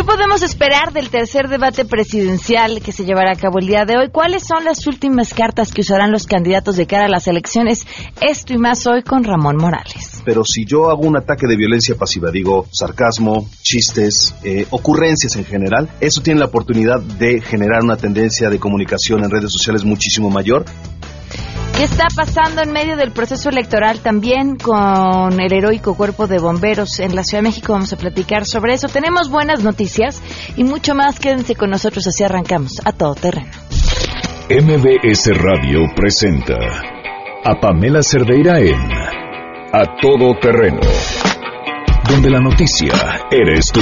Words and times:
¿Qué 0.00 0.06
podemos 0.06 0.42
esperar 0.42 0.94
del 0.94 1.10
tercer 1.10 1.48
debate 1.48 1.84
presidencial 1.84 2.80
que 2.80 2.90
se 2.90 3.04
llevará 3.04 3.32
a 3.32 3.36
cabo 3.36 3.58
el 3.58 3.66
día 3.66 3.84
de 3.84 3.98
hoy? 3.98 4.08
¿Cuáles 4.08 4.46
son 4.46 4.64
las 4.64 4.86
últimas 4.86 5.34
cartas 5.34 5.72
que 5.72 5.82
usarán 5.82 6.10
los 6.10 6.26
candidatos 6.26 6.76
de 6.76 6.86
cara 6.86 7.04
a 7.04 7.08
las 7.10 7.28
elecciones? 7.28 7.86
Esto 8.22 8.54
y 8.54 8.56
más 8.56 8.86
hoy 8.86 9.02
con 9.02 9.24
Ramón 9.24 9.58
Morales. 9.58 10.22
Pero 10.24 10.42
si 10.42 10.64
yo 10.64 10.88
hago 10.88 11.02
un 11.02 11.18
ataque 11.18 11.46
de 11.46 11.54
violencia 11.54 11.96
pasiva, 11.96 12.30
digo 12.30 12.66
sarcasmo, 12.72 13.46
chistes, 13.60 14.34
eh, 14.42 14.66
ocurrencias 14.70 15.36
en 15.36 15.44
general, 15.44 15.90
eso 16.00 16.22
tiene 16.22 16.40
la 16.40 16.46
oportunidad 16.46 16.98
de 17.02 17.42
generar 17.42 17.84
una 17.84 17.98
tendencia 17.98 18.48
de 18.48 18.58
comunicación 18.58 19.22
en 19.22 19.30
redes 19.30 19.52
sociales 19.52 19.84
muchísimo 19.84 20.30
mayor 20.30 20.64
¿Qué 21.76 21.84
está 21.84 22.08
pasando 22.14 22.62
en 22.62 22.72
medio 22.72 22.96
del 22.96 23.12
proceso 23.12 23.48
electoral 23.48 24.00
también 24.00 24.56
con 24.56 25.40
el 25.40 25.52
heroico 25.52 25.94
cuerpo 25.94 26.26
de 26.26 26.38
bomberos 26.38 27.00
en 27.00 27.14
la 27.14 27.24
Ciudad 27.24 27.42
de 27.42 27.48
México? 27.48 27.72
Vamos 27.72 27.92
a 27.92 27.96
platicar 27.96 28.44
sobre 28.44 28.74
eso. 28.74 28.88
Tenemos 28.88 29.30
buenas 29.30 29.62
noticias 29.62 30.22
y 30.56 30.64
mucho 30.64 30.94
más. 30.94 31.18
Quédense 31.18 31.54
con 31.54 31.70
nosotros, 31.70 32.06
así 32.06 32.22
arrancamos 32.22 32.80
a 32.84 32.92
todo 32.92 33.14
terreno. 33.14 33.50
MBS 34.50 35.30
Radio 35.38 35.80
presenta 35.94 36.56
a 37.44 37.60
Pamela 37.60 38.02
Cerdeira 38.02 38.58
en 38.58 38.92
A 39.72 39.96
Todo 40.02 40.34
Terreno, 40.40 40.80
donde 42.08 42.30
la 42.30 42.40
noticia 42.40 42.92
eres 43.30 43.66
tú. 43.72 43.80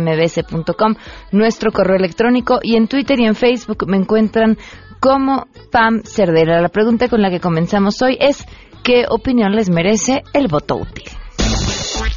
Nuestro 1.32 1.74
correo 1.74 1.98
electrónico 1.98 2.60
y 2.64 2.78
en 2.78 2.88
Twitter 2.88 3.20
y 3.20 3.26
en 3.26 3.36
Facebook 3.36 3.86
me 3.86 3.98
encuentran 3.98 4.58
como 5.02 5.48
Pam 5.74 6.04
Cerdera. 6.06 6.62
La 6.62 6.70
pregunta 6.70 7.10
con 7.10 7.22
la 7.22 7.30
que 7.30 7.42
comenzamos 7.42 8.02
hoy 8.02 8.18
es 8.18 8.46
¿Qué 8.86 9.04
opinión 9.10 9.56
les 9.56 9.68
merece 9.68 10.24
el 10.32 10.48
voto 10.48 10.76
útil? 10.76 11.06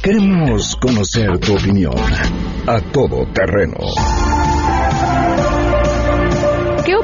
Queremos 0.03 0.75
conocer 0.75 1.39
tu 1.39 1.55
opinión 1.55 1.95
a 2.67 2.79
todo 2.91 3.25
terreno. 3.33 3.77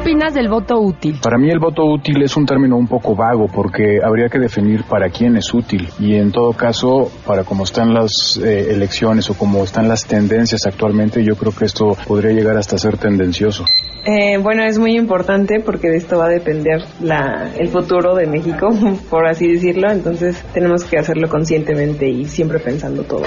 ¿Qué 0.06 0.12
opinas 0.12 0.36
del 0.36 0.50
voto 0.50 0.80
útil? 0.80 1.18
Para 1.20 1.40
mí 1.40 1.50
el 1.50 1.58
voto 1.58 1.84
útil 1.84 2.22
es 2.22 2.38
un 2.38 2.46
término 2.46 2.78
un 2.78 2.88
poco 2.88 3.16
vago 3.16 3.48
porque 3.48 3.98
habría 4.04 4.30
que 4.30 4.38
definir 4.38 4.84
para 4.84 5.10
quién 5.10 5.36
es 5.36 5.52
útil 5.52 5.90
y 5.98 6.14
en 6.14 6.32
todo 6.32 6.54
caso 6.54 7.10
para 7.26 7.44
cómo 7.44 7.64
están 7.64 7.92
las 7.92 8.38
eh, 8.38 8.68
elecciones 8.70 9.32
o 9.32 9.34
cómo 9.34 9.64
están 9.64 9.88
las 9.88 10.06
tendencias 10.06 10.68
actualmente 10.68 11.24
yo 11.24 11.36
creo 11.36 11.52
que 11.52 11.66
esto 11.66 11.98
podría 12.08 12.34
llegar 12.34 12.56
hasta 12.56 12.78
ser 12.78 12.98
tendencioso. 12.98 13.66
Eh, 14.06 14.38
bueno, 14.38 14.64
es 14.64 14.78
muy 14.78 14.96
importante 14.96 15.60
porque 15.60 15.90
de 15.90 15.98
esto 15.98 16.20
va 16.20 16.26
a 16.26 16.30
depender 16.30 16.84
la, 17.02 17.52
el 17.58 17.70
futuro 17.70 18.14
de 18.14 18.28
México, 18.28 18.70
por 19.10 19.26
así 19.26 19.54
decirlo. 19.54 19.90
Entonces 19.90 20.40
tenemos 20.54 20.84
que 20.84 21.00
hacerlo 21.00 21.28
conscientemente 21.30 22.08
y 22.08 22.26
siempre 22.26 22.60
pensando 22.60 23.02
todo. 23.06 23.24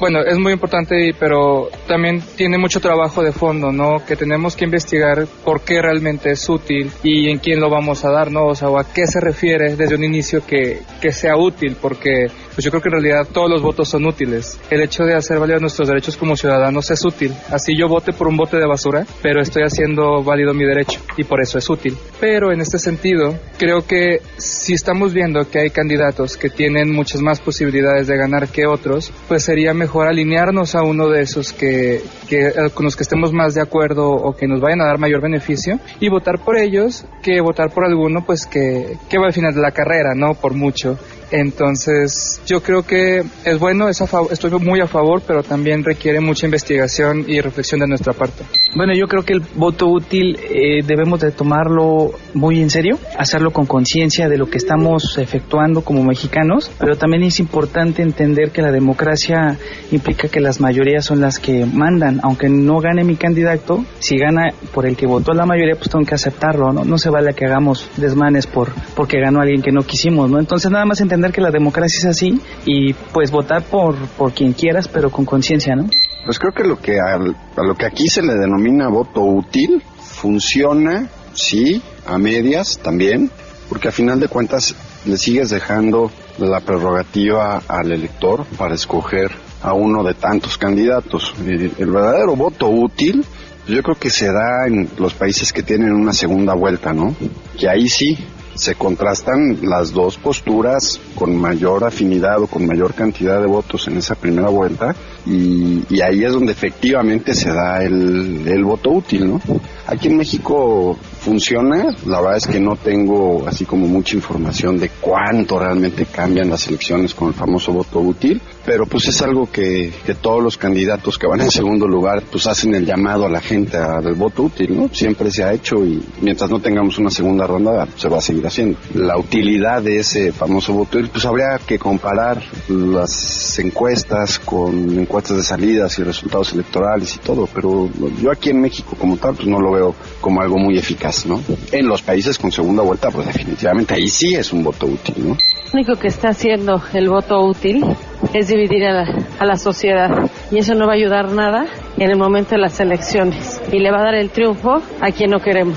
Bueno, 0.00 0.20
es 0.22 0.38
muy 0.38 0.54
importante, 0.54 1.14
pero 1.18 1.68
también 1.86 2.22
tiene 2.34 2.56
mucho 2.56 2.80
trabajo 2.80 3.22
de 3.22 3.32
fondo, 3.32 3.70
¿no? 3.70 4.02
Que 4.06 4.16
tenemos 4.16 4.56
que 4.56 4.64
investigar 4.64 5.26
por 5.44 5.60
qué 5.60 5.82
realmente 5.82 6.30
es 6.30 6.48
útil 6.48 6.90
y 7.02 7.28
en 7.28 7.36
quién 7.36 7.60
lo 7.60 7.68
vamos 7.68 8.02
a 8.06 8.10
dar, 8.10 8.32
¿no? 8.32 8.46
O 8.46 8.54
sea, 8.54 8.68
a 8.68 8.92
qué 8.94 9.06
se 9.06 9.20
refiere 9.20 9.76
desde 9.76 9.96
un 9.96 10.04
inicio 10.04 10.40
que, 10.46 10.80
que 11.02 11.12
sea 11.12 11.36
útil, 11.36 11.76
porque 11.78 12.28
pues 12.54 12.64
yo 12.64 12.70
creo 12.70 12.82
que 12.82 12.88
en 12.88 13.02
realidad 13.02 13.28
todos 13.30 13.50
los 13.50 13.60
votos 13.60 13.90
son 13.90 14.06
útiles. 14.06 14.58
El 14.70 14.80
hecho 14.80 15.04
de 15.04 15.14
hacer 15.14 15.38
valer 15.38 15.60
nuestros 15.60 15.86
derechos 15.86 16.16
como 16.16 16.34
ciudadanos 16.34 16.90
es 16.90 17.04
útil. 17.04 17.34
Así 17.50 17.76
yo 17.76 17.86
vote 17.86 18.14
por 18.14 18.26
un 18.26 18.38
bote 18.38 18.56
de 18.56 18.66
basura, 18.66 19.04
pero 19.20 19.42
estoy 19.42 19.64
haciendo 19.64 20.22
válido 20.22 20.54
mi 20.54 20.64
derecho 20.64 20.98
y 21.18 21.24
por 21.24 21.42
eso 21.42 21.58
es 21.58 21.68
útil. 21.68 21.94
Pero 22.20 22.52
en 22.52 22.62
este 22.62 22.78
sentido, 22.78 23.38
creo 23.58 23.86
que 23.86 24.22
si 24.38 24.72
estamos 24.72 25.12
viendo 25.12 25.48
que 25.50 25.60
hay 25.60 25.70
candidatos 25.70 26.38
que 26.38 26.48
tienen 26.48 26.90
muchas 26.90 27.20
más 27.20 27.38
posibilidades 27.40 28.06
de 28.06 28.16
ganar 28.16 28.48
que 28.48 28.66
otros, 28.66 29.12
pues 29.28 29.44
sería 29.44 29.74
mejor 29.74 29.89
mejor 29.90 30.06
alinearnos 30.06 30.76
a 30.76 30.84
uno 30.84 31.08
de 31.08 31.22
esos 31.22 31.52
que, 31.52 32.00
que, 32.28 32.46
eh, 32.46 32.52
con 32.72 32.84
los 32.84 32.94
que 32.94 33.02
estemos 33.02 33.32
más 33.32 33.54
de 33.54 33.60
acuerdo 33.60 34.08
o 34.08 34.36
que 34.36 34.46
nos 34.46 34.60
vayan 34.60 34.80
a 34.82 34.86
dar 34.86 34.98
mayor 34.98 35.20
beneficio 35.20 35.80
y 35.98 36.08
votar 36.08 36.38
por 36.38 36.56
ellos 36.56 37.04
que 37.22 37.40
votar 37.40 37.70
por 37.70 37.84
alguno 37.84 38.24
pues 38.24 38.46
que, 38.46 38.96
que 39.08 39.18
va 39.18 39.26
al 39.26 39.32
final 39.32 39.52
de 39.52 39.60
la 39.60 39.72
carrera, 39.72 40.14
¿no? 40.14 40.34
Por 40.34 40.54
mucho. 40.54 40.96
Entonces, 41.30 42.40
yo 42.46 42.62
creo 42.62 42.82
que 42.82 43.22
es 43.44 43.58
bueno, 43.58 43.88
es 43.88 44.00
estoy 44.30 44.50
muy 44.58 44.80
a 44.80 44.86
favor, 44.86 45.22
pero 45.26 45.42
también 45.42 45.84
requiere 45.84 46.20
mucha 46.20 46.46
investigación 46.46 47.24
y 47.28 47.40
reflexión 47.40 47.80
de 47.80 47.86
nuestra 47.86 48.12
parte. 48.12 48.44
Bueno, 48.74 48.92
yo 48.94 49.06
creo 49.08 49.24
que 49.24 49.32
el 49.32 49.42
voto 49.54 49.86
útil 49.88 50.38
eh, 50.48 50.82
debemos 50.84 51.20
de 51.20 51.32
tomarlo 51.32 52.12
muy 52.34 52.60
en 52.60 52.70
serio, 52.70 52.98
hacerlo 53.18 53.50
con 53.52 53.66
conciencia 53.66 54.28
de 54.28 54.38
lo 54.38 54.46
que 54.46 54.58
estamos 54.58 55.18
efectuando 55.18 55.82
como 55.82 56.04
mexicanos, 56.04 56.70
pero 56.78 56.96
también 56.96 57.24
es 57.24 57.40
importante 57.40 58.02
entender 58.02 58.50
que 58.52 58.62
la 58.62 58.70
democracia 58.70 59.58
implica 59.90 60.28
que 60.28 60.40
las 60.40 60.60
mayorías 60.60 61.04
son 61.04 61.20
las 61.20 61.38
que 61.38 61.66
mandan, 61.66 62.20
aunque 62.22 62.48
no 62.48 62.78
gane 62.78 63.04
mi 63.04 63.16
candidato, 63.16 63.84
si 63.98 64.16
gana 64.16 64.52
por 64.72 64.86
el 64.86 64.96
que 64.96 65.06
votó 65.06 65.32
la 65.32 65.46
mayoría, 65.46 65.74
pues 65.74 65.90
tengo 65.90 66.04
que 66.04 66.14
aceptarlo, 66.14 66.72
¿no? 66.72 66.84
No 66.84 66.96
se 66.96 67.10
vale 67.10 67.34
que 67.34 67.46
hagamos 67.46 67.88
desmanes 67.96 68.46
por 68.46 68.70
porque 68.94 69.20
ganó 69.20 69.40
alguien 69.40 69.62
que 69.62 69.72
no 69.72 69.82
quisimos, 69.82 70.30
¿no? 70.30 70.38
Entonces 70.38 70.70
nada 70.70 70.84
más 70.84 71.00
entender 71.00 71.19
que 71.28 71.40
la 71.40 71.50
democracia 71.50 71.98
es 71.98 72.06
así 72.06 72.40
y 72.64 72.94
pues 72.94 73.30
votar 73.30 73.62
por, 73.62 73.96
por 74.16 74.32
quien 74.32 74.54
quieras, 74.54 74.88
pero 74.88 75.10
con 75.10 75.24
conciencia, 75.24 75.76
¿no? 75.76 75.88
Pues 76.24 76.38
creo 76.38 76.52
que 76.52 76.64
lo 76.64 76.80
que 76.80 76.98
a, 76.98 77.16
lo 77.18 77.74
que 77.76 77.86
aquí 77.86 78.08
se 78.08 78.22
le 78.22 78.34
denomina 78.34 78.88
voto 78.88 79.20
útil 79.22 79.82
funciona, 80.00 81.08
sí, 81.34 81.82
a 82.06 82.18
medias 82.18 82.78
también, 82.82 83.30
porque 83.68 83.88
a 83.88 83.92
final 83.92 84.20
de 84.20 84.28
cuentas 84.28 84.74
le 85.04 85.16
sigues 85.16 85.50
dejando 85.50 86.10
la 86.38 86.60
prerrogativa 86.60 87.62
al 87.68 87.92
elector 87.92 88.44
para 88.58 88.74
escoger 88.74 89.30
a 89.62 89.72
uno 89.72 90.02
de 90.02 90.14
tantos 90.14 90.58
candidatos. 90.58 91.34
El, 91.46 91.72
el 91.78 91.90
verdadero 91.90 92.36
voto 92.36 92.68
útil 92.68 93.24
yo 93.66 93.82
creo 93.82 93.96
que 93.96 94.10
se 94.10 94.26
da 94.26 94.66
en 94.66 94.88
los 94.98 95.14
países 95.14 95.52
que 95.52 95.62
tienen 95.62 95.92
una 95.92 96.12
segunda 96.12 96.54
vuelta, 96.54 96.92
¿no? 96.92 97.14
Que 97.58 97.68
ahí 97.68 97.88
sí 97.88 98.18
se 98.54 98.74
contrastan 98.74 99.58
las 99.62 99.92
dos 99.92 100.18
posturas 100.18 101.00
con 101.14 101.36
mayor 101.36 101.84
afinidad 101.84 102.42
o 102.42 102.46
con 102.46 102.66
mayor 102.66 102.94
cantidad 102.94 103.40
de 103.40 103.46
votos 103.46 103.86
en 103.88 103.96
esa 103.96 104.14
primera 104.14 104.48
vuelta 104.48 104.94
y, 105.26 106.00
ahí 106.00 106.24
es 106.24 106.32
donde 106.32 106.52
efectivamente 106.52 107.34
se 107.34 107.52
da 107.52 107.82
el, 107.82 108.46
el 108.46 108.64
voto 108.64 108.90
útil, 108.90 109.28
¿no? 109.28 109.40
Aquí 109.86 110.08
en 110.08 110.16
México 110.16 110.96
funciona, 111.20 111.94
la 112.06 112.20
verdad 112.20 112.36
es 112.36 112.46
que 112.46 112.60
no 112.60 112.76
tengo 112.76 113.46
así 113.46 113.64
como 113.64 113.86
mucha 113.86 114.14
información 114.14 114.78
de 114.78 114.90
cuánto 115.00 115.58
realmente 115.58 116.06
cambian 116.06 116.48
las 116.48 116.68
elecciones 116.68 117.14
con 117.14 117.28
el 117.28 117.34
famoso 117.34 117.72
voto 117.72 117.98
útil, 118.00 118.40
pero 118.64 118.86
pues 118.86 119.08
es 119.08 119.20
algo 119.20 119.50
que, 119.50 119.92
que 120.06 120.14
todos 120.14 120.42
los 120.42 120.56
candidatos 120.56 121.18
que 121.18 121.26
van 121.26 121.40
en 121.40 121.50
segundo 121.50 121.86
lugar 121.86 122.22
pues 122.30 122.46
hacen 122.46 122.74
el 122.74 122.86
llamado 122.86 123.26
a 123.26 123.28
la 123.28 123.40
gente 123.40 123.78
del 124.02 124.14
voto 124.14 124.44
útil, 124.44 124.76
¿no? 124.76 124.88
Siempre 124.94 125.30
se 125.30 125.44
ha 125.44 125.52
hecho 125.52 125.84
y 125.84 126.02
mientras 126.20 126.48
no 126.50 126.60
tengamos 126.60 126.98
una 126.98 127.10
segunda 127.10 127.46
ronda 127.46 127.86
se 127.96 128.08
va 128.08 128.18
a 128.18 128.22
seguir 128.22 128.46
haciendo. 128.46 128.78
La 128.94 129.18
utilidad 129.18 129.82
de 129.82 129.98
ese 129.98 130.32
famoso 130.32 130.72
voto 130.72 130.98
útil 130.98 131.10
pues 131.10 131.24
habría 131.26 131.58
que 131.66 131.78
comparar 131.78 132.42
las 132.68 133.58
encuestas 133.58 134.38
con 134.38 135.04
encuestas 135.10 135.38
de 135.38 135.42
salidas 135.42 135.98
y 135.98 136.04
resultados 136.04 136.52
electorales 136.52 137.16
y 137.16 137.18
todo, 137.18 137.48
pero 137.52 137.90
yo 138.22 138.30
aquí 138.30 138.50
en 138.50 138.60
México 138.60 138.94
como 138.96 139.16
tal 139.16 139.34
pues 139.34 139.48
no 139.48 139.60
lo 139.60 139.72
veo 139.72 139.94
como 140.20 140.40
algo 140.40 140.56
muy 140.56 140.78
eficaz, 140.78 141.26
¿no? 141.26 141.42
En 141.72 141.88
los 141.88 142.00
países 142.00 142.38
con 142.38 142.52
segunda 142.52 142.84
vuelta 142.84 143.10
pues 143.10 143.26
definitivamente 143.26 143.94
ahí 143.94 144.06
sí 144.06 144.36
es 144.36 144.52
un 144.52 144.62
voto 144.62 144.86
útil, 144.86 145.14
¿no? 145.18 145.34
Lo 145.34 145.74
único 145.74 145.96
que 145.96 146.06
está 146.06 146.28
haciendo 146.28 146.80
el 146.94 147.08
voto 147.08 147.40
útil 147.44 147.84
es 148.32 148.46
dividir 148.46 148.84
a 148.84 148.92
la, 148.92 149.26
a 149.40 149.44
la, 149.44 149.56
sociedad 149.56 150.10
y 150.52 150.58
eso 150.58 150.74
no 150.74 150.86
va 150.86 150.92
a 150.92 150.96
ayudar 150.96 151.32
nada 151.32 151.66
en 151.98 152.08
el 152.08 152.16
momento 152.16 152.50
de 152.50 152.58
las 152.58 152.78
elecciones 152.78 153.60
y 153.72 153.80
le 153.80 153.90
va 153.90 153.98
a 153.98 154.04
dar 154.04 154.14
el 154.14 154.30
triunfo 154.30 154.80
a 155.00 155.10
quien 155.10 155.30
no 155.30 155.40
queremos. 155.40 155.76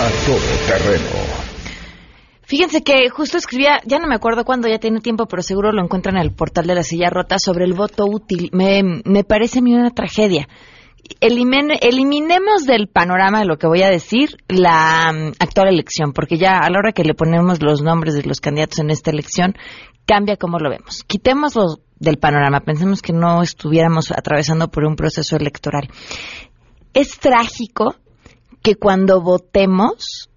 A 0.00 0.26
todo 0.26 0.38
terreno. 0.66 1.31
Fíjense 2.52 2.82
que 2.82 3.08
justo 3.08 3.38
escribía, 3.38 3.80
ya 3.86 3.98
no 3.98 4.06
me 4.06 4.14
acuerdo 4.14 4.44
cuándo, 4.44 4.68
ya 4.68 4.78
tiene 4.78 5.00
tiempo, 5.00 5.24
pero 5.24 5.40
seguro 5.40 5.72
lo 5.72 5.82
encuentran 5.82 6.16
en 6.16 6.22
el 6.22 6.34
portal 6.34 6.66
de 6.66 6.74
la 6.74 6.82
silla 6.82 7.08
rota 7.08 7.38
sobre 7.38 7.64
el 7.64 7.72
voto 7.72 8.04
útil. 8.04 8.50
Me, 8.52 8.82
me 9.06 9.24
parece 9.24 9.60
a 9.60 9.62
mí 9.62 9.72
una 9.72 9.88
tragedia 9.88 10.46
eliminemos 11.18 12.66
del 12.66 12.88
panorama 12.88 13.40
de 13.40 13.46
lo 13.46 13.56
que 13.56 13.66
voy 13.66 13.80
a 13.82 13.88
decir 13.88 14.36
la 14.48 15.10
mm, 15.14 15.32
actual 15.38 15.68
elección, 15.68 16.12
porque 16.12 16.36
ya 16.36 16.58
a 16.58 16.68
la 16.68 16.78
hora 16.78 16.92
que 16.92 17.04
le 17.04 17.14
ponemos 17.14 17.62
los 17.62 17.80
nombres 17.80 18.12
de 18.12 18.24
los 18.24 18.42
candidatos 18.42 18.80
en 18.80 18.90
esta 18.90 19.10
elección, 19.10 19.54
cambia 20.04 20.36
cómo 20.36 20.58
lo 20.58 20.68
vemos. 20.68 21.04
Quitémoslo 21.06 21.78
del 21.98 22.18
panorama, 22.18 22.60
pensemos 22.60 23.00
que 23.00 23.14
no 23.14 23.42
estuviéramos 23.42 24.12
atravesando 24.12 24.68
por 24.68 24.84
un 24.84 24.94
proceso 24.94 25.36
electoral. 25.36 25.88
Es 26.92 27.18
trágico 27.18 27.96
que 28.62 28.74
cuando 28.76 29.22
votemos, 29.22 30.28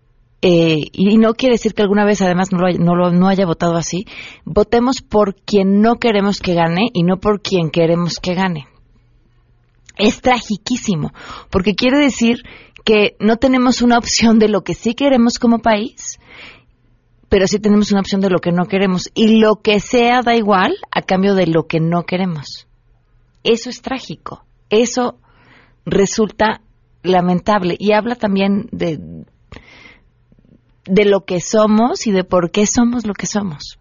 eh, 0.47 0.89
y 0.91 1.17
no 1.17 1.33
quiere 1.33 1.55
decir 1.55 1.73
que 1.73 1.81
alguna 1.81 2.05
vez 2.05 2.21
además 2.21 2.49
no, 2.51 2.59
lo, 2.95 3.11
no 3.11 3.27
haya 3.27 3.47
votado 3.47 3.77
así, 3.77 4.05
votemos 4.43 5.01
por 5.01 5.33
quien 5.33 5.81
no 5.81 5.95
queremos 5.95 6.39
que 6.39 6.53
gane 6.53 6.91
y 6.93 7.01
no 7.01 7.17
por 7.17 7.41
quien 7.41 7.71
queremos 7.71 8.19
que 8.19 8.35
gane. 8.35 8.67
Es 9.97 10.21
tragiquísimo, 10.21 11.13
porque 11.49 11.73
quiere 11.73 11.97
decir 11.97 12.43
que 12.83 13.15
no 13.19 13.37
tenemos 13.37 13.81
una 13.81 13.97
opción 13.97 14.37
de 14.37 14.47
lo 14.47 14.61
que 14.61 14.75
sí 14.75 14.93
queremos 14.93 15.39
como 15.39 15.63
país 15.63 16.19
pero 17.27 17.47
sí 17.47 17.57
tenemos 17.57 17.91
una 17.91 18.01
opción 18.01 18.21
de 18.21 18.29
lo 18.29 18.37
que 18.37 18.51
no 18.51 18.65
queremos. 18.65 19.09
Y 19.15 19.39
lo 19.39 19.55
que 19.55 19.79
sea 19.79 20.21
da 20.21 20.35
igual 20.35 20.75
a 20.91 21.01
cambio 21.01 21.33
de 21.33 21.47
lo 21.47 21.63
que 21.63 21.79
no 21.79 22.03
queremos. 22.03 22.67
Eso 23.43 23.71
es 23.71 23.81
trágico. 23.81 24.45
Eso 24.69 25.17
resulta 25.85 26.61
lamentable. 27.01 27.75
Y 27.79 27.93
habla 27.93 28.15
también 28.15 28.69
de, 28.71 28.99
de 30.85 31.05
lo 31.05 31.25
que 31.25 31.41
somos 31.41 32.07
y 32.07 32.11
de 32.11 32.23
por 32.23 32.51
qué 32.51 32.65
somos 32.65 33.05
lo 33.05 33.13
que 33.13 33.27
somos. 33.27 33.79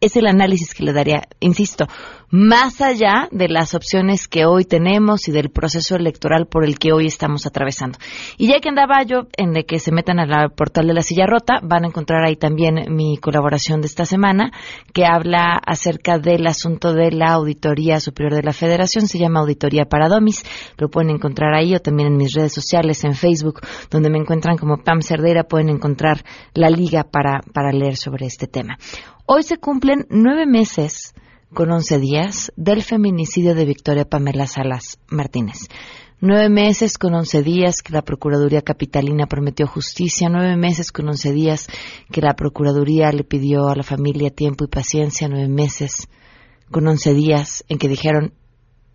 Es 0.00 0.16
el 0.16 0.26
análisis 0.26 0.74
que 0.74 0.84
le 0.84 0.92
daría, 0.92 1.28
insisto, 1.40 1.86
más 2.34 2.80
allá 2.80 3.28
de 3.30 3.48
las 3.48 3.76
opciones 3.76 4.26
que 4.26 4.44
hoy 4.44 4.64
tenemos 4.64 5.28
y 5.28 5.30
del 5.30 5.50
proceso 5.50 5.94
electoral 5.94 6.48
por 6.48 6.64
el 6.64 6.80
que 6.80 6.92
hoy 6.92 7.06
estamos 7.06 7.46
atravesando. 7.46 7.96
Y 8.38 8.48
ya 8.48 8.58
que 8.58 8.70
andaba 8.70 9.04
yo 9.04 9.28
en 9.36 9.52
de 9.52 9.64
que 9.64 9.78
se 9.78 9.92
metan 9.92 10.18
al 10.18 10.50
portal 10.50 10.88
de 10.88 10.94
la 10.94 11.02
silla 11.02 11.26
rota, 11.26 11.60
van 11.62 11.84
a 11.84 11.86
encontrar 11.86 12.24
ahí 12.24 12.34
también 12.34 12.92
mi 12.92 13.18
colaboración 13.18 13.82
de 13.82 13.86
esta 13.86 14.04
semana, 14.04 14.50
que 14.92 15.06
habla 15.06 15.60
acerca 15.64 16.18
del 16.18 16.44
asunto 16.48 16.92
de 16.92 17.12
la 17.12 17.34
Auditoría 17.34 18.00
Superior 18.00 18.34
de 18.34 18.42
la 18.42 18.52
Federación, 18.52 19.06
se 19.06 19.20
llama 19.20 19.38
Auditoría 19.38 19.84
Paradomis, 19.84 20.44
lo 20.76 20.88
pueden 20.88 21.10
encontrar 21.10 21.54
ahí 21.54 21.76
o 21.76 21.78
también 21.78 22.08
en 22.08 22.16
mis 22.16 22.34
redes 22.34 22.52
sociales, 22.52 23.04
en 23.04 23.14
Facebook, 23.14 23.60
donde 23.90 24.10
me 24.10 24.18
encuentran 24.18 24.56
como 24.56 24.82
Pam 24.82 25.02
Cerdera, 25.02 25.44
pueden 25.44 25.68
encontrar 25.68 26.24
la 26.52 26.68
liga 26.68 27.04
para, 27.04 27.42
para 27.52 27.70
leer 27.70 27.94
sobre 27.96 28.26
este 28.26 28.48
tema. 28.48 28.76
Hoy 29.24 29.44
se 29.44 29.58
cumplen 29.58 30.08
nueve 30.10 30.46
meses 30.46 31.14
con 31.52 31.70
once 31.70 31.98
días 31.98 32.52
del 32.56 32.82
feminicidio 32.82 33.54
de 33.54 33.64
Victoria 33.64 34.04
Pamela 34.04 34.46
Salas 34.46 34.98
Martínez. 35.08 35.68
Nueve 36.20 36.48
meses 36.48 36.96
con 36.96 37.14
once 37.14 37.42
días 37.42 37.82
que 37.82 37.92
la 37.92 38.02
Procuraduría 38.02 38.62
Capitalina 38.62 39.26
prometió 39.26 39.66
justicia, 39.66 40.28
nueve 40.30 40.56
meses 40.56 40.90
con 40.90 41.08
once 41.08 41.32
días 41.32 41.68
que 42.10 42.22
la 42.22 42.34
Procuraduría 42.34 43.12
le 43.12 43.24
pidió 43.24 43.68
a 43.68 43.76
la 43.76 43.82
familia 43.82 44.30
tiempo 44.30 44.64
y 44.64 44.68
paciencia, 44.68 45.28
nueve 45.28 45.48
meses 45.48 46.08
con 46.70 46.86
once 46.86 47.12
días 47.12 47.64
en 47.68 47.78
que 47.78 47.88
dijeron 47.88 48.32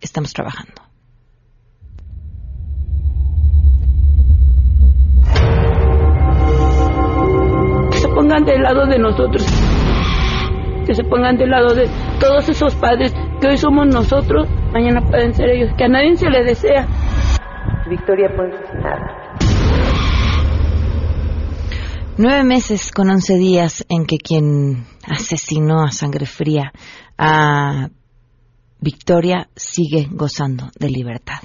estamos 0.00 0.32
trabajando. 0.32 0.82
Que 7.90 7.98
se 7.98 8.08
pongan 8.08 8.44
del 8.44 8.62
lado 8.62 8.86
de 8.86 8.98
nosotros 8.98 9.46
que 10.90 10.96
se 10.96 11.04
pongan 11.04 11.36
del 11.36 11.50
lado 11.50 11.72
de 11.72 11.88
todos 12.20 12.48
esos 12.48 12.74
padres 12.76 13.12
que 13.40 13.48
hoy 13.48 13.56
somos 13.56 13.86
nosotros, 13.88 14.46
mañana 14.72 15.00
pueden 15.10 15.34
ser 15.34 15.48
ellos, 15.48 15.70
que 15.76 15.84
a 15.84 15.88
nadie 15.88 16.16
se 16.16 16.28
le 16.28 16.44
desea. 16.44 16.86
Victoria 17.88 18.28
nada. 18.28 19.36
Nueve 22.18 22.44
meses 22.44 22.92
con 22.92 23.08
once 23.08 23.34
días 23.36 23.84
en 23.88 24.04
que 24.04 24.18
quien 24.18 24.84
asesinó 25.08 25.82
a 25.82 25.90
sangre 25.90 26.26
fría 26.26 26.72
a 27.16 27.88
Victoria 28.78 29.48
sigue 29.56 30.06
gozando 30.10 30.70
de 30.78 30.90
libertad. 30.90 31.40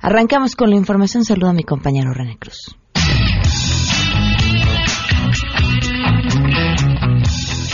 Arrancamos 0.00 0.54
con 0.54 0.70
la 0.70 0.76
información. 0.76 1.24
Saludo 1.24 1.50
a 1.50 1.52
mi 1.54 1.64
compañero 1.64 2.12
René 2.14 2.38
Cruz. 2.38 2.76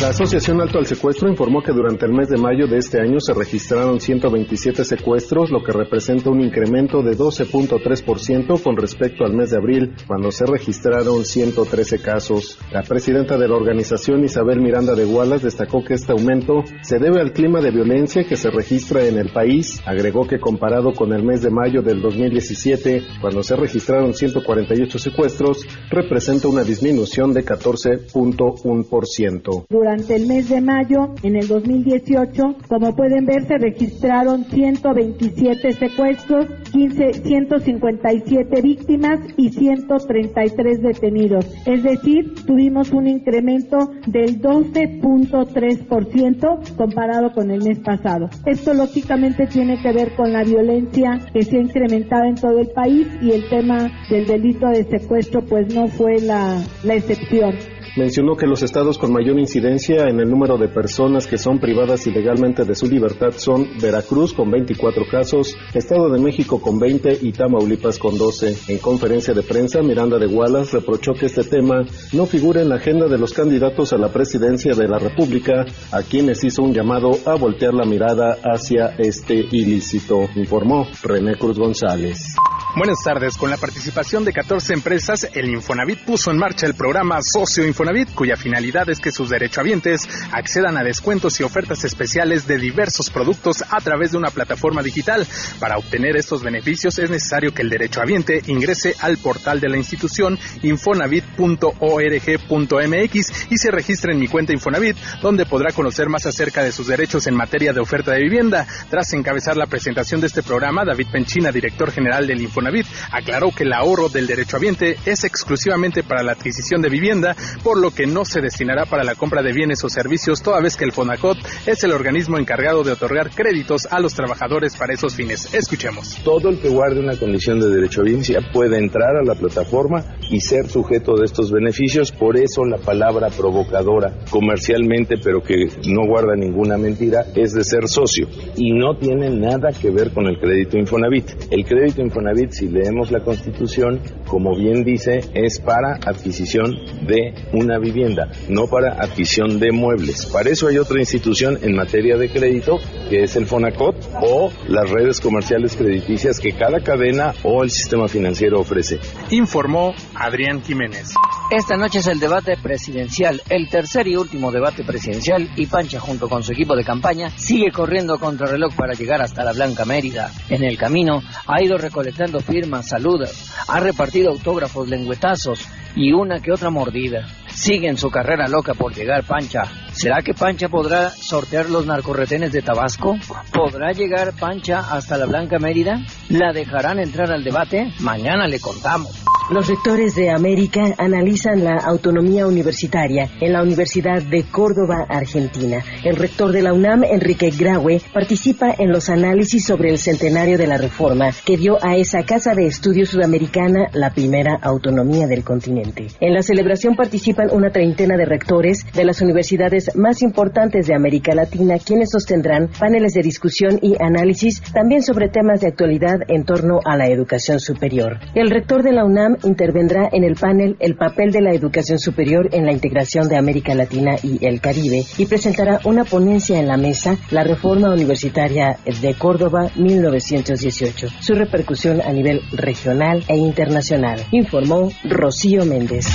La 0.00 0.11
Asociación 0.11 0.61
Alto 0.61 0.79
al 0.79 0.87
Secuestro 0.87 1.29
informó 1.29 1.61
que 1.61 1.73
durante 1.73 2.06
el 2.06 2.12
mes 2.12 2.29
de 2.29 2.37
mayo 2.37 2.69
de 2.69 2.79
este 2.79 3.00
año 3.00 3.19
se 3.19 3.35
registraron 3.35 3.99
127 3.99 4.85
secuestros, 4.85 5.50
lo 5.50 5.65
que 5.65 5.73
representa 5.73 6.31
un 6.31 6.41
incremento 6.41 7.03
de 7.03 7.19
12.3% 7.19 8.62
con 8.62 8.77
respecto 8.77 9.25
al 9.25 9.35
mes 9.35 9.50
de 9.50 9.56
abril, 9.56 9.97
cuando 10.06 10.31
se 10.31 10.47
registraron 10.47 11.25
113 11.25 12.00
casos. 12.00 12.61
La 12.71 12.85
presidenta 12.85 13.37
de 13.37 13.49
la 13.49 13.56
organización, 13.56 14.23
Isabel 14.23 14.61
Miranda 14.61 14.95
de 14.95 15.05
Gualas, 15.05 15.43
destacó 15.43 15.83
que 15.83 15.95
este 15.95 16.12
aumento 16.12 16.62
se 16.81 17.00
debe 17.00 17.21
al 17.21 17.33
clima 17.33 17.61
de 17.61 17.73
violencia 17.73 18.23
que 18.23 18.37
se 18.37 18.50
registra 18.50 19.05
en 19.05 19.19
el 19.19 19.33
país. 19.33 19.83
Agregó 19.85 20.29
que 20.29 20.39
comparado 20.39 20.93
con 20.93 21.12
el 21.12 21.25
mes 21.25 21.43
de 21.43 21.50
mayo 21.50 21.83
del 21.83 22.00
2017, 22.00 23.03
cuando 23.21 23.43
se 23.43 23.56
registraron 23.56 24.15
148 24.15 24.97
secuestros, 24.97 25.67
representa 25.91 26.47
una 26.47 26.62
disminución 26.62 27.35
de 27.35 27.45
14.1% 27.45 29.88
durante 29.88 30.17
el 30.17 30.26
mes 30.26 30.50
de 30.50 30.61
mayo 30.61 31.14
en 31.23 31.37
el 31.37 31.49
2018. 31.49 32.56
Como 32.69 32.94
pueden 32.94 33.25
ver, 33.25 33.46
se 33.46 33.56
registraron 33.56 34.44
127 34.44 35.73
secuestros, 35.73 36.44
15, 36.73 37.14
157 37.25 38.61
víctimas 38.61 39.19
y 39.38 39.49
133 39.49 40.82
detenidos. 40.82 41.46
Es 41.64 41.82
decir, 41.82 42.35
tuvimos 42.46 42.90
un 42.90 43.06
incremento 43.06 43.79
del 44.06 44.43
12.3% 44.43 46.76
comparado 46.76 47.32
con 47.32 47.50
el 47.50 47.64
mes 47.64 47.79
pasado. 47.79 48.29
Esto 48.44 48.75
lógicamente 48.75 49.46
tiene 49.46 49.81
que 49.81 49.93
ver 49.93 50.14
con 50.17 50.35
la 50.35 50.44
violencia 50.44 51.19
que 51.32 51.44
se 51.44 51.56
ha 51.56 51.61
incrementado 51.61 52.25
en 52.25 52.35
todo 52.35 52.58
el 52.58 52.69
país 52.69 53.08
y 53.23 53.31
el 53.31 53.49
tema 53.49 53.90
del 54.11 54.26
delito 54.26 54.69
de 54.69 54.85
secuestro 54.85 55.46
pues 55.46 55.75
no 55.75 55.88
fue 55.88 56.20
la, 56.20 56.62
la 56.85 56.94
excepción. 56.94 57.77
Mencionó 57.99 58.37
que 58.37 58.47
los 58.47 58.62
estados 58.62 58.97
con 58.97 59.12
mayor 59.12 59.41
incidencia 59.41 60.05
en 60.09 60.21
el 60.21 60.31
número 60.31 60.56
de 60.56 60.69
personas 60.69 61.27
que 61.27 61.37
son 61.37 61.59
privadas 61.59 62.06
ilegalmente 62.06 62.64
de 62.64 62.76
su 62.76 62.87
libertad 62.87 63.33
son 63.37 63.67
Veracruz 63.83 64.33
con 64.33 64.52
24 64.52 65.02
casos, 65.11 65.57
Estado 65.75 66.09
de 66.09 66.21
México 66.21 66.61
con 66.61 66.78
20 66.78 67.19
y 67.23 67.33
Tamaulipas 67.33 67.99
con 67.99 68.17
12. 68.17 68.73
En 68.73 68.78
conferencia 68.78 69.35
de 69.35 69.43
prensa, 69.43 69.83
Miranda 69.83 70.17
de 70.17 70.28
Wallace 70.28 70.76
reprochó 70.76 71.12
que 71.12 71.26
este 71.26 71.43
tema 71.43 71.85
no 72.12 72.26
figura 72.26 72.62
en 72.62 72.69
la 72.69 72.76
agenda 72.76 73.09
de 73.09 73.19
los 73.19 73.33
candidatos 73.33 73.93
a 73.93 73.99
la 73.99 74.12
presidencia 74.12 74.76
de 74.76 74.87
la 74.87 75.00
República, 75.00 75.67
a 75.90 76.02
quienes 76.02 76.45
hizo 76.45 76.62
un 76.62 76.73
llamado 76.73 77.11
a 77.26 77.35
voltear 77.35 77.75
la 77.75 77.85
mirada 77.85 78.38
hacia 78.45 78.95
este 78.97 79.35
ilícito, 79.35 80.28
informó 80.37 80.87
René 81.02 81.37
Cruz 81.37 81.59
González. 81.59 82.37
Buenas 82.76 83.02
tardes. 83.02 83.37
Con 83.37 83.50
la 83.50 83.57
participación 83.57 84.25
de 84.25 84.33
14 84.33 84.75
empresas, 84.75 85.26
el 85.35 85.49
Infonavit 85.49 86.05
puso 86.05 86.31
en 86.31 86.38
marcha 86.38 86.67
el 86.67 86.75
programa 86.75 87.19
Socio 87.23 87.67
Infonavit, 87.67 87.88
cuya 88.14 88.37
finalidad 88.37 88.88
es 88.90 89.00
que 89.00 89.11
sus 89.11 89.30
derechohabientes 89.30 90.07
accedan 90.33 90.76
a 90.76 90.85
descuentos 90.85 91.40
y 91.40 91.42
ofertas 91.42 91.85
especiales 91.85 92.47
de 92.47 92.59
diversos 92.59 93.11
productos 93.11 93.64
a 93.68 93.80
través 93.80 94.12
de 94.12 94.18
una 94.18 94.30
plataforma 94.30 94.83
digital. 94.83 95.26
Para 95.59 95.78
obtener 95.78 96.16
estos 96.16 96.42
beneficios 96.42 96.99
es 96.99 97.11
necesario 97.11 97.54
que 97.54 97.62
el 97.62 97.71
derechohabiente 97.71 98.42
ingrese 98.47 98.95
al 99.00 99.16
portal 99.18 99.61
de 99.61 99.68
la 99.68 99.78
institución 99.78 100.38
infonavit.org.mx 100.62 103.50
y 103.50 103.59
se 103.59 103.71
registre 103.71 104.12
en 104.12 104.18
mi 104.18 104.28
cuenta 104.28 104.52
Infonavit, 104.52 104.97
donde 105.23 105.47
podrá 105.47 105.73
conocer 105.73 106.09
más 106.09 106.26
acerca 106.26 106.62
de 106.62 106.73
sus 106.73 106.87
derechos 106.87 107.26
en 107.26 107.35
materia 107.35 107.73
de 107.73 107.80
oferta 107.80 108.12
de 108.12 108.23
vivienda. 108.23 108.66
Tras 108.90 109.12
encabezar 109.14 109.57
la 109.57 109.66
presentación 109.66 110.21
de 110.21 110.26
este 110.26 110.42
programa, 110.42 110.85
David 110.85 111.07
Penchina, 111.11 111.52
director 111.52 111.90
general 111.90 112.26
del 112.26 112.42
Infonavit, 112.42 112.87
aclaró 113.12 113.50
que 113.50 113.64
el 113.64 113.73
ahorro 113.73 114.09
del 114.09 114.26
derechohabiente 114.26 114.99
es 115.07 115.25
exclusivamente 115.25 116.02
para 116.02 116.23
la 116.23 116.33
adquisición 116.33 116.83
de 116.83 116.88
vivienda, 116.88 117.37
por 117.68 117.78
lo 117.78 117.90
que 117.90 118.06
no 118.06 118.25
se 118.25 118.40
destinará 118.40 118.87
para 118.87 119.04
la 119.04 119.14
compra 119.14 119.42
de 119.42 119.52
bienes 119.52 119.84
o 119.84 119.90
servicios, 119.90 120.40
toda 120.40 120.58
vez 120.62 120.75
que 120.75 120.87
el 120.87 120.92
FONACOT 120.92 121.37
es 121.66 121.84
el 121.84 121.92
organismo 121.92 122.38
encargado 122.38 122.82
de 122.82 122.92
otorgar 122.92 123.28
créditos 123.28 123.87
a 123.90 124.00
los 124.00 124.14
trabajadores 124.14 124.75
para 124.75 124.94
esos 124.94 125.14
fines. 125.14 125.52
Escuchemos. 125.52 126.16
Todo 126.25 126.48
el 126.48 126.60
que 126.60 126.70
guarde 126.70 127.00
una 127.00 127.18
condición 127.18 127.60
de 127.60 127.68
derechohabiencia 127.68 128.38
puede 128.54 128.78
entrar 128.78 129.16
a 129.16 129.22
la 129.22 129.34
plataforma 129.34 130.16
y 130.30 130.40
ser 130.40 130.70
sujeto 130.70 131.14
de 131.16 131.26
estos 131.26 131.52
beneficios, 131.52 132.10
por 132.10 132.38
eso 132.38 132.64
la 132.64 132.78
palabra 132.78 133.28
provocadora 133.28 134.14
comercialmente, 134.30 135.16
pero 135.22 135.42
que 135.42 135.66
no 135.88 136.06
guarda 136.06 136.37
ninguna 136.37 136.78
mentira, 136.78 137.26
es 137.34 137.52
de 137.52 137.64
ser 137.64 137.87
socio 137.87 138.28
y 138.56 138.72
no 138.72 138.96
tiene 138.96 139.28
nada 139.28 139.72
que 139.78 139.90
ver 139.90 140.14
con 140.14 140.26
el 140.26 140.38
crédito 140.38 140.78
Infonavit. 140.78 141.32
El 141.50 141.66
crédito 141.66 142.00
Infonavit 142.00 142.50
si 142.52 142.68
leemos 142.68 143.10
la 143.10 143.20
Constitución, 143.20 144.00
como 144.26 144.56
bien 144.56 144.84
dice, 144.84 145.20
es 145.34 145.60
para 145.60 145.96
adquisición 146.06 146.70
de 147.06 147.34
una 147.59 147.79
vivienda, 147.79 148.31
no 148.49 148.67
para 148.67 148.95
adquisición 148.95 149.59
de 149.59 149.73
muebles. 149.73 150.27
Para 150.27 150.50
eso 150.50 150.69
hay 150.69 150.79
otra 150.79 151.00
institución 151.00 151.59
en 151.62 151.75
materia 151.75 152.17
de 152.17 152.31
crédito, 152.31 152.79
que 153.11 153.25
es 153.25 153.37
el 153.37 153.47
FONACOT 153.47 153.97
o 154.23 154.50
las 154.69 154.91
redes 154.91 155.21
comerciales 155.21 155.77
crediticias 155.77 156.41
que 156.41 156.53
cada 156.53 156.81
cadena 156.81 157.35
o 157.43 157.62
el 157.62 157.71
sistema 157.71 158.09
financiero 158.09 158.61
ofrece. 158.61 158.99
Informó 159.31 159.95
Adrián 160.15 160.62
Jiménez. 160.62 161.15
Esta 161.50 161.77
noche 161.77 162.00
es 162.00 162.07
el 162.07 162.21
debate 162.21 162.57
presidencial, 162.62 163.41
el 163.49 163.71
tercer 163.71 164.07
y 164.07 164.17
último 164.17 164.53
debate 164.53 164.85
presidencial 164.85 165.49
y 165.57 165.67
Pancha 165.67 165.99
junto 165.99 166.29
con 166.29 166.43
su 166.43 166.53
equipo 166.53 166.77
de 166.77 166.85
campaña 166.85 167.31
sigue 167.31 167.71
corriendo 167.73 168.19
contra 168.19 168.47
reloj 168.47 168.75
para 168.75 168.93
llegar 168.93 169.23
hasta 169.23 169.45
la 169.45 169.53
Blanca 169.53 169.87
Mérida. 169.87 170.31
En 170.50 170.62
el 170.62 170.77
camino 170.77 171.23
ha 171.47 171.62
ido 171.62 171.79
recolectando 171.79 172.41
firmas, 172.41 172.88
saludos, 172.88 173.50
ha 173.67 173.81
repartido 173.81 174.31
autógrafos, 174.31 174.88
lengüetazos 174.88 175.67
y 175.95 176.12
una 176.12 176.40
que 176.40 176.52
otra 176.52 176.71
mordida. 176.71 177.26
Sigue 177.49 177.88
en 177.88 177.97
su 177.97 178.11
carrera 178.11 178.47
loca 178.47 178.75
por 178.75 178.95
llegar 178.95 179.25
Pancha. 179.25 179.62
¿Será 179.92 180.23
que 180.23 180.35
Pancha 180.35 180.68
podrá 180.68 181.11
sortear 181.11 181.71
los 181.71 181.87
narcorretenes 181.87 182.52
de 182.52 182.62
Tabasco? 182.62 183.16
¿Podrá 183.52 183.92
llegar 183.92 184.33
Pancha 184.38 184.80
hasta 184.80 185.18
la 185.18 185.26
Blanca 185.26 185.59
Mérida? 185.59 186.00
¿La 186.28 186.52
dejarán 186.52 187.00
entrar 187.00 187.33
al 187.33 187.42
debate? 187.42 187.92
Mañana 188.00 188.47
le 188.47 188.61
contamos. 188.61 189.27
Los 189.50 189.67
rectores 189.67 190.14
de 190.14 190.28
América 190.28 190.95
analizan 190.99 191.64
la 191.64 191.76
autonomía 191.78 192.47
universitaria 192.47 193.31
en 193.40 193.55
la 193.55 193.62
Universidad 193.62 194.23
de 194.23 194.43
Córdoba, 194.43 195.07
Argentina. 195.09 195.83
El 196.05 196.17
rector 196.17 196.52
de 196.52 196.61
la 196.61 196.75
UNAM, 196.75 197.02
Enrique 197.05 197.50
Graue, 197.59 198.02
participa 198.12 198.75
en 198.78 198.93
los 198.93 199.09
análisis 199.09 199.64
sobre 199.64 199.88
el 199.88 199.97
centenario 199.97 200.59
de 200.59 200.67
la 200.67 200.76
reforma 200.76 201.31
que 201.47 201.57
dio 201.57 201.83
a 201.83 201.97
esa 201.97 202.25
casa 202.25 202.55
de 202.55 202.67
estudios 202.67 203.09
sudamericana 203.09 203.88
la 203.95 204.11
primera 204.11 204.59
autonomía 204.61 205.26
del 205.26 205.43
continente. 205.45 206.09
En 206.21 206.35
la 206.35 206.43
celebración 206.43 206.95
participan 206.95 207.49
una 207.50 207.71
treintena 207.71 208.19
de 208.19 208.26
rectores 208.26 208.85
de 208.93 209.05
las 209.07 209.23
universidades 209.23 209.97
más 209.97 210.21
importantes 210.21 210.88
de 210.88 210.95
América 210.95 211.35
Latina, 211.35 211.76
quienes 211.78 212.11
sostendrán 212.11 212.69
paneles 212.78 213.14
de 213.14 213.23
discusión 213.23 213.78
y 213.81 213.97
análisis 213.99 214.61
también 214.75 215.00
sobre 215.00 215.31
temas 215.31 215.62
de 215.62 215.69
actualidad 215.69 216.19
en 216.28 216.45
torno 216.45 216.81
a 216.85 216.99
la 216.99 217.09
educación 217.09 217.61
superior. 217.61 218.19
El 218.35 218.50
rector 218.50 218.83
de 218.83 218.93
la 218.93 219.07
UNAM 219.07 219.38
intervendrá 219.45 220.09
en 220.12 220.25
el 220.25 220.35
panel 220.35 220.76
El 220.80 220.97
papel 220.97 221.33
de 221.33 221.40
la 221.40 221.52
educación 221.52 221.99
superior 221.99 222.49
en 222.52 222.66
la 222.66 222.73
integración 222.73 223.28
de 223.28 223.37
América 223.37 223.75
Latina 223.75 224.16
y 224.23 224.45
el 224.47 224.61
Caribe 224.61 225.04
y 225.16 225.26
presentará 225.26 225.80
una 225.85 226.04
ponencia 226.04 226.59
en 226.59 226.68
la 226.68 226.76
mesa 226.76 227.16
La 227.30 227.45
reforma 227.45 227.90
universitaria 227.90 228.78
de 229.00 229.14
Córdoba 229.14 229.71
1918, 229.76 231.09
su 231.21 231.35
repercusión 231.35 232.00
a 232.00 232.12
nivel 232.12 232.40
regional 232.52 233.25
e 233.28 233.37
internacional, 233.37 234.21
informó 234.30 234.90
Rocío 235.04 235.64
Méndez. 235.64 236.07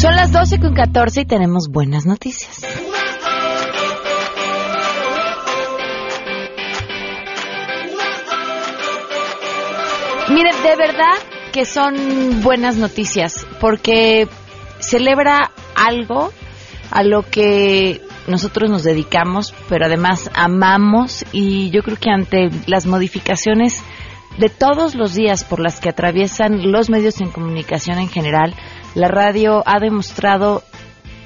Son 0.00 0.14
las 0.14 0.30
12 0.30 0.60
con 0.60 0.74
14 0.74 1.22
y 1.22 1.24
tenemos 1.24 1.68
buenas 1.68 2.06
noticias. 2.06 2.60
Mire, 10.30 10.50
de 10.62 10.76
verdad 10.76 11.16
que 11.52 11.64
son 11.64 12.42
buenas 12.42 12.76
noticias 12.76 13.46
porque 13.60 14.28
celebra 14.78 15.52
algo 15.74 16.30
a 16.90 17.02
lo 17.02 17.22
que 17.22 18.02
nosotros 18.26 18.70
nos 18.70 18.84
dedicamos, 18.84 19.54
pero 19.68 19.86
además 19.86 20.30
amamos 20.34 21.24
y 21.32 21.70
yo 21.70 21.82
creo 21.82 21.96
que 21.96 22.10
ante 22.10 22.50
las 22.66 22.86
modificaciones 22.86 23.82
de 24.38 24.50
todos 24.50 24.94
los 24.94 25.14
días 25.14 25.44
por 25.44 25.60
las 25.60 25.80
que 25.80 25.88
atraviesan 25.88 26.70
los 26.70 26.90
medios 26.90 27.16
de 27.16 27.30
comunicación 27.30 27.98
en 27.98 28.08
general, 28.08 28.54
la 28.94 29.08
radio 29.08 29.62
ha 29.66 29.80
demostrado 29.80 30.62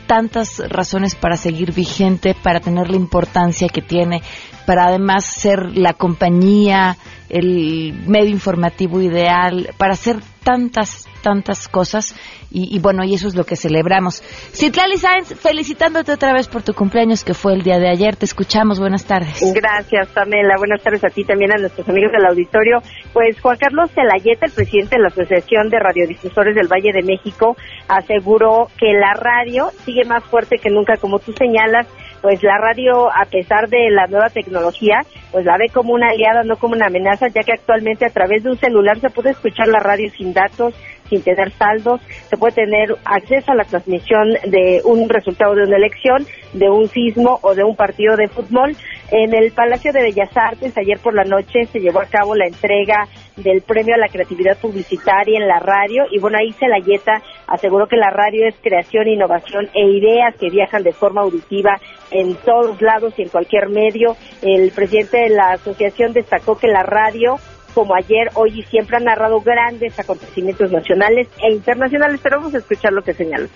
tantas 0.06 0.59
razones 0.68 1.14
para 1.14 1.37
seguir 1.37 1.73
vigente, 1.73 2.35
para 2.35 2.61
tener 2.61 2.90
la 2.90 2.97
importancia 2.97 3.68
que 3.68 3.82
tiene, 3.82 4.23
para 4.66 4.87
además 4.87 5.25
ser 5.25 5.76
la 5.76 5.94
compañía, 5.94 6.97
el 7.33 7.95
medio 8.07 8.31
informativo 8.31 9.01
ideal, 9.01 9.71
para 9.79 9.95
hacer 9.95 10.17
tantas, 10.45 11.09
tantas 11.23 11.67
cosas. 11.69 12.15
Y, 12.51 12.77
y 12.77 12.79
bueno, 12.81 13.05
y 13.05 13.15
eso 13.15 13.27
es 13.27 13.35
lo 13.35 13.45
que 13.45 13.57
celebramos. 13.57 14.23
Citlali 14.53 14.99
Sáenz, 14.99 15.35
felicitándote 15.41 16.12
otra 16.12 16.35
vez 16.35 16.49
por 16.49 16.62
tu 16.62 16.75
cumpleaños 16.75 17.25
que 17.25 17.33
fue 17.33 17.55
el 17.55 17.62
día 17.62 17.79
de 17.79 17.89
ayer. 17.89 18.17
Te 18.17 18.27
escuchamos. 18.27 18.79
Buenas 18.79 19.07
tardes. 19.07 19.41
Gracias, 19.55 20.09
Pamela. 20.09 20.57
Buenas 20.59 20.83
tardes 20.83 21.03
a 21.05 21.09
ti 21.09 21.25
también, 21.25 21.53
a 21.53 21.61
nuestros 21.61 21.89
amigos 21.89 22.12
del 22.12 22.27
auditorio. 22.27 22.83
Pues 23.15 23.41
Juan 23.41 23.57
Carlos 23.59 23.91
Celayeta, 23.95 24.47
el 24.47 24.53
presidente 24.53 24.97
de 24.97 25.03
la 25.03 25.09
Asociación 25.09 25.71
de 25.71 25.79
Radiodifusores 25.79 26.55
del 26.55 26.69
Valle 26.69 26.93
de 26.93 27.03
México, 27.03 27.57
aseguró 27.89 28.69
que 28.79 28.93
la 28.93 29.15
radio 29.15 29.71
sigue 29.85 30.05
más 30.05 30.23
fuerte 30.25 30.59
que 30.59 30.69
nunca, 30.69 30.97
como 30.99 31.19
tú 31.19 31.33
señalas, 31.33 31.87
pues 32.23 32.43
la 32.43 32.57
radio, 32.57 33.11
a 33.11 33.25
pesar 33.26 33.69
de 33.69 33.91
la 33.91 34.07
nueva 34.07 34.31
tecnología, 34.31 35.00
pues 35.33 35.45
la 35.45 35.59
ve 35.59 35.69
como 35.69 35.93
una 35.93 36.09
aliada, 36.09 36.45
no 36.45 36.57
como 36.57 36.75
una 36.75 36.87
amenaza, 36.87 37.26
ya 37.29 37.43
que 37.43 37.52
actualmente 37.52 38.07
a 38.07 38.11
través 38.11 38.45
de 38.45 38.50
un 38.50 38.57
celular 38.57 39.00
se 39.00 39.11
puede 39.11 39.31
escuchar 39.31 39.67
la 39.67 39.81
radio 39.81 40.09
sin 40.17 40.33
datos, 40.33 40.73
sin 41.12 41.23
tener 41.23 41.52
saldos, 41.52 42.00
se 42.31 42.38
puede 42.38 42.54
tener 42.54 42.97
acceso 43.04 43.52
a 43.52 43.54
la 43.54 43.64
transmisión 43.64 44.31
de 44.47 44.81
un 44.83 45.11
resultado 45.11 45.54
de 45.54 45.64
una 45.64 45.76
elección, 45.76 46.26
de 46.54 46.71
un 46.71 46.88
sismo 46.88 47.38
o 47.42 47.54
de 47.54 47.64
un 47.64 47.76
partido 47.76 48.16
de 48.16 48.28
fútbol. 48.28 48.75
En 49.11 49.35
el 49.35 49.52
Palacio 49.52 49.92
de 49.92 50.00
Bellas 50.00 50.35
Artes, 50.35 50.73
ayer 50.78 50.99
por 50.99 51.14
la 51.14 51.25
noche, 51.25 51.66
se 51.66 51.81
llevó 51.81 52.00
a 52.00 52.07
cabo 52.07 52.35
la 52.35 52.47
entrega 52.47 53.07
del 53.37 53.61
Premio 53.61 53.95
a 53.95 53.99
la 53.99 54.09
Creatividad 54.09 54.57
Publicitaria 54.59 55.38
en 55.38 55.47
la 55.47 55.59
radio 55.59 56.04
y 56.11 56.19
bueno, 56.19 56.38
ahí 56.38 56.52
Celayeta 56.52 57.23
aseguró 57.47 57.87
que 57.87 57.97
la 57.97 58.09
radio 58.09 58.47
es 58.47 58.54
creación, 58.62 59.09
innovación 59.09 59.69
e 59.75 59.85
ideas 59.85 60.35
que 60.37 60.49
viajan 60.49 60.83
de 60.83 60.92
forma 60.92 61.21
auditiva 61.21 61.78
en 62.11 62.35
todos 62.37 62.81
lados 62.81 63.12
y 63.19 63.23
en 63.23 63.28
cualquier 63.28 63.69
medio. 63.69 64.16
El 64.40 64.71
presidente 64.71 65.19
de 65.19 65.28
la 65.31 65.52
asociación 65.52 66.14
destacó 66.14 66.57
que 66.57 66.69
la 66.69 66.83
radio 66.83 67.37
como 67.75 67.95
ayer, 67.95 68.31
hoy 68.35 68.61
y 68.61 68.62
siempre 68.64 68.97
ha 68.97 69.00
narrado 69.00 69.41
grandes 69.41 69.99
acontecimientos 69.99 70.71
nacionales 70.71 71.29
e 71.43 71.52
internacionales, 71.52 72.21
pero 72.23 72.38
vamos 72.38 72.55
a 72.55 72.59
escuchar 72.59 72.93
lo 72.93 73.02
que 73.02 73.14
señala. 73.14 73.49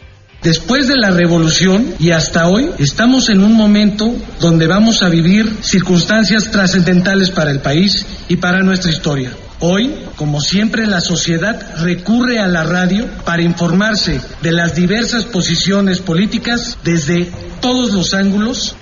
Después 0.42 0.86
de 0.86 0.96
la 0.96 1.10
revolución 1.10 1.94
y 1.98 2.10
hasta 2.10 2.48
hoy, 2.48 2.70
estamos 2.78 3.30
en 3.30 3.42
un 3.42 3.54
momento 3.54 4.14
donde 4.40 4.66
vamos 4.66 5.02
a 5.02 5.08
vivir 5.08 5.46
circunstancias 5.62 6.50
trascendentales 6.50 7.30
para 7.30 7.50
el 7.50 7.60
país 7.60 8.06
y 8.28 8.36
para 8.36 8.62
nuestra 8.62 8.92
historia. 8.92 9.32
Hoy, 9.58 9.92
como 10.16 10.40
siempre, 10.40 10.86
la 10.86 11.00
sociedad 11.00 11.60
recurre 11.82 12.38
a 12.38 12.46
la 12.46 12.62
radio 12.62 13.06
para 13.24 13.42
informarse 13.42 14.20
de 14.42 14.52
las 14.52 14.74
diversas 14.74 15.24
posiciones 15.24 16.00
políticas 16.00 16.78
desde 16.84 17.26
todos 17.60 17.92
los 17.92 18.12
ángulos 18.12 18.76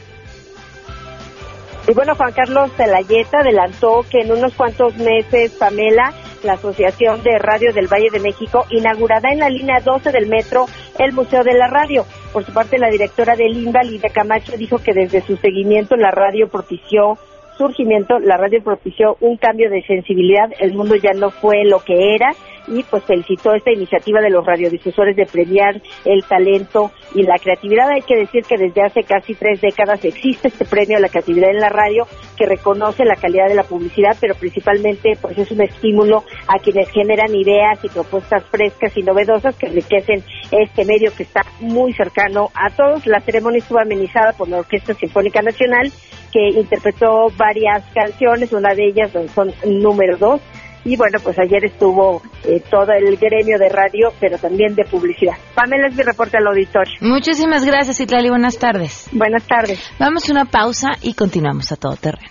y 1.86 1.92
bueno, 1.92 2.14
Juan 2.14 2.32
Carlos 2.32 2.70
Celayeta 2.76 3.40
adelantó 3.40 4.06
que 4.10 4.20
en 4.20 4.32
unos 4.32 4.54
cuantos 4.54 4.96
meses, 4.96 5.52
Pamela, 5.52 6.14
la 6.42 6.54
Asociación 6.54 7.22
de 7.22 7.38
Radio 7.38 7.74
del 7.74 7.88
Valle 7.88 8.08
de 8.10 8.20
México 8.20 8.64
inaugurará 8.70 9.32
en 9.32 9.40
la 9.40 9.50
línea 9.50 9.80
12 9.80 10.10
del 10.10 10.26
metro 10.26 10.66
el 10.98 11.12
Museo 11.12 11.44
de 11.44 11.52
la 11.52 11.66
Radio. 11.66 12.06
Por 12.32 12.44
su 12.44 12.52
parte, 12.52 12.78
la 12.78 12.88
directora 12.88 13.36
del 13.36 13.56
INVA, 13.56 13.82
Lidia 13.82 14.10
Camacho, 14.10 14.56
dijo 14.56 14.78
que 14.78 14.94
desde 14.94 15.20
su 15.22 15.36
seguimiento 15.36 15.96
la 15.96 16.10
radio 16.10 16.48
propició 16.48 17.18
surgimiento, 17.56 18.18
la 18.18 18.36
radio 18.36 18.62
propició 18.62 19.16
un 19.20 19.36
cambio 19.36 19.70
de 19.70 19.82
sensibilidad, 19.82 20.50
el 20.60 20.74
mundo 20.74 20.96
ya 20.96 21.12
no 21.12 21.30
fue 21.30 21.64
lo 21.64 21.80
que 21.80 22.14
era 22.14 22.32
y 22.66 22.82
pues 22.84 23.04
felicitó 23.04 23.54
esta 23.54 23.70
iniciativa 23.70 24.20
de 24.20 24.30
los 24.30 24.44
radiodifusores 24.44 25.16
de 25.16 25.26
premiar 25.26 25.80
el 26.04 26.24
talento 26.24 26.90
y 27.14 27.22
la 27.22 27.38
creatividad. 27.38 27.90
Hay 27.90 28.02
que 28.02 28.16
decir 28.16 28.42
que 28.44 28.56
desde 28.56 28.82
hace 28.82 29.02
casi 29.02 29.34
tres 29.34 29.60
décadas 29.60 30.04
existe 30.04 30.48
este 30.48 30.64
premio 30.64 30.96
a 30.96 31.00
la 31.00 31.08
creatividad 31.08 31.50
en 31.50 31.60
la 31.60 31.68
radio 31.68 32.06
que 32.36 32.46
reconoce 32.46 33.04
la 33.04 33.16
calidad 33.16 33.48
de 33.48 33.54
la 33.54 33.64
publicidad, 33.64 34.16
pero 34.20 34.34
principalmente 34.34 35.16
pues 35.20 35.36
es 35.38 35.50
un 35.50 35.62
estímulo 35.62 36.24
a 36.48 36.58
quienes 36.58 36.88
generan 36.90 37.34
ideas 37.34 37.84
y 37.84 37.88
propuestas 37.88 38.44
frescas 38.46 38.96
y 38.96 39.02
novedosas 39.02 39.56
que 39.56 39.66
enriquecen 39.66 40.22
este 40.50 40.84
medio 40.84 41.12
que 41.14 41.24
está 41.24 41.42
muy 41.60 41.92
cercano 41.92 42.48
a 42.54 42.70
todos. 42.70 43.06
La 43.06 43.20
ceremonia 43.20 43.58
estuvo 43.58 43.78
amenizada 43.78 44.32
por 44.32 44.48
la 44.48 44.58
Orquesta 44.58 44.94
Sinfónica 44.94 45.42
Nacional 45.42 45.92
que 46.34 46.48
interpretó 46.60 47.28
varias 47.38 47.84
canciones, 47.94 48.52
una 48.52 48.74
de 48.74 48.88
ellas 48.88 49.12
son 49.32 49.54
número 49.64 50.16
dos 50.18 50.40
y 50.84 50.96
bueno, 50.96 51.18
pues 51.22 51.38
ayer 51.38 51.64
estuvo 51.64 52.20
eh, 52.44 52.62
todo 52.70 52.92
el 52.92 53.16
gremio 53.16 53.58
de 53.58 53.68
radio, 53.70 54.12
pero 54.20 54.36
también 54.36 54.74
de 54.74 54.84
publicidad. 54.84 55.34
Pamela 55.54 55.88
es 55.88 55.96
mi 55.96 56.02
reporte 56.02 56.36
al 56.36 56.46
auditorio. 56.46 56.94
Muchísimas 57.00 57.64
gracias, 57.64 58.00
Itlali. 58.00 58.28
Buenas 58.28 58.58
tardes. 58.58 59.08
Buenas 59.12 59.44
tardes. 59.44 59.80
Vamos 59.98 60.28
a 60.28 60.32
una 60.32 60.44
pausa 60.44 60.90
y 61.00 61.14
continuamos 61.14 61.72
a 61.72 61.76
todo 61.76 61.96
terreno. 61.96 62.28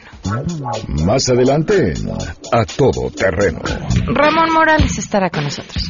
Más 1.04 1.30
adelante, 1.30 1.94
a 2.52 2.64
todo 2.66 3.10
terreno. 3.10 3.60
Ramón 4.06 4.54
Morales 4.54 4.98
estará 4.98 5.30
con 5.30 5.46
nosotros. 5.46 5.90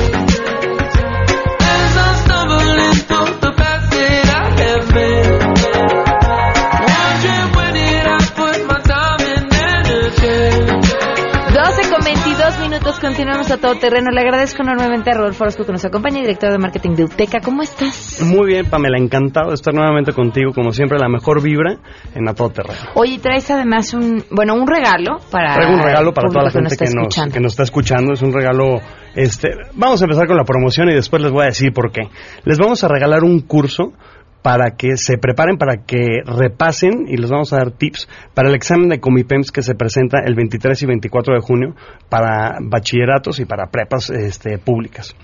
Continuamos 12.99 13.51
a 13.51 13.57
todo 13.57 13.75
terreno. 13.75 14.09
Le 14.11 14.21
agradezco 14.21 14.63
enormemente 14.63 15.11
a 15.11 15.13
Rodolfo 15.13 15.43
Orozco 15.43 15.65
que 15.65 15.71
nos 15.71 15.85
acompaña, 15.85 16.21
director 16.21 16.51
de 16.51 16.57
marketing 16.57 16.95
de 16.95 17.03
UTECA. 17.05 17.39
¿Cómo 17.43 17.61
estás? 17.61 18.21
Muy 18.21 18.47
bien, 18.47 18.65
Pamela, 18.65 18.97
encantado 18.97 19.49
de 19.49 19.55
estar 19.55 19.73
nuevamente 19.73 20.13
contigo, 20.13 20.51
como 20.53 20.71
siempre, 20.71 20.97
la 20.99 21.07
mejor 21.07 21.41
vibra 21.41 21.77
en 22.15 22.27
a 22.27 22.33
todo 22.33 22.49
terreno. 22.49 22.79
Oye, 22.95 23.19
traes 23.19 23.49
además 23.51 23.93
un, 23.93 24.23
bueno, 24.31 24.55
un 24.55 24.67
regalo 24.67 25.19
para 25.31 25.53
Traigo 25.53 25.73
un 25.73 25.83
regalo 25.83 26.13
para 26.13 26.29
toda 26.29 26.45
la 26.45 26.51
gente 26.51 26.75
que 26.75 26.91
nos, 26.91 27.15
que 27.31 27.39
nos, 27.39 27.53
está 27.53 27.63
escuchando. 27.63 28.13
Es 28.13 28.21
un 28.21 28.33
regalo, 28.33 28.79
este, 29.15 29.49
vamos 29.73 30.01
a 30.01 30.05
empezar 30.05 30.27
con 30.27 30.37
la 30.37 30.43
promoción 30.43 30.89
y 30.89 30.95
después 30.95 31.21
les 31.21 31.31
voy 31.31 31.43
a 31.43 31.47
decir 31.47 31.71
por 31.73 31.91
qué. 31.91 32.09
Les 32.45 32.57
vamos 32.57 32.83
a 32.83 32.87
regalar 32.87 33.23
un 33.23 33.41
curso 33.41 33.93
para 34.41 34.71
que 34.71 34.97
se 34.97 35.17
preparen, 35.17 35.57
para 35.57 35.85
que 35.85 36.21
repasen 36.25 37.05
y 37.07 37.17
les 37.17 37.29
vamos 37.29 37.53
a 37.53 37.57
dar 37.57 37.71
tips 37.71 38.07
para 38.33 38.49
el 38.49 38.55
examen 38.55 38.89
de 38.89 38.99
Comipems 38.99 39.51
que 39.51 39.61
se 39.61 39.75
presenta 39.75 40.19
el 40.25 40.35
23 40.35 40.81
y 40.81 40.85
24 40.85 41.35
de 41.35 41.41
junio 41.41 41.75
para 42.09 42.57
bachilleratos 42.61 43.39
y 43.39 43.45
para 43.45 43.67
prepas 43.67 44.09
este, 44.09 44.57
públicas. 44.57 45.15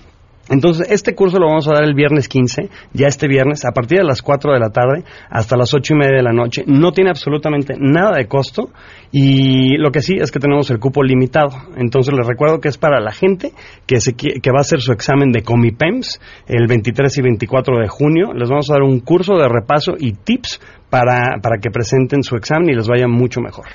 Entonces, 0.50 0.90
este 0.90 1.14
curso 1.14 1.38
lo 1.38 1.46
vamos 1.46 1.68
a 1.68 1.74
dar 1.74 1.84
el 1.84 1.94
viernes 1.94 2.26
15, 2.26 2.70
ya 2.94 3.06
este 3.06 3.28
viernes, 3.28 3.66
a 3.66 3.72
partir 3.72 3.98
de 3.98 4.04
las 4.04 4.22
4 4.22 4.54
de 4.54 4.58
la 4.58 4.70
tarde 4.70 5.04
hasta 5.28 5.56
las 5.58 5.74
8 5.74 5.92
y 5.92 5.96
media 5.98 6.16
de 6.16 6.22
la 6.22 6.32
noche. 6.32 6.64
No 6.66 6.92
tiene 6.92 7.10
absolutamente 7.10 7.74
nada 7.78 8.16
de 8.16 8.26
costo 8.26 8.70
y 9.10 9.76
lo 9.78 9.90
que 9.90 10.02
sí 10.02 10.16
es 10.20 10.30
que 10.30 10.38
tenemos 10.38 10.70
el 10.70 10.78
cupo 10.78 11.02
limitado. 11.02 11.50
Entonces, 11.76 12.14
les 12.14 12.26
recuerdo 12.26 12.60
que 12.60 12.68
es 12.68 12.76
para 12.76 13.00
la 13.00 13.12
gente 13.12 13.52
que, 13.86 14.00
se, 14.00 14.14
que 14.14 14.50
va 14.50 14.58
a 14.58 14.60
hacer 14.60 14.80
su 14.80 14.92
examen 14.92 15.32
de 15.32 15.42
Comipems 15.42 16.20
el 16.46 16.66
23 16.66 17.16
y 17.18 17.22
24 17.22 17.78
de 17.78 17.88
junio. 17.88 18.32
Les 18.34 18.48
vamos 18.48 18.70
a 18.70 18.74
dar 18.74 18.82
un 18.82 19.00
curso 19.00 19.36
de 19.36 19.48
repaso 19.48 19.92
y 19.98 20.12
tips 20.12 20.60
para, 20.90 21.38
para 21.42 21.58
que 21.58 21.70
presenten 21.70 22.22
su 22.22 22.36
examen 22.36 22.70
y 22.70 22.74
les 22.74 22.88
vaya 22.88 23.08
mucho 23.08 23.40
mejor. 23.40 23.66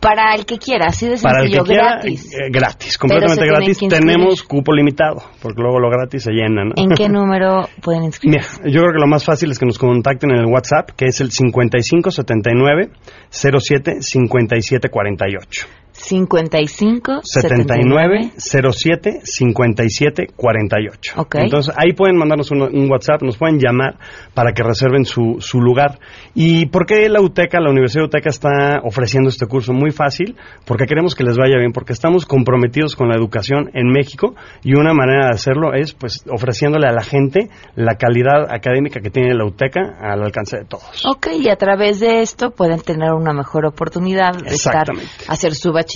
Para 0.00 0.34
el 0.34 0.46
que 0.46 0.58
quiera, 0.58 0.86
así 0.88 1.08
de 1.08 1.16
sencillo, 1.16 1.64
gratis. 1.64 2.32
Eh, 2.32 2.50
gratis, 2.50 2.96
completamente 2.98 3.46
gratis. 3.46 3.78
Tenemos 3.88 4.42
cupo 4.44 4.72
limitado, 4.72 5.22
porque 5.42 5.60
luego 5.60 5.80
lo 5.80 5.90
gratis 5.90 6.22
se 6.22 6.30
llena, 6.30 6.64
¿no? 6.64 6.72
¿En 6.76 6.90
qué 6.90 7.08
número 7.08 7.68
pueden 7.82 8.04
inscribirse? 8.04 8.60
Mira, 8.60 8.72
yo 8.72 8.80
creo 8.82 8.92
que 8.92 9.00
lo 9.00 9.08
más 9.08 9.24
fácil 9.24 9.50
es 9.50 9.58
que 9.58 9.66
nos 9.66 9.78
contacten 9.78 10.30
en 10.30 10.38
el 10.38 10.46
WhatsApp, 10.46 10.90
que 10.96 11.06
es 11.06 11.20
el 11.20 11.32
5579 11.32 12.90
07 13.30 14.02
5748. 14.02 15.66
55 15.98 17.20
79 17.24 18.32
07 18.36 19.20
57 19.24 20.28
48. 20.34 21.12
Okay. 21.20 21.42
Entonces 21.42 21.74
ahí 21.76 21.92
pueden 21.92 22.16
mandarnos 22.16 22.50
un, 22.52 22.62
un, 22.62 22.90
WhatsApp, 22.90 23.22
nos 23.22 23.36
pueden 23.36 23.58
llamar 23.58 23.96
para 24.32 24.52
que 24.52 24.62
reserven 24.62 25.04
su, 25.04 25.36
su 25.40 25.60
lugar. 25.60 25.98
¿Y 26.34 26.66
por 26.66 26.86
qué 26.86 27.08
la 27.08 27.20
UTECA, 27.20 27.60
la 27.60 27.70
Universidad 27.70 28.02
de 28.02 28.06
UTECA 28.06 28.30
está 28.30 28.80
ofreciendo 28.84 29.28
este 29.28 29.46
curso? 29.46 29.72
Muy 29.72 29.90
fácil, 29.90 30.36
porque 30.64 30.86
queremos 30.86 31.16
que 31.16 31.24
les 31.24 31.36
vaya 31.36 31.58
bien, 31.58 31.72
porque 31.72 31.92
estamos 31.92 32.26
comprometidos 32.26 32.94
con 32.94 33.08
la 33.08 33.16
educación 33.16 33.70
en 33.74 33.88
México 33.88 34.36
y 34.62 34.74
una 34.74 34.94
manera 34.94 35.26
de 35.26 35.34
hacerlo 35.34 35.74
es 35.74 35.94
pues 35.94 36.24
ofreciéndole 36.30 36.86
a 36.86 36.92
la 36.92 37.02
gente 37.02 37.50
la 37.74 37.96
calidad 37.96 38.52
académica 38.52 39.00
que 39.00 39.10
tiene 39.10 39.34
la 39.34 39.44
UTECA 39.44 39.98
al 40.00 40.22
alcance 40.22 40.58
de 40.58 40.64
todos. 40.64 41.04
Ok, 41.06 41.26
y 41.40 41.48
a 41.50 41.56
través 41.56 41.98
de 41.98 42.22
esto 42.22 42.52
pueden 42.52 42.80
tener 42.80 43.12
una 43.12 43.32
mejor 43.32 43.66
oportunidad 43.66 44.34
de 44.34 44.54
estar, 44.54 44.86
hacer 45.26 45.54
su 45.54 45.72
bachillerato 45.72 45.87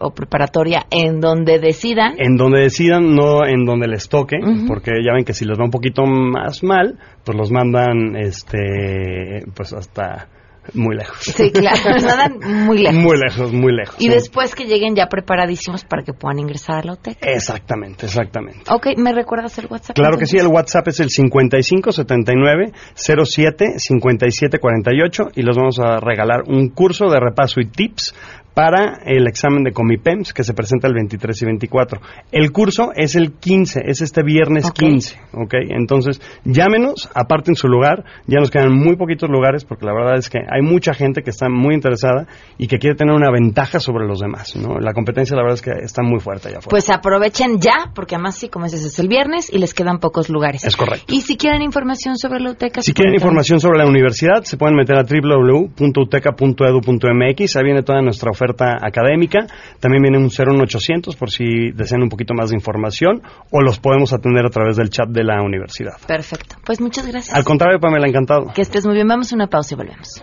o 0.00 0.10
preparatoria 0.10 0.86
en 0.90 1.20
donde 1.20 1.58
decidan. 1.58 2.14
En 2.18 2.36
donde 2.36 2.60
decidan, 2.60 3.14
no 3.14 3.46
en 3.46 3.64
donde 3.64 3.88
les 3.88 4.08
toque, 4.08 4.36
porque 4.66 4.92
ya 5.04 5.12
ven 5.14 5.24
que 5.24 5.32
si 5.32 5.44
les 5.44 5.58
va 5.58 5.64
un 5.64 5.70
poquito 5.70 6.04
más 6.04 6.62
mal, 6.62 6.98
pues 7.24 7.36
los 7.36 7.50
mandan 7.50 8.16
este 8.16 9.44
pues 9.54 9.72
hasta 9.72 10.28
muy 10.74 10.96
lejos. 10.96 11.18
Sí, 11.20 11.50
claro, 11.50 11.80
mandan 11.90 12.66
muy 12.66 12.78
lejos. 12.78 12.98
Muy 12.98 13.18
lejos, 13.18 13.52
muy 13.52 13.72
lejos. 13.72 13.96
Y 13.98 14.04
sí. 14.04 14.08
después 14.08 14.54
que 14.54 14.64
lleguen 14.64 14.94
ya 14.94 15.06
preparadísimos 15.06 15.84
para 15.84 16.02
que 16.02 16.12
puedan 16.12 16.38
ingresar 16.38 16.76
a 16.76 16.82
la 16.84 16.92
UTEC. 16.92 17.18
Exactamente, 17.20 18.06
exactamente. 18.06 18.62
Ok, 18.70 18.88
¿me 18.96 19.12
recuerdas 19.12 19.58
el 19.58 19.66
WhatsApp? 19.66 19.96
Claro 19.96 20.18
que 20.18 20.26
sí, 20.26 20.36
el 20.36 20.46
WhatsApp 20.46 20.88
es 20.88 21.00
el 21.00 21.10
5579 21.10 22.72
07 22.94 23.78
57 23.78 24.58
48 24.58 25.22
y 25.34 25.42
les 25.42 25.56
vamos 25.56 25.78
a 25.80 25.98
regalar 25.98 26.42
un 26.46 26.68
curso 26.68 27.08
de 27.08 27.18
repaso 27.18 27.60
y 27.60 27.66
tips 27.66 28.14
para 28.54 29.00
el 29.04 29.26
examen 29.26 29.64
de 29.64 29.72
Comipems 29.72 30.32
que 30.32 30.44
se 30.44 30.54
presenta 30.54 30.86
el 30.86 30.94
23 30.94 31.42
y 31.42 31.44
24. 31.46 32.00
El 32.30 32.52
curso 32.52 32.92
es 32.94 33.16
el 33.16 33.32
15, 33.32 33.80
es 33.86 34.02
este 34.02 34.22
viernes 34.22 34.66
okay. 34.66 34.90
15, 34.90 35.20
¿ok? 35.32 35.54
Entonces, 35.70 36.20
llámenos, 36.44 37.10
aparten 37.14 37.54
su 37.54 37.68
lugar, 37.68 38.04
ya 38.26 38.40
nos 38.40 38.50
quedan 38.50 38.70
muy 38.72 38.96
poquitos 38.96 39.30
lugares 39.30 39.64
porque 39.64 39.86
la 39.86 39.94
verdad 39.94 40.18
es 40.18 40.28
que 40.28 40.38
hay 40.38 40.60
mucha 40.62 40.92
gente 40.92 41.22
que 41.22 41.30
está 41.30 41.48
muy 41.48 41.74
interesada 41.74 42.26
y 42.58 42.66
que 42.66 42.78
quiere 42.78 42.96
tener 42.96 43.14
una 43.14 43.30
ventaja 43.30 43.80
sobre 43.80 44.06
los 44.06 44.20
demás, 44.20 44.54
¿no? 44.56 44.78
La 44.78 44.92
competencia 44.92 45.34
la 45.36 45.42
verdad 45.42 45.54
es 45.54 45.62
que 45.62 45.70
está 45.82 46.02
muy 46.02 46.20
fuerte 46.20 46.48
allá 46.48 46.58
afuera. 46.58 46.70
Pues 46.70 46.90
aprovechen 46.90 47.58
ya, 47.58 47.90
porque 47.94 48.16
además 48.16 48.36
sí, 48.36 48.48
como 48.48 48.66
dices, 48.66 48.84
es 48.84 48.98
el 48.98 49.08
viernes 49.08 49.50
y 49.52 49.58
les 49.58 49.72
quedan 49.72 49.98
pocos 49.98 50.28
lugares. 50.28 50.64
Es 50.64 50.76
correcto. 50.76 51.06
Y 51.12 51.22
si 51.22 51.36
quieren 51.36 51.62
información 51.62 52.18
sobre 52.18 52.40
la 52.40 52.50
UTECA... 52.50 52.82
Si 52.82 52.92
quieren 52.92 53.14
información 53.14 53.60
sobre 53.60 53.78
la 53.78 53.86
universidad, 53.86 54.42
se 54.42 54.58
pueden 54.58 54.76
meter 54.76 54.96
a 54.96 55.04
www.uteca.edu.mx, 55.04 57.56
ahí 57.56 57.64
viene 57.64 57.82
toda 57.82 58.02
nuestra 58.02 58.30
oferta 58.30 58.41
oferta 58.42 58.78
académica. 58.80 59.46
También 59.80 60.02
viene 60.02 60.18
un 60.18 60.24
01800 60.24 61.16
por 61.16 61.30
si 61.30 61.70
desean 61.72 62.02
un 62.02 62.08
poquito 62.08 62.34
más 62.34 62.50
de 62.50 62.56
información 62.56 63.22
o 63.50 63.62
los 63.62 63.78
podemos 63.78 64.12
atender 64.12 64.46
a 64.46 64.50
través 64.50 64.76
del 64.76 64.90
chat 64.90 65.08
de 65.08 65.24
la 65.24 65.42
universidad. 65.42 65.94
Perfecto. 66.06 66.56
Pues 66.64 66.80
muchas 66.80 67.06
gracias. 67.06 67.36
Al 67.36 67.44
contrario, 67.44 67.78
Pamela, 67.78 68.08
encantado. 68.08 68.52
Que 68.54 68.62
estés 68.62 68.84
muy 68.84 68.94
bien. 68.94 69.08
Vamos 69.08 69.32
a 69.32 69.36
una 69.36 69.46
pausa 69.48 69.74
y 69.74 69.76
volvemos. 69.76 70.22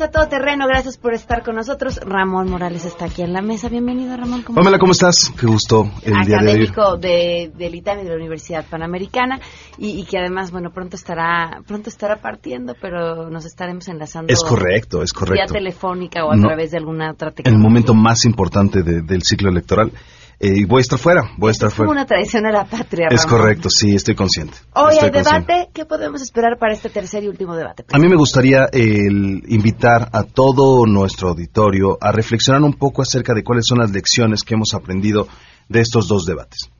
A 0.00 0.10
todo 0.10 0.26
terreno. 0.28 0.66
Gracias 0.66 0.96
por 0.96 1.14
estar 1.14 1.44
con 1.44 1.54
nosotros. 1.54 2.00
Ramón 2.04 2.50
Morales 2.50 2.84
está 2.84 3.04
aquí 3.04 3.22
en 3.22 3.32
la 3.32 3.42
mesa. 3.42 3.68
Bienvenido, 3.68 4.16
Ramón. 4.16 4.42
¿Cómo 4.42 4.56
Pamela, 4.56 4.78
¿cómo 4.78 4.92
estás? 4.92 5.32
Qué 5.38 5.46
gusto 5.46 5.88
el 6.02 6.14
Académico 6.14 6.96
día 6.96 7.10
de 7.10 7.46
hoy. 7.46 7.52
de, 7.52 7.52
del 7.56 7.74
ITAM 7.76 7.98
de 7.98 8.04
la 8.04 8.16
Universidad 8.16 8.64
Panamericana 8.68 9.38
y, 9.78 10.00
y, 10.00 10.04
que 10.04 10.18
además, 10.18 10.50
bueno, 10.50 10.70
pronto 10.72 10.96
estará 10.96 11.62
pronto 11.66 11.90
estará 11.90 12.16
partiendo, 12.16 12.74
pero 12.80 13.30
nos 13.30 13.44
estaremos 13.44 13.86
enlazando. 13.88 14.32
Es 14.32 14.42
correcto, 14.42 15.02
es 15.02 15.12
correcto. 15.12 15.44
Vía 15.44 15.46
telefónica 15.46 16.24
o 16.24 16.32
a 16.32 16.36
no, 16.36 16.48
través 16.48 16.72
de 16.72 16.78
alguna 16.78 17.12
otra 17.12 17.30
tecnología. 17.30 17.56
El 17.56 17.62
momento 17.62 17.94
más 17.94 18.24
importante 18.24 18.82
de, 18.82 19.02
del 19.02 19.22
ciclo 19.22 19.50
electoral. 19.50 19.92
Eh, 20.40 20.52
y 20.56 20.64
voy 20.64 20.78
a 20.78 20.82
estar 20.82 20.98
fuera, 20.98 21.30
voy 21.36 21.48
a 21.48 21.52
estar 21.52 21.68
es 21.68 21.74
fuera. 21.74 21.88
como 21.88 21.98
una 21.98 22.06
traición 22.06 22.46
a 22.46 22.50
la 22.50 22.64
patria. 22.64 23.08
Es 23.10 23.24
correcto, 23.24 23.68
sí, 23.70 23.94
estoy 23.94 24.14
consciente. 24.14 24.58
Hoy 24.74 24.96
hay 25.00 25.10
debate. 25.10 25.68
¿Qué 25.72 25.84
podemos 25.84 26.22
esperar 26.22 26.58
para 26.58 26.74
este 26.74 26.90
tercer 26.90 27.24
y 27.24 27.28
último 27.28 27.56
debate? 27.56 27.84
A 27.92 27.98
mí 27.98 28.08
me 28.08 28.16
gustaría 28.16 28.66
el 28.72 29.44
invitar 29.48 30.08
a 30.12 30.24
todo 30.24 30.86
nuestro 30.86 31.30
auditorio 31.30 31.96
a 32.00 32.10
reflexionar 32.12 32.62
un 32.62 32.74
poco 32.74 33.02
acerca 33.02 33.32
de 33.34 33.44
cuáles 33.44 33.64
son 33.66 33.78
las 33.78 33.90
lecciones 33.90 34.42
que 34.42 34.54
hemos 34.54 34.74
aprendido 34.74 35.28
de 35.68 35.80
estos 35.80 36.08
dos 36.08 36.26
debates. 36.26 36.70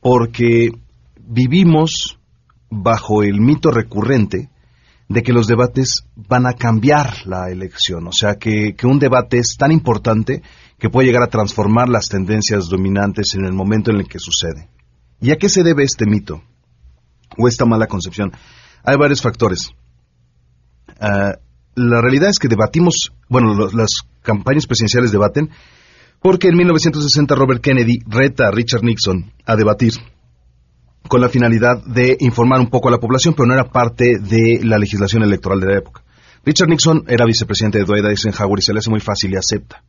Porque 0.00 0.70
vivimos 1.16 2.18
bajo 2.70 3.22
el 3.22 3.40
mito 3.40 3.70
recurrente 3.70 4.50
de 5.08 5.22
que 5.22 5.32
los 5.32 5.46
debates 5.46 6.04
van 6.16 6.46
a 6.46 6.52
cambiar 6.52 7.26
la 7.26 7.50
elección. 7.50 8.06
O 8.06 8.12
sea, 8.12 8.34
que, 8.34 8.74
que, 8.76 8.86
un 8.86 8.98
debate 8.98 9.38
es 9.38 9.56
tan 9.58 9.72
importante 9.72 10.42
que 10.78 10.90
puede 10.90 11.06
llegar 11.06 11.22
a 11.22 11.28
transformar 11.28 11.88
las 11.88 12.06
tendencias 12.06 12.68
dominantes 12.68 13.34
en 13.34 13.44
el 13.44 13.52
momento 13.52 13.90
en 13.90 13.98
el 13.98 14.08
que 14.08 14.18
sucede. 14.18 14.68
¿Y 15.20 15.32
a 15.32 15.36
qué 15.36 15.48
se 15.48 15.62
debe 15.62 15.82
este 15.82 16.06
mito 16.06 16.42
o 17.36 17.48
esta 17.48 17.64
mala 17.64 17.86
concepción? 17.86 18.32
Hay 18.84 18.96
varios 18.96 19.20
factores. 19.20 19.70
Ah, 21.00 21.34
la 21.74 22.00
realidad 22.00 22.30
es 22.30 22.38
que 22.38 22.48
debatimos, 22.48 23.12
bueno, 23.28 23.54
las 23.72 24.02
campañas 24.22 24.66
presidenciales 24.66 25.12
debaten 25.12 25.50
porque 26.20 26.48
en 26.48 26.56
1960 26.56 27.34
Robert 27.34 27.62
Kennedy 27.62 27.98
reta 28.06 28.48
a 28.48 28.50
Richard 28.50 28.82
Nixon 28.82 29.32
a 29.46 29.56
debatir 29.56 29.92
con 31.08 31.20
la 31.20 31.28
finalidad 31.28 31.82
de 31.84 32.16
informar 32.20 32.60
un 32.60 32.70
poco 32.70 32.88
a 32.88 32.90
la 32.90 32.98
población, 32.98 33.34
pero 33.34 33.46
no 33.46 33.54
era 33.54 33.70
parte 33.70 34.18
de 34.18 34.60
la 34.64 34.78
legislación 34.78 35.22
electoral 35.22 35.60
de 35.60 35.66
la 35.66 35.78
época. 35.78 36.02
Richard 36.44 36.68
Nixon 36.68 37.04
era 37.08 37.24
vicepresidente 37.24 37.78
de 37.78 37.84
Dwight 37.84 38.04
Eisenhower 38.04 38.58
y 38.58 38.62
se 38.62 38.72
le 38.72 38.80
hace 38.80 38.90
muy 38.90 39.00
fácil 39.00 39.32
y 39.32 39.36
acepta. 39.36 39.82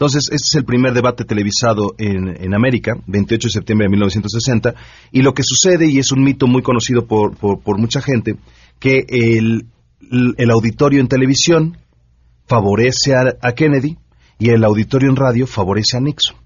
Entonces, 0.00 0.30
este 0.32 0.46
es 0.48 0.54
el 0.54 0.64
primer 0.64 0.94
debate 0.94 1.26
televisado 1.26 1.94
en, 1.98 2.54
América, 2.54 2.94
28 3.06 3.48
de 3.48 3.52
septiembre 3.52 3.84
de 3.84 3.90
1960, 3.90 4.74
y 5.12 5.20
lo 5.20 5.34
que 5.34 5.42
sucede, 5.44 5.90
y 5.90 5.98
es 5.98 6.10
un 6.10 6.24
mito 6.24 6.46
muy 6.46 6.62
conocido 6.62 7.06
por, 7.06 7.34
mucha 7.78 8.00
gente, 8.00 8.36
que 8.78 9.04
el, 9.06 9.66
auditorio 10.50 11.00
en 11.02 11.08
televisión 11.08 11.76
favorece 12.46 13.12
a 13.14 13.52
Kennedy 13.52 13.98
y 14.38 14.48
el 14.48 14.64
auditorio 14.64 15.10
en 15.10 15.16
radio 15.16 15.46
favorece 15.46 15.98
a 15.98 16.00
Nixon. 16.00 16.36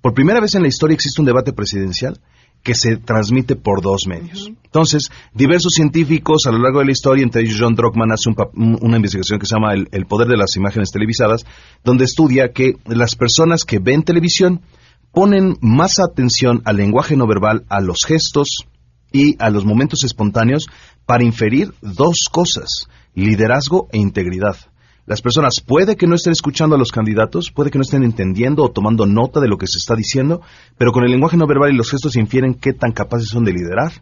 Por 0.00 0.14
primera 0.14 0.40
vez 0.40 0.54
en 0.54 0.62
la 0.62 0.68
historia 0.68 0.94
existe 0.94 1.20
un 1.20 1.26
debate 1.26 1.52
presidencial 1.52 2.18
que 2.62 2.74
se 2.74 2.96
transmite 2.96 3.56
por 3.56 3.82
dos 3.82 4.02
medios. 4.06 4.50
Entonces, 4.64 5.10
diversos 5.34 5.72
científicos 5.74 6.46
a 6.46 6.52
lo 6.52 6.58
largo 6.58 6.78
de 6.78 6.86
la 6.86 6.92
historia, 6.92 7.24
entre 7.24 7.42
ellos 7.42 7.58
John 7.60 7.74
Druckmann, 7.74 8.12
hace 8.12 8.30
una 8.54 8.96
investigación 8.96 9.38
que 9.38 9.46
se 9.46 9.54
llama 9.54 9.74
el, 9.74 10.06
poder 10.06 10.28
de 10.28 10.36
las 10.36 10.56
imágenes 10.56 10.90
televisadas, 10.90 11.44
donde 11.84 12.04
estudia 12.04 12.52
que 12.52 12.76
las 12.86 13.14
personas 13.16 13.64
que 13.64 13.80
ven 13.80 14.02
televisión 14.02 14.62
ponen 15.12 15.56
más 15.60 15.98
atención 16.00 16.62
al 16.64 16.76
lenguaje 16.76 17.16
no 17.16 17.26
verbal, 17.26 17.64
a 17.68 17.80
los 17.80 18.04
gestos 18.06 18.64
y 19.12 19.36
a 19.38 19.50
los 19.50 19.64
momentos 19.64 20.04
espontáneos 20.04 20.68
para 21.04 21.24
inferir 21.24 21.74
dos 21.82 22.28
cosas, 22.30 22.88
liderazgo 23.14 23.88
e 23.92 23.98
integridad. 23.98 24.56
Las 25.04 25.20
personas 25.20 25.60
puede 25.66 25.96
que 25.96 26.06
no 26.06 26.14
estén 26.14 26.32
escuchando 26.32 26.76
a 26.76 26.78
los 26.78 26.92
candidatos, 26.92 27.50
puede 27.50 27.70
que 27.70 27.78
no 27.78 27.82
estén 27.82 28.04
entendiendo 28.04 28.62
o 28.62 28.70
tomando 28.70 29.04
nota 29.04 29.40
de 29.40 29.48
lo 29.48 29.58
que 29.58 29.66
se 29.66 29.78
está 29.78 29.96
diciendo, 29.96 30.42
pero 30.78 30.92
con 30.92 31.04
el 31.04 31.10
lenguaje 31.10 31.36
no 31.36 31.46
verbal 31.46 31.72
y 31.72 31.76
los 31.76 31.90
gestos 31.90 32.16
infieren 32.16 32.54
qué 32.54 32.72
tan 32.72 32.92
capaces 32.92 33.28
son 33.28 33.44
de 33.44 33.52
liderar 33.52 33.92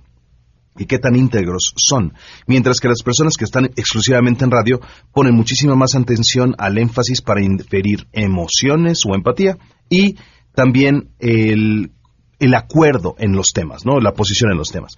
y 0.77 0.85
qué 0.85 0.99
tan 0.99 1.17
íntegros 1.17 1.73
son. 1.77 2.13
Mientras 2.47 2.81
que 2.81 2.89
las 2.89 3.03
personas 3.03 3.37
que 3.39 3.45
están 3.45 3.65
exclusivamente 3.65 4.45
en 4.45 4.51
radio 4.51 4.81
ponen 5.13 5.35
muchísima 5.35 5.75
más 5.75 5.95
atención 5.95 6.55
al 6.59 6.77
énfasis 6.77 7.23
para 7.23 7.43
inferir 7.43 8.07
emociones 8.13 9.01
o 9.07 9.15
empatía 9.15 9.57
y 9.89 10.17
también 10.55 11.11
el, 11.19 11.93
el 12.39 12.55
acuerdo 12.55 13.15
en 13.19 13.33
los 13.33 13.53
temas, 13.53 13.87
¿no? 13.87 14.01
La 14.01 14.13
posición 14.13 14.53
en 14.53 14.59
los 14.59 14.71
temas. 14.71 14.97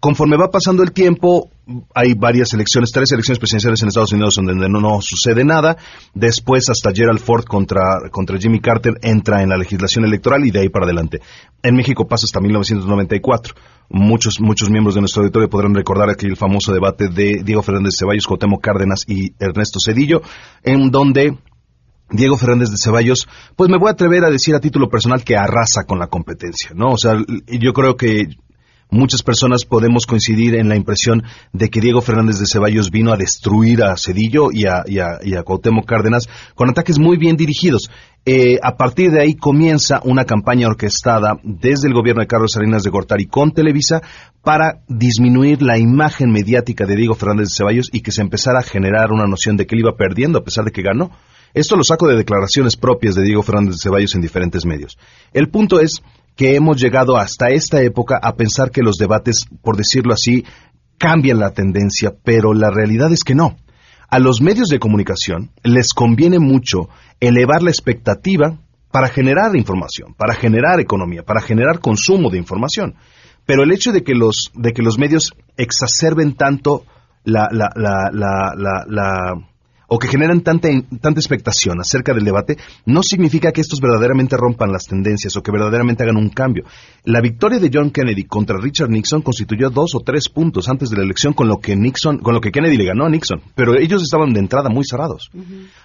Conforme 0.00 0.38
va 0.38 0.50
pasando 0.50 0.82
el 0.82 0.92
tiempo, 0.92 1.50
hay 1.94 2.14
varias 2.14 2.54
elecciones, 2.54 2.90
tres 2.90 3.12
elecciones 3.12 3.38
presidenciales 3.38 3.82
en 3.82 3.88
Estados 3.88 4.12
Unidos 4.12 4.34
donde 4.34 4.66
no, 4.66 5.02
sucede 5.02 5.44
nada. 5.44 5.76
Después, 6.14 6.70
hasta 6.70 6.90
Gerald 6.90 7.20
Ford 7.20 7.44
contra, 7.44 7.82
contra 8.10 8.38
Jimmy 8.38 8.60
Carter 8.60 8.94
entra 9.02 9.42
en 9.42 9.50
la 9.50 9.58
legislación 9.58 10.06
electoral 10.06 10.46
y 10.46 10.52
de 10.52 10.60
ahí 10.60 10.68
para 10.70 10.86
adelante. 10.86 11.20
En 11.62 11.76
México 11.76 12.08
pasa 12.08 12.24
hasta 12.24 12.40
1994. 12.40 13.54
Muchos, 13.90 14.40
muchos 14.40 14.70
miembros 14.70 14.94
de 14.94 15.02
nuestro 15.02 15.20
auditorio 15.20 15.50
podrán 15.50 15.74
recordar 15.74 16.08
aquel 16.08 16.34
famoso 16.34 16.72
debate 16.72 17.08
de 17.08 17.42
Diego 17.44 17.60
Fernández 17.60 17.92
de 17.92 17.98
Ceballos, 17.98 18.26
Cotemo 18.26 18.58
Cárdenas 18.58 19.04
y 19.06 19.34
Ernesto 19.38 19.80
Cedillo, 19.84 20.22
en 20.62 20.90
donde 20.90 21.36
Diego 22.08 22.38
Fernández 22.38 22.70
de 22.70 22.78
Ceballos, 22.78 23.28
pues 23.54 23.68
me 23.68 23.78
voy 23.78 23.88
a 23.88 23.92
atrever 23.92 24.24
a 24.24 24.30
decir 24.30 24.54
a 24.54 24.60
título 24.60 24.88
personal 24.88 25.22
que 25.24 25.36
arrasa 25.36 25.84
con 25.86 25.98
la 25.98 26.06
competencia, 26.06 26.70
¿no? 26.74 26.92
O 26.92 26.96
sea, 26.96 27.18
yo 27.46 27.72
creo 27.74 27.96
que 27.96 28.28
muchas 28.90 29.22
personas 29.22 29.64
podemos 29.64 30.06
coincidir 30.06 30.54
en 30.54 30.68
la 30.68 30.76
impresión 30.76 31.22
de 31.52 31.68
que 31.68 31.80
Diego 31.80 32.00
Fernández 32.00 32.38
de 32.38 32.46
Ceballos 32.46 32.90
vino 32.90 33.12
a 33.12 33.16
destruir 33.16 33.82
a 33.82 33.96
Cedillo 33.96 34.50
y 34.52 34.66
a, 34.66 34.84
y 34.86 35.32
Cárdenas 35.86 36.28
con 36.54 36.70
ataques 36.70 36.98
muy 36.98 37.16
bien 37.16 37.36
dirigidos. 37.36 37.90
Eh, 38.26 38.58
a 38.62 38.76
partir 38.76 39.10
de 39.10 39.22
ahí 39.22 39.34
comienza 39.34 40.00
una 40.04 40.26
campaña 40.26 40.68
orquestada 40.68 41.40
desde 41.42 41.88
el 41.88 41.94
gobierno 41.94 42.20
de 42.20 42.26
Carlos 42.26 42.52
Salinas 42.52 42.82
de 42.82 42.90
Gortari 42.90 43.26
con 43.26 43.52
Televisa 43.52 44.02
para 44.42 44.82
disminuir 44.88 45.62
la 45.62 45.78
imagen 45.78 46.30
mediática 46.30 46.84
de 46.84 46.96
Diego 46.96 47.14
Fernández 47.14 47.48
de 47.48 47.54
Ceballos 47.54 47.88
y 47.92 48.00
que 48.00 48.12
se 48.12 48.20
empezara 48.20 48.58
a 48.58 48.62
generar 48.62 49.10
una 49.10 49.26
noción 49.26 49.56
de 49.56 49.66
que 49.66 49.74
él 49.74 49.80
iba 49.80 49.96
perdiendo 49.96 50.38
a 50.38 50.44
pesar 50.44 50.64
de 50.64 50.70
que 50.70 50.82
ganó. 50.82 51.10
Esto 51.54 51.76
lo 51.76 51.82
saco 51.82 52.06
de 52.06 52.16
declaraciones 52.16 52.76
propias 52.76 53.14
de 53.14 53.24
Diego 53.24 53.42
Fernández 53.42 53.76
de 53.76 53.80
Ceballos 53.82 54.14
en 54.14 54.20
diferentes 54.20 54.64
medios. 54.66 54.98
El 55.32 55.48
punto 55.48 55.80
es 55.80 56.02
que 56.36 56.54
hemos 56.56 56.80
llegado 56.80 57.16
hasta 57.16 57.50
esta 57.50 57.82
época 57.82 58.18
a 58.22 58.34
pensar 58.34 58.70
que 58.70 58.82
los 58.82 58.96
debates, 58.96 59.46
por 59.62 59.76
decirlo 59.76 60.14
así, 60.14 60.44
cambian 60.98 61.38
la 61.38 61.52
tendencia, 61.52 62.12
pero 62.24 62.52
la 62.54 62.70
realidad 62.70 63.12
es 63.12 63.24
que 63.24 63.34
no. 63.34 63.56
A 64.08 64.18
los 64.18 64.40
medios 64.40 64.68
de 64.68 64.78
comunicación 64.78 65.50
les 65.62 65.94
conviene 65.94 66.38
mucho 66.38 66.88
elevar 67.20 67.62
la 67.62 67.70
expectativa 67.70 68.58
para 68.90 69.08
generar 69.08 69.54
información, 69.56 70.14
para 70.14 70.34
generar 70.34 70.80
economía, 70.80 71.22
para 71.22 71.40
generar 71.40 71.78
consumo 71.80 72.28
de 72.28 72.38
información. 72.38 72.96
Pero 73.46 73.62
el 73.62 73.72
hecho 73.72 73.92
de 73.92 74.02
que 74.02 74.14
los, 74.14 74.50
de 74.54 74.72
que 74.72 74.82
los 74.82 74.98
medios 74.98 75.32
exacerben 75.56 76.34
tanto 76.34 76.84
la, 77.24 77.48
la, 77.52 79.32
o 79.92 79.98
que 79.98 80.06
generan 80.06 80.40
tanta, 80.42 80.68
tanta 81.00 81.18
expectación 81.18 81.80
acerca 81.80 82.14
del 82.14 82.24
debate, 82.24 82.56
no 82.86 83.02
significa 83.02 83.50
que 83.50 83.60
estos 83.60 83.80
verdaderamente 83.80 84.36
rompan 84.36 84.70
las 84.70 84.84
tendencias 84.84 85.36
o 85.36 85.42
que 85.42 85.50
verdaderamente 85.50 86.04
hagan 86.04 86.16
un 86.16 86.28
cambio. 86.28 86.64
La 87.04 87.20
victoria 87.20 87.58
de 87.58 87.70
John 87.74 87.90
Kennedy 87.90 88.22
contra 88.22 88.56
Richard 88.56 88.88
Nixon 88.88 89.22
constituyó 89.22 89.68
dos 89.68 89.96
o 89.96 90.00
tres 90.00 90.28
puntos 90.28 90.68
antes 90.68 90.90
de 90.90 90.96
la 90.96 91.02
elección 91.02 91.32
con 91.32 91.48
lo 91.48 91.58
que 91.58 91.74
Nixon, 91.74 92.18
con 92.18 92.34
lo 92.34 92.40
que 92.40 92.52
Kennedy 92.52 92.76
le 92.76 92.84
ganó 92.84 93.06
a 93.06 93.10
Nixon, 93.10 93.42
pero 93.56 93.74
ellos 93.76 94.00
estaban 94.00 94.32
de 94.32 94.38
entrada 94.38 94.70
muy 94.70 94.84
cerrados. 94.84 95.28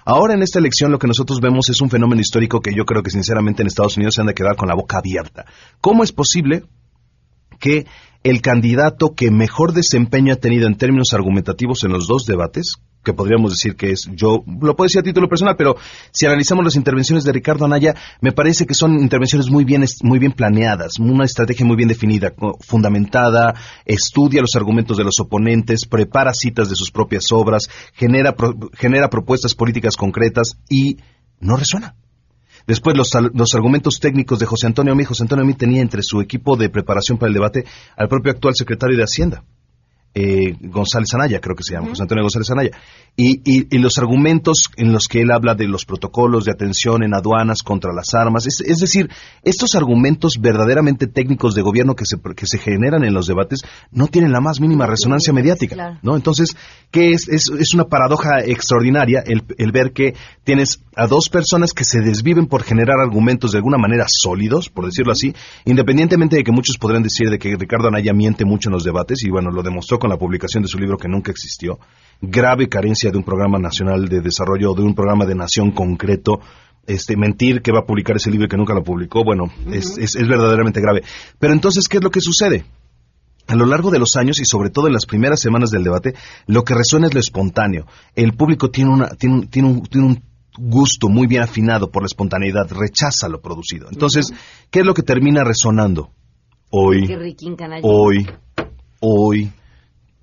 Ahora 0.05 0.35
en 0.35 0.43
esta 0.43 0.59
elección 0.59 0.91
lo 0.91 0.99
que 0.99 1.07
nosotros 1.07 1.41
vemos 1.41 1.67
es 1.69 1.81
un 1.81 1.89
fenómeno 1.89 2.21
histórico 2.21 2.61
que 2.61 2.75
yo 2.75 2.85
creo 2.85 3.01
que 3.01 3.09
sinceramente 3.09 3.63
en 3.63 3.67
Estados 3.67 3.97
Unidos 3.97 4.13
se 4.13 4.21
han 4.21 4.27
de 4.27 4.35
quedar 4.35 4.55
con 4.55 4.69
la 4.69 4.75
boca 4.75 4.99
abierta. 4.99 5.45
¿Cómo 5.81 6.03
es 6.03 6.11
posible 6.11 6.63
que 7.59 7.87
el 8.21 8.41
candidato 8.41 9.15
que 9.15 9.31
mejor 9.31 9.73
desempeño 9.73 10.33
ha 10.33 10.37
tenido 10.37 10.67
en 10.67 10.75
términos 10.75 11.13
argumentativos 11.13 11.83
en 11.83 11.91
los 11.91 12.07
dos 12.07 12.25
debates, 12.25 12.75
que 13.05 13.13
podríamos 13.13 13.51
decir 13.51 13.77
que 13.77 13.91
es, 13.91 14.09
yo 14.13 14.43
lo 14.45 14.75
puedo 14.75 14.87
decir 14.87 14.99
a 14.99 15.03
título 15.03 15.29
personal, 15.29 15.55
pero 15.57 15.77
si 16.11 16.25
analizamos 16.25 16.65
las 16.65 16.75
intervenciones 16.75 17.23
de 17.23 17.31
Ricardo 17.31 17.63
Anaya, 17.63 17.95
me 18.19 18.33
parece 18.33 18.65
que 18.65 18.73
son 18.73 18.99
intervenciones 18.99 19.49
muy 19.49 19.63
bien, 19.63 19.85
muy 20.01 20.19
bien 20.19 20.33
planeadas, 20.33 20.99
una 20.99 21.23
estrategia 21.23 21.65
muy 21.65 21.77
bien 21.77 21.87
definida, 21.87 22.33
fundamentada, 22.59 23.53
estudia 23.85 24.41
los 24.41 24.55
argumentos 24.55 24.97
de 24.97 25.05
los 25.05 25.17
oponentes, 25.19 25.85
prepara 25.85 26.33
citas 26.33 26.69
de 26.69 26.75
sus 26.75 26.91
propias 26.91 27.31
obras, 27.31 27.69
genera, 27.93 28.35
genera 28.73 29.09
propuestas 29.09 29.55
políticas 29.55 29.95
concretas 29.95 30.57
y 30.67 30.97
no 31.39 31.55
resuena. 31.55 31.95
Después, 32.67 32.97
los, 32.97 33.11
los, 33.33 33.53
argumentos 33.53 33.99
técnicos 33.99 34.39
de 34.39 34.47
José 34.47 34.65
Antonio 34.65 34.95
Mí. 34.95 35.03
José 35.03 35.23
Antonio 35.23 35.45
Mí 35.45 35.53
tenía 35.53 35.81
entre 35.81 36.01
su 36.01 36.19
equipo 36.19 36.57
de 36.57 36.69
preparación 36.69 37.19
para 37.19 37.27
el 37.27 37.35
debate 37.35 37.63
al 37.95 38.07
propio 38.07 38.31
actual 38.31 38.55
secretario 38.55 38.97
de 38.97 39.03
Hacienda. 39.03 39.43
Eh, 40.17 40.55
González 40.61 41.13
Anaya, 41.13 41.41
creo 41.41 41.57
que 41.57 41.63
se 41.63 41.73
llama, 41.73 41.89
José 41.89 42.03
Antonio 42.03 42.23
González 42.23 42.49
Anaya. 42.49 42.71
Y, 43.17 43.41
y, 43.45 43.77
los 43.79 43.97
argumentos 43.97 44.69
en 44.75 44.91
los 44.91 45.07
que 45.07 45.21
él 45.21 45.31
habla 45.31 45.55
de 45.55 45.67
los 45.67 45.85
protocolos 45.85 46.45
de 46.45 46.51
atención 46.51 47.03
en 47.03 47.13
aduanas 47.13 47.63
contra 47.63 47.93
las 47.93 48.13
armas, 48.13 48.45
es, 48.45 48.61
es 48.61 48.79
decir, 48.79 49.09
estos 49.43 49.75
argumentos 49.75 50.33
verdaderamente 50.39 51.07
técnicos 51.07 51.53
de 51.55 51.61
gobierno 51.61 51.95
que 51.95 52.05
se, 52.05 52.17
que 52.35 52.45
se 52.45 52.57
generan 52.57 53.05
en 53.05 53.13
los 53.13 53.27
debates 53.27 53.61
no 53.91 54.07
tienen 54.07 54.33
la 54.33 54.41
más 54.41 54.59
mínima 54.59 54.85
resonancia 54.85 55.33
mediática, 55.33 55.99
¿no? 56.01 56.15
Entonces, 56.15 56.57
¿qué 56.91 57.11
es? 57.11 57.29
Es, 57.29 57.49
es 57.49 57.73
una 57.73 57.85
paradoja 57.85 58.39
extraordinaria 58.43 59.23
el, 59.25 59.43
el 59.57 59.71
ver 59.71 59.93
que 59.93 60.13
tienes 60.43 60.81
a 60.95 61.07
dos 61.07 61.29
personas 61.29 61.71
que 61.73 61.83
se 61.83 62.01
desviven 62.01 62.47
por 62.47 62.63
generar 62.63 62.99
argumentos 62.99 63.51
de 63.51 63.57
alguna 63.57 63.77
manera 63.77 64.05
sólidos, 64.07 64.69
por 64.69 64.85
decirlo 64.85 65.11
así, 65.11 65.33
independientemente 65.65 66.37
de 66.37 66.43
que 66.43 66.51
muchos 66.51 66.77
podrán 66.77 67.03
decir 67.03 67.29
de 67.29 67.39
que 67.39 67.55
Ricardo 67.57 67.87
Anaya 67.87 68.13
miente 68.13 68.45
mucho 68.45 68.69
en 68.69 68.73
los 68.73 68.83
debates, 68.83 69.23
y 69.23 69.29
bueno, 69.29 69.51
lo 69.51 69.63
demostró 69.63 69.99
con 69.99 70.04
la 70.07 70.17
publicación 70.17 70.63
de 70.63 70.69
su 70.69 70.77
libro 70.77 70.97
que 70.97 71.07
nunca 71.07 71.31
existió, 71.31 71.79
grave 72.21 72.69
carencia 72.69 73.11
de 73.11 73.17
un 73.17 73.23
programa 73.23 73.59
nacional 73.59 74.07
de 74.07 74.21
desarrollo 74.21 74.71
o 74.71 74.75
de 74.75 74.83
un 74.83 74.95
programa 74.95 75.25
de 75.25 75.35
nación 75.35 75.71
concreto, 75.71 76.39
este, 76.87 77.17
mentir 77.17 77.61
que 77.61 77.71
va 77.71 77.79
a 77.79 77.85
publicar 77.85 78.15
ese 78.15 78.29
libro 78.29 78.45
y 78.45 78.49
que 78.49 78.57
nunca 78.57 78.73
lo 78.73 78.83
publicó, 78.83 79.23
bueno, 79.23 79.45
es, 79.71 79.97
es, 79.97 80.15
verdaderamente 80.15 80.81
grave. 80.81 81.03
Pero 81.39 81.53
entonces, 81.53 81.87
¿qué 81.87 81.97
es 81.97 82.03
lo 82.03 82.11
que 82.11 82.21
sucede? 82.21 82.65
A 83.47 83.55
lo 83.55 83.65
largo 83.65 83.91
de 83.91 83.99
los 83.99 84.15
años 84.15 84.39
y 84.39 84.45
sobre 84.45 84.69
todo 84.69 84.87
en 84.87 84.93
las 84.93 85.05
primeras 85.05 85.39
semanas 85.39 85.69
del 85.69 85.83
debate, 85.83 86.15
lo 86.47 86.63
que 86.63 86.73
resuena 86.73 87.07
es 87.07 87.13
lo 87.13 87.19
espontáneo. 87.19 87.85
El 88.15 88.33
público 88.33 88.71
tiene, 88.71 88.91
una, 88.91 89.09
tiene, 89.09 89.47
tiene, 89.47 89.67
un, 89.67 89.83
tiene 89.83 90.07
un 90.07 90.23
gusto 90.57 91.09
muy 91.09 91.27
bien 91.27 91.43
afinado 91.43 91.91
por 91.91 92.03
la 92.03 92.07
espontaneidad, 92.07 92.71
rechaza 92.71 93.27
lo 93.29 93.41
producido. 93.41 93.87
Entonces, 93.91 94.33
¿qué 94.71 94.79
es 94.79 94.85
lo 94.85 94.93
que 94.93 95.03
termina 95.03 95.43
resonando? 95.43 96.11
Hoy, 96.71 97.07
hoy, 97.83 98.27
hoy, 98.99 99.51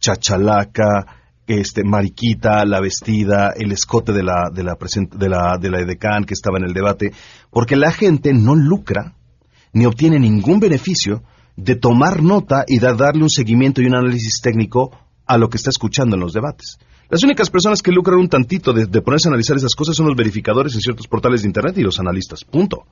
chachalaca, 0.03 1.07
este, 1.47 1.85
mariquita, 1.85 2.65
la 2.65 2.81
vestida, 2.81 3.53
el 3.57 3.73
escote 3.73 4.13
de 4.13 4.23
la, 4.23 4.51
de 4.53 4.65
la, 4.65 4.77
de 4.77 5.29
la, 5.29 5.59
de 5.59 5.71
la 5.71 5.81
edecán 5.81 6.25
que 6.25 6.35
estaba 6.35 6.59
en 6.59 6.65
el 6.65 6.75
debate, 6.75 7.13
porque 7.51 7.77
la 7.77 7.93
gente 7.93 8.33
no 8.35 8.55
lucra 8.55 9.15
ni 9.73 9.87
obtiene 9.87 10.19
ningún 10.19 10.61
beneficio 10.61 11.23
de 11.57 11.77
tomar 11.77 12.23
nota 12.23 12.65
y 12.67 12.79
de 12.79 12.95
darle 12.95 13.23
un 13.23 13.31
seguimiento 13.31 13.81
y 13.81 13.87
un 13.87 13.95
análisis 13.95 14.41
técnico 14.43 14.91
a 15.27 15.39
lo 15.39 15.49
que 15.49 15.57
está 15.57 15.71
escuchando 15.71 16.17
en 16.17 16.21
los 16.21 16.33
debates. 16.33 16.79
Las 17.09 17.23
únicas 17.23 17.51
personas 17.51 17.83
que 17.83 17.93
lucran 17.93 18.19
un 18.19 18.29
tantito 18.29 18.73
de, 18.73 18.87
ponerse 19.03 19.29
a 19.29 19.31
analizar 19.31 19.57
esas 19.57 19.75
cosas 19.75 19.95
son 19.95 20.07
los 20.07 20.17
verificadores 20.17 20.75
en 20.75 20.81
ciertos 20.81 21.07
portales 21.07 21.43
de 21.43 21.49
Internet 21.49 21.77
y 21.79 21.83
los 21.83 22.01
analistas. 22.01 22.45
Punto. 22.45 22.87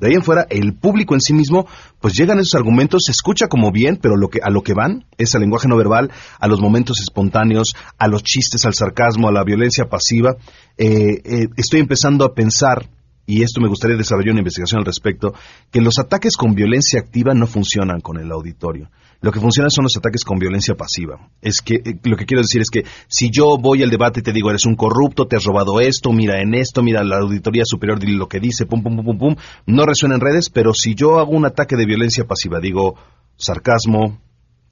De 0.00 0.08
ahí 0.08 0.14
en 0.14 0.22
fuera, 0.22 0.46
el 0.48 0.74
público 0.74 1.14
en 1.14 1.20
sí 1.20 1.34
mismo, 1.34 1.66
pues 2.00 2.14
llegan 2.14 2.38
esos 2.38 2.54
argumentos, 2.54 3.02
se 3.04 3.12
escucha 3.12 3.48
como 3.48 3.70
bien, 3.70 3.98
pero 4.00 4.16
lo 4.16 4.28
que, 4.28 4.40
a 4.42 4.50
lo 4.50 4.62
que 4.62 4.72
van 4.72 5.04
es 5.18 5.34
al 5.34 5.42
lenguaje 5.42 5.68
no 5.68 5.76
verbal, 5.76 6.10
a 6.38 6.48
los 6.48 6.60
momentos 6.60 7.00
espontáneos, 7.00 7.74
a 7.98 8.08
los 8.08 8.22
chistes, 8.22 8.64
al 8.64 8.74
sarcasmo, 8.74 9.28
a 9.28 9.32
la 9.32 9.44
violencia 9.44 9.90
pasiva. 9.90 10.36
Eh, 10.78 11.20
eh, 11.24 11.48
estoy 11.56 11.80
empezando 11.80 12.24
a 12.24 12.34
pensar 12.34 12.88
y 13.26 13.42
esto 13.42 13.60
me 13.60 13.68
gustaría 13.68 13.96
desarrollar 13.96 14.32
una 14.32 14.40
investigación 14.40 14.80
al 14.80 14.86
respecto, 14.86 15.34
que 15.70 15.80
los 15.80 15.98
ataques 15.98 16.36
con 16.36 16.54
violencia 16.54 16.98
activa 16.98 17.32
no 17.32 17.46
funcionan 17.46 18.00
con 18.00 18.18
el 18.18 18.32
auditorio. 18.32 18.90
Lo 19.22 19.32
que 19.32 19.40
funciona 19.40 19.68
son 19.68 19.84
los 19.84 19.96
ataques 19.96 20.24
con 20.24 20.38
violencia 20.38 20.74
pasiva. 20.74 21.28
Es 21.42 21.60
que 21.60 21.74
eh, 21.74 21.98
lo 22.04 22.16
que 22.16 22.24
quiero 22.24 22.42
decir 22.42 22.62
es 22.62 22.70
que 22.70 22.84
si 23.06 23.30
yo 23.30 23.58
voy 23.58 23.82
al 23.82 23.90
debate 23.90 24.20
y 24.20 24.22
te 24.22 24.32
digo, 24.32 24.48
eres 24.48 24.64
un 24.64 24.76
corrupto, 24.76 25.26
te 25.26 25.36
has 25.36 25.44
robado 25.44 25.80
esto, 25.80 26.10
mira 26.10 26.40
en 26.40 26.54
esto, 26.54 26.82
mira 26.82 27.04
la 27.04 27.18
auditoría 27.18 27.64
superior, 27.66 27.98
dile 27.98 28.16
lo 28.16 28.28
que 28.28 28.40
dice, 28.40 28.64
pum, 28.64 28.82
pum, 28.82 28.96
pum, 28.96 29.04
pum, 29.04 29.18
pum, 29.18 29.36
no 29.66 29.84
resuena 29.84 30.14
en 30.14 30.22
redes, 30.22 30.48
pero 30.48 30.72
si 30.72 30.94
yo 30.94 31.18
hago 31.18 31.32
un 31.32 31.44
ataque 31.44 31.76
de 31.76 31.84
violencia 31.84 32.24
pasiva, 32.24 32.60
digo 32.60 32.94
sarcasmo, 33.36 34.18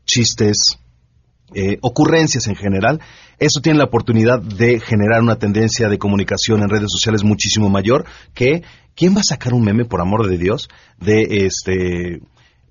chistes, 0.07 0.79
eh, 1.55 1.79
ocurrencias 1.83 2.47
en 2.47 2.57
general, 2.57 3.01
eso 3.39 3.61
tiene 3.61 3.79
la 3.79 3.85
oportunidad 3.85 4.41
de 4.41 4.81
generar 4.81 5.23
una 5.23 5.37
tendencia 5.37 5.89
de 5.89 5.99
comunicación 5.99 6.63
en 6.63 6.71
redes 6.71 6.91
sociales 6.91 7.23
muchísimo 7.23 7.69
mayor 7.69 8.05
que 8.35 8.63
¿quién 8.95 9.15
va 9.15 9.21
a 9.21 9.25
sacar 9.25 9.55
un 9.55 9.63
meme, 9.63 9.85
por 9.85 10.01
amor 10.01 10.29
de 10.29 10.39
Dios, 10.39 10.69
de 10.99 11.47
este 11.47 12.21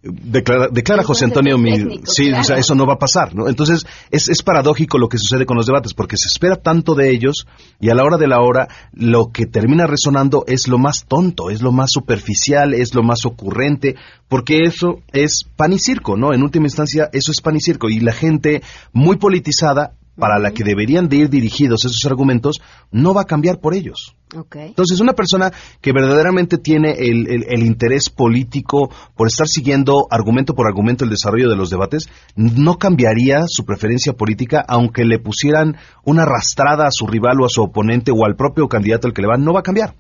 Declara, 0.10 0.67
declara 0.72 1.04
José 1.04 1.26
Antonio 1.26 1.58
mi, 1.58 2.02
sí, 2.06 2.32
o 2.32 2.43
sea, 2.43 2.58
eso 2.58 2.76
no 2.76 2.86
va 2.86 2.93
a 2.93 3.00
pasar, 3.00 3.36
¿no? 3.36 3.48
Entonces, 3.48 3.86
es, 4.12 4.30
es 4.30 4.43
paradójico 4.43 4.98
lo 4.98 5.10
que 5.10 5.17
sucede 5.17 5.46
con 5.46 5.58
los 5.58 5.65
debates, 5.65 5.93
porque 5.93 6.17
se 6.17 6.28
espera 6.28 6.56
tanto 6.56 6.96
de 6.96 7.10
ellos 7.10 7.48
y 7.80 7.89
a 7.89 7.96
la 7.96 8.04
hora 8.04 8.17
de 8.17 8.28
la 8.28 8.41
hora 8.41 8.67
lo 8.93 9.32
que 9.32 9.46
termina 9.46 9.88
resonando 9.88 10.43
es 10.48 10.67
lo 10.67 10.78
más 10.78 11.06
tonto, 11.08 11.50
es 11.50 11.62
lo 11.62 11.72
más 11.72 11.91
superficial, 11.91 12.74
es 12.74 12.93
lo 12.93 13.04
más 13.04 13.26
ocurrente, 13.26 13.96
porque 14.28 14.63
eso 14.63 15.02
es 15.12 15.46
pan 15.56 15.74
y 15.74 15.80
circo, 15.80 16.17
¿no? 16.17 16.34
En 16.34 16.43
última 16.43 16.65
instancia, 16.65 17.10
eso 17.13 17.32
es 17.32 17.41
pan 17.41 17.56
y 17.56 17.62
circo 17.62 17.89
y 17.89 18.00
la 18.00 18.13
gente 18.13 18.62
muy 18.93 19.17
politizada 19.17 19.93
para 20.17 20.39
la 20.39 20.51
que 20.51 20.63
deberían 20.63 21.08
de 21.08 21.17
ir 21.17 21.30
dirigidos 21.30 21.86
esos 21.86 22.06
argumentos, 22.06 22.58
no 22.91 23.13
va 23.13 23.21
a 23.21 23.25
cambiar 23.25 23.60
por 23.60 23.73
ellos. 23.73 24.15
Entonces, 24.51 24.99
una 24.99 25.13
persona 25.13 25.53
que 25.80 25.93
verdaderamente 25.93 26.58
tiene 26.58 26.91
el, 26.97 27.63
interés 27.63 28.10
político 28.10 28.89
por 29.15 29.27
estar 29.27 29.47
siguiendo 29.47 30.08
argumento 30.12 30.53
por 30.53 30.67
argumento 30.67 31.06
el 31.06 31.10
desarrollo 31.10 31.49
de 31.49 31.56
los 31.56 31.69
debates, 31.69 32.10
no 32.36 32.77
cambiaría 32.77 33.45
su 33.47 33.63
preferencia 33.63 34.13
política 34.13 34.65
aunque 34.67 35.06
le 35.06 35.19
pusieran 35.19 35.77
una 36.03 36.23
arrastrada 36.23 36.88
a 36.88 36.91
su 36.91 37.08
rival 37.08 37.39
o 37.41 37.45
a 37.45 37.49
su 37.49 37.62
oponente 37.62 38.12
o 38.12 38.25
al 38.25 38.36
propio 38.36 38.67
candidato 38.67 39.08
al 39.08 39.13
que 39.13 39.21
le 39.21 39.30
van, 39.30 39.45
no 39.45 39.53
va 39.53 39.62
a 39.62 39.63
cambiar. 39.63 39.95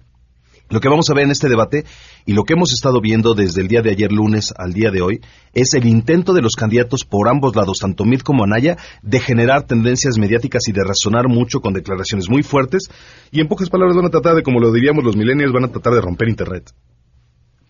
Lo 0.69 0.81
que 0.81 0.89
vamos 0.89 1.09
a 1.09 1.13
ver 1.13 1.23
en 1.23 1.31
este 1.31 1.47
debate 1.47 1.85
y 2.25 2.33
lo 2.33 2.43
que 2.43 2.53
hemos 2.53 2.73
estado 2.73 2.99
viendo 2.99 3.33
desde 3.33 3.61
el 3.61 3.69
día 3.69 3.81
de 3.81 3.91
ayer 3.91 4.11
lunes 4.11 4.53
al 4.57 4.73
día 4.73 4.91
de 4.91 5.01
hoy 5.01 5.21
es 5.53 5.73
el 5.73 5.85
intento 5.85 6.33
de 6.33 6.41
los 6.41 6.55
candidatos 6.55 7.05
por 7.05 7.29
ambos 7.29 7.55
lados, 7.55 7.77
tanto 7.79 8.03
Mid 8.03 8.19
como 8.19 8.43
Anaya, 8.43 8.75
de 9.01 9.19
generar 9.21 9.63
tendencias 9.63 10.17
mediáticas 10.17 10.67
y 10.67 10.73
de 10.73 10.83
razonar 10.83 11.29
mucho 11.29 11.61
con 11.61 11.73
declaraciones 11.73 12.29
muy 12.29 12.43
fuertes 12.43 12.89
y 13.31 13.39
en 13.39 13.47
pocas 13.47 13.69
palabras 13.69 13.95
van 13.95 14.07
a 14.07 14.09
tratar 14.09 14.35
de, 14.35 14.43
como 14.43 14.59
lo 14.59 14.73
diríamos 14.73 15.05
los 15.05 15.15
millennials, 15.15 15.53
van 15.53 15.65
a 15.65 15.71
tratar 15.71 15.93
de 15.93 16.01
romper 16.01 16.27
Internet. 16.27 16.73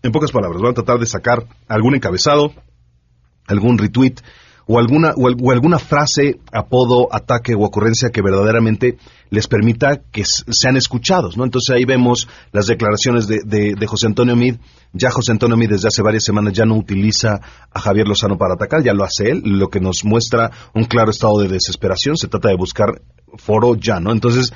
En 0.02 0.12
pocas 0.12 0.32
palabras, 0.32 0.62
van 0.62 0.72
a 0.72 0.76
tratar 0.76 1.00
de 1.00 1.06
sacar 1.06 1.46
algún 1.68 1.96
encabezado, 1.96 2.52
algún 3.46 3.78
retweet, 3.78 4.16
o 4.68 4.78
alguna, 4.80 5.14
o, 5.16 5.52
alguna 5.52 5.80
frase, 5.80 6.40
apodo, 6.52 7.08
ataque 7.12 7.56
o 7.56 7.62
ocurrencia 7.62 8.10
que 8.10 8.22
verdaderamente 8.22 8.98
les 9.30 9.48
permita 9.48 10.02
que 10.12 10.24
sean 10.26 10.76
escuchados, 10.76 11.38
¿no? 11.38 11.46
Entonces 11.46 11.76
ahí 11.76 11.86
vemos 11.86 12.28
las 12.52 12.68
declaraciones 12.68 13.28
de, 13.28 13.40
de, 13.46 13.88
José 13.88 14.08
Antonio 14.08 14.36
Mid. 14.36 14.58
Ya 14.94 15.10
José 15.10 15.32
Antonio 15.32 15.56
Mid 15.56 15.70
desde 15.70 15.88
hace 15.88 16.02
varias 16.02 16.24
semanas 16.24 16.54
ya 16.54 16.66
no 16.66 16.76
utiliza 16.76 17.40
a 17.72 17.80
Javier 17.80 18.08
Lozano 18.08 18.38
para 18.38 18.56
atacar, 18.56 18.84
ya 18.84 18.94
lo 18.94 19.04
hace 19.04 19.30
él, 19.32 19.42
lo 19.46 19.70
que 19.70 19.80
nos 19.80 20.04
muestra 20.04 20.52
un 20.74 20.84
claro 20.84 21.12
estado 21.12 21.40
de 21.40 21.48
desesperación. 21.48 22.18
Se 22.18 22.28
trata 22.28 22.50
de 22.50 22.58
buscar 22.58 23.02
foro 23.38 23.76
ya, 23.76 24.00
¿no? 24.00 24.12
Entonces, 24.12 24.54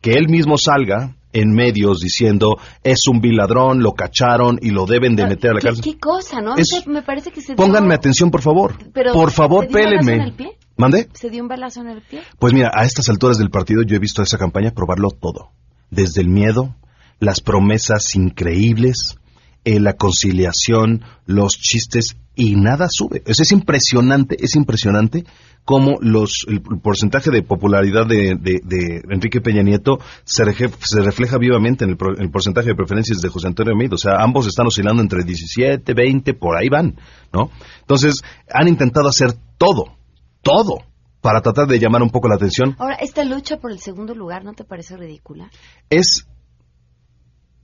que 0.00 0.14
él 0.14 0.28
mismo 0.28 0.58
salga 0.58 1.14
en 1.32 1.52
medios 1.52 1.98
diciendo 2.00 2.58
es 2.82 3.06
un 3.08 3.20
viladrón, 3.20 3.82
lo 3.82 3.92
cacharon 3.92 4.58
y 4.60 4.70
lo 4.70 4.86
deben 4.86 5.16
de 5.16 5.26
meter 5.26 5.50
a 5.50 5.54
la 5.54 5.60
cárcel. 5.60 5.84
¿Qué 5.84 5.98
cosa, 5.98 6.40
no? 6.40 6.54
me 6.86 7.02
parece 7.02 7.30
que 7.30 7.40
se 7.40 7.54
Pónganme 7.54 7.94
atención, 7.94 8.30
por 8.30 8.42
favor. 8.42 8.74
por 9.12 9.30
favor, 9.30 9.68
pélenme. 9.68 10.34
¿Mande? 10.76 11.08
¿Se 11.12 11.30
dio 11.30 11.42
un 11.42 11.48
balazo 11.48 11.80
en 11.82 11.88
el 11.88 12.02
pie? 12.02 12.22
Pues 12.38 12.52
mira, 12.52 12.70
a 12.74 12.84
estas 12.84 13.08
alturas 13.08 13.38
del 13.38 13.50
partido 13.50 13.82
yo 13.82 13.96
he 13.96 13.98
visto 13.98 14.22
esa 14.22 14.38
campaña 14.38 14.70
probarlo 14.72 15.10
todo. 15.10 15.50
Desde 15.90 16.22
el 16.22 16.28
miedo, 16.28 16.74
las 17.20 17.40
promesas 17.40 18.14
increíbles, 18.14 19.18
eh, 19.64 19.80
la 19.80 19.94
conciliación, 19.94 21.02
los 21.26 21.58
chistes 21.58 22.16
y 22.34 22.56
nada 22.56 22.88
sube. 22.90 23.22
Eso 23.26 23.42
es 23.42 23.52
impresionante, 23.52 24.36
es 24.40 24.56
impresionante 24.56 25.24
cómo 25.64 25.98
los, 26.00 26.44
el, 26.48 26.60
porcentaje 26.60 27.30
de 27.30 27.42
popularidad 27.42 28.06
de, 28.06 29.02
Enrique 29.10 29.40
Peña 29.40 29.62
Nieto 29.62 29.98
se, 30.24 30.44
refleja 30.44 31.38
vivamente 31.38 31.84
en 31.84 31.90
el, 31.90 32.30
porcentaje 32.30 32.68
de 32.68 32.74
preferencias 32.74 33.20
de 33.20 33.28
José 33.28 33.48
Antonio 33.48 33.76
Meade. 33.76 33.94
O 33.94 33.98
sea, 33.98 34.16
ambos 34.18 34.46
están 34.46 34.66
oscilando 34.66 35.02
entre 35.02 35.24
17, 35.24 35.94
20, 35.94 36.34
por 36.34 36.56
ahí 36.56 36.68
van, 36.68 36.96
¿no? 37.32 37.50
Entonces, 37.80 38.22
han 38.52 38.68
intentado 38.68 39.08
hacer 39.08 39.32
todo, 39.58 39.96
todo, 40.42 40.78
para 41.20 41.40
tratar 41.40 41.68
de 41.68 41.78
llamar 41.78 42.02
un 42.02 42.10
poco 42.10 42.28
la 42.28 42.34
atención. 42.34 42.74
Ahora, 42.78 42.96
esta 42.96 43.24
lucha 43.24 43.58
por 43.58 43.70
el 43.70 43.78
segundo 43.78 44.14
lugar, 44.14 44.44
¿no 44.44 44.54
te 44.54 44.64
parece 44.64 44.96
ridícula? 44.96 45.50
Es 45.88 46.26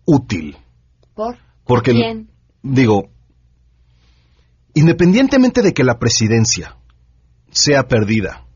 útil. 0.04 0.56
¿Por? 1.14 1.47
Porque, 1.68 2.24
digo, 2.62 3.11
independientemente 4.72 5.61
de 5.61 5.74
que 5.74 5.85
la 5.85 5.98
presidencia 5.98 6.78
sea 7.50 7.88
perdida 7.88 8.46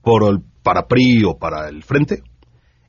por 0.00 0.22
el, 0.22 0.44
para 0.62 0.86
PRI 0.86 1.24
o 1.24 1.36
para 1.38 1.68
el 1.68 1.82
Frente, 1.82 2.22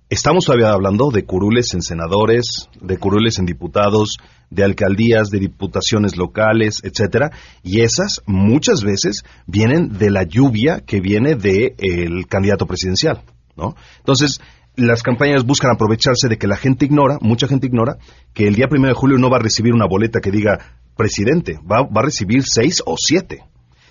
estamos 0.09 0.45
todavía 0.45 0.71
hablando 0.71 1.09
de 1.09 1.25
curules 1.25 1.73
en 1.73 1.81
senadores, 1.81 2.69
de 2.81 2.99
curules 2.99 3.39
en 3.39 3.45
diputados, 3.45 4.17
de 4.51 4.63
alcaldías, 4.63 5.29
de 5.31 5.39
diputaciones 5.39 6.17
locales, 6.17 6.81
etcétera, 6.83 7.31
y 7.63 7.81
esas 7.81 8.21
muchas 8.27 8.83
veces 8.83 9.23
vienen 9.47 9.97
de 9.97 10.11
la 10.11 10.21
lluvia 10.21 10.81
que 10.85 11.01
viene 11.01 11.33
del 11.33 12.27
candidato 12.27 12.67
presidencial, 12.67 13.23
¿no? 13.57 13.75
Entonces, 13.97 14.39
las 14.75 15.03
campañas 15.03 15.45
buscan 15.45 15.71
aprovecharse 15.71 16.27
de 16.27 16.37
que 16.37 16.47
la 16.47 16.55
gente 16.55 16.85
ignora, 16.85 17.17
mucha 17.21 17.47
gente 17.47 17.67
ignora, 17.67 17.97
que 18.33 18.47
el 18.47 18.55
día 18.55 18.67
primero 18.67 18.93
de 18.93 18.99
julio 18.99 19.17
no 19.17 19.29
va 19.29 19.37
a 19.37 19.41
recibir 19.41 19.73
una 19.73 19.87
boleta 19.87 20.19
que 20.19 20.31
diga 20.31 20.59
presidente, 20.97 21.59
va, 21.59 21.83
va 21.83 22.01
a 22.01 22.05
recibir 22.05 22.43
seis 22.43 22.81
o 22.85 22.95
siete. 22.97 23.43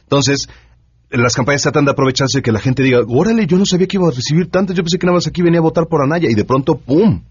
Entonces, 0.03 0.49
las 1.11 1.35
campañas 1.35 1.63
tratan 1.63 1.85
de 1.85 1.93
aprovecharse 1.93 2.39
de 2.39 2.43
que 2.43 2.53
la 2.53 2.61
gente 2.61 2.83
diga, 2.83 3.01
órale, 3.07 3.47
yo 3.47 3.59
no 3.59 3.67
sabía 3.67 3.87
que 3.87 3.97
iba 3.97 4.09
a 4.09 4.13
recibir 4.13 4.51
tantas, 4.51 4.77
yo 4.77 4.83
pensé 4.83 4.99
que 4.99 5.07
nada 5.07 5.17
más 5.17 5.27
aquí 5.27 5.43
venía 5.43 5.61
a 5.61 5.63
votar 5.63 5.87
por 5.87 6.03
Anaya, 6.03 6.29
y 6.31 6.35
de 6.35 6.45
pronto, 6.45 6.79
¡pum! 6.79 7.23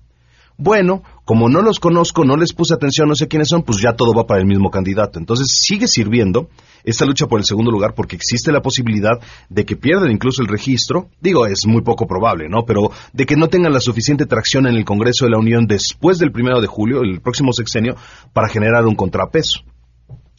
Bueno, 0.57 1.03
como 1.25 1.49
no 1.49 1.61
los 1.61 1.79
conozco, 1.79 2.25
no 2.25 2.35
les 2.37 2.53
puse 2.53 2.73
atención, 2.73 3.07
no 3.07 3.15
sé 3.15 3.27
quiénes 3.27 3.47
son, 3.49 3.63
pues 3.63 3.81
ya 3.81 3.93
todo 3.93 4.13
va 4.13 4.27
para 4.27 4.39
el 4.39 4.45
mismo 4.45 4.69
candidato. 4.69 5.17
Entonces 5.17 5.47
sigue 5.61 5.87
sirviendo 5.87 6.49
esta 6.83 7.05
lucha 7.05 7.27
por 7.27 7.39
el 7.39 7.45
segundo 7.45 7.71
lugar 7.71 7.93
porque 7.95 8.15
existe 8.15 8.51
la 8.51 8.61
posibilidad 8.61 9.19
de 9.49 9.65
que 9.65 9.75
pierdan 9.75 10.11
incluso 10.11 10.41
el 10.41 10.47
registro. 10.47 11.09
Digo, 11.19 11.45
es 11.45 11.65
muy 11.65 11.81
poco 11.81 12.07
probable, 12.07 12.49
¿no? 12.49 12.65
Pero 12.65 12.91
de 13.13 13.25
que 13.25 13.35
no 13.35 13.47
tengan 13.47 13.73
la 13.73 13.79
suficiente 13.79 14.25
tracción 14.25 14.67
en 14.67 14.75
el 14.75 14.85
Congreso 14.85 15.25
de 15.25 15.31
la 15.31 15.39
Unión 15.39 15.67
después 15.67 16.17
del 16.19 16.31
primero 16.31 16.61
de 16.61 16.67
julio, 16.67 17.01
el 17.01 17.21
próximo 17.21 17.53
sexenio, 17.53 17.95
para 18.33 18.47
generar 18.47 18.85
un 18.85 18.95
contrapeso. 18.95 19.61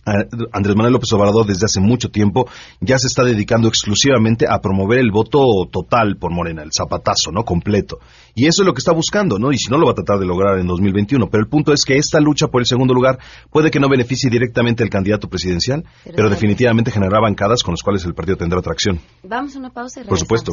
Andrés 0.05 0.77
Manuel 0.77 0.95
López 0.95 1.12
Obrador 1.12 1.47
desde 1.47 1.67
hace 1.67 1.81
mucho 1.81 2.11
tiempo 2.11 2.49
ya 2.81 2.99
se 2.99 3.07
está 3.07 3.23
dedicando 3.23 3.69
exclusivamente 3.69 4.47
a 4.49 4.59
promover 4.59 4.99
el 4.99 5.11
voto 5.11 5.41
total 5.71 6.17
por 6.17 6.33
Morena, 6.33 6.62
el 6.62 6.71
zapatazo, 6.73 7.31
¿no? 7.33 7.45
Completo. 7.45 7.99
Y 8.35 8.47
eso 8.47 8.62
es 8.62 8.67
lo 8.67 8.73
que 8.73 8.79
está 8.79 8.93
buscando, 8.93 9.38
¿no? 9.38 9.53
Y 9.53 9.59
si 9.59 9.71
no 9.71 9.79
lo 9.79 9.87
va 9.87 9.93
a 9.93 9.95
tratar 9.95 10.19
de 10.19 10.27
lograr 10.27 10.59
en 10.59 10.67
2021. 10.67 11.29
Pero 11.31 11.43
el 11.43 11.49
punto 11.49 11.73
es 11.73 11.85
que 11.85 11.97
esta 11.97 12.19
lucha 12.21 12.49
por 12.49 12.62
el 12.62 12.67
segundo 12.67 12.95
lugar 12.95 13.19
puede 13.51 13.71
que 13.71 13.79
no 13.79 13.88
beneficie 13.88 14.31
directamente 14.31 14.83
al 14.83 14.91
candidato 14.91 15.29
presidencial, 15.29 15.85
pero, 16.05 16.31
definitivamente 16.31 16.91
generará 16.91 17.21
bancadas 17.21 17.62
con 17.62 17.73
las 17.73 17.83
cuales 17.83 18.05
el 18.05 18.15
partido 18.15 18.37
tendrá 18.37 18.59
atracción. 18.59 19.01
Vamos 19.23 19.55
a 19.55 19.59
una 19.59 19.71
pausa 19.71 20.01
y 20.01 20.05
Por 20.05 20.19
supuesto. 20.19 20.53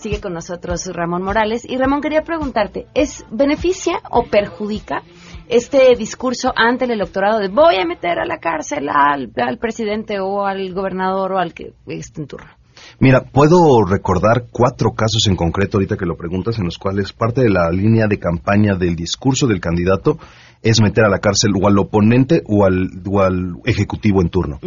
Sigue 0.00 0.18
con 0.18 0.32
nosotros 0.32 0.86
Ramón 0.86 1.22
Morales. 1.22 1.66
Y 1.68 1.76
Ramón, 1.76 2.00
quería 2.00 2.22
preguntarte, 2.22 2.86
¿es 2.94 3.26
beneficia 3.30 4.00
o 4.10 4.24
perjudica 4.24 5.02
este 5.46 5.94
discurso 5.94 6.54
ante 6.56 6.86
el 6.86 6.92
electorado 6.92 7.38
de 7.38 7.48
voy 7.48 7.76
a 7.76 7.84
meter 7.84 8.18
a 8.18 8.24
la 8.24 8.38
cárcel 8.38 8.88
al, 8.88 9.30
al 9.36 9.58
presidente 9.58 10.18
o 10.18 10.46
al 10.46 10.72
gobernador 10.72 11.32
o 11.32 11.38
al 11.38 11.52
que 11.52 11.74
esté 11.86 12.22
en 12.22 12.28
turno? 12.28 12.50
Mira, 12.98 13.24
puedo 13.24 13.84
recordar 13.84 14.46
cuatro 14.50 14.92
casos 14.92 15.26
en 15.26 15.36
concreto 15.36 15.76
ahorita 15.76 15.98
que 15.98 16.06
lo 16.06 16.16
preguntas, 16.16 16.58
en 16.58 16.64
los 16.64 16.78
cuales 16.78 17.12
parte 17.12 17.42
de 17.42 17.50
la 17.50 17.70
línea 17.70 18.06
de 18.08 18.18
campaña 18.18 18.76
del 18.76 18.96
discurso 18.96 19.46
del 19.46 19.60
candidato 19.60 20.18
es 20.62 20.80
meter 20.80 21.04
a 21.04 21.10
la 21.10 21.18
cárcel 21.18 21.52
o 21.60 21.68
al 21.68 21.78
oponente 21.78 22.42
o 22.46 22.64
al, 22.64 22.88
ejecutivo 23.66 24.22
en 24.22 24.30
turno. 24.30 24.60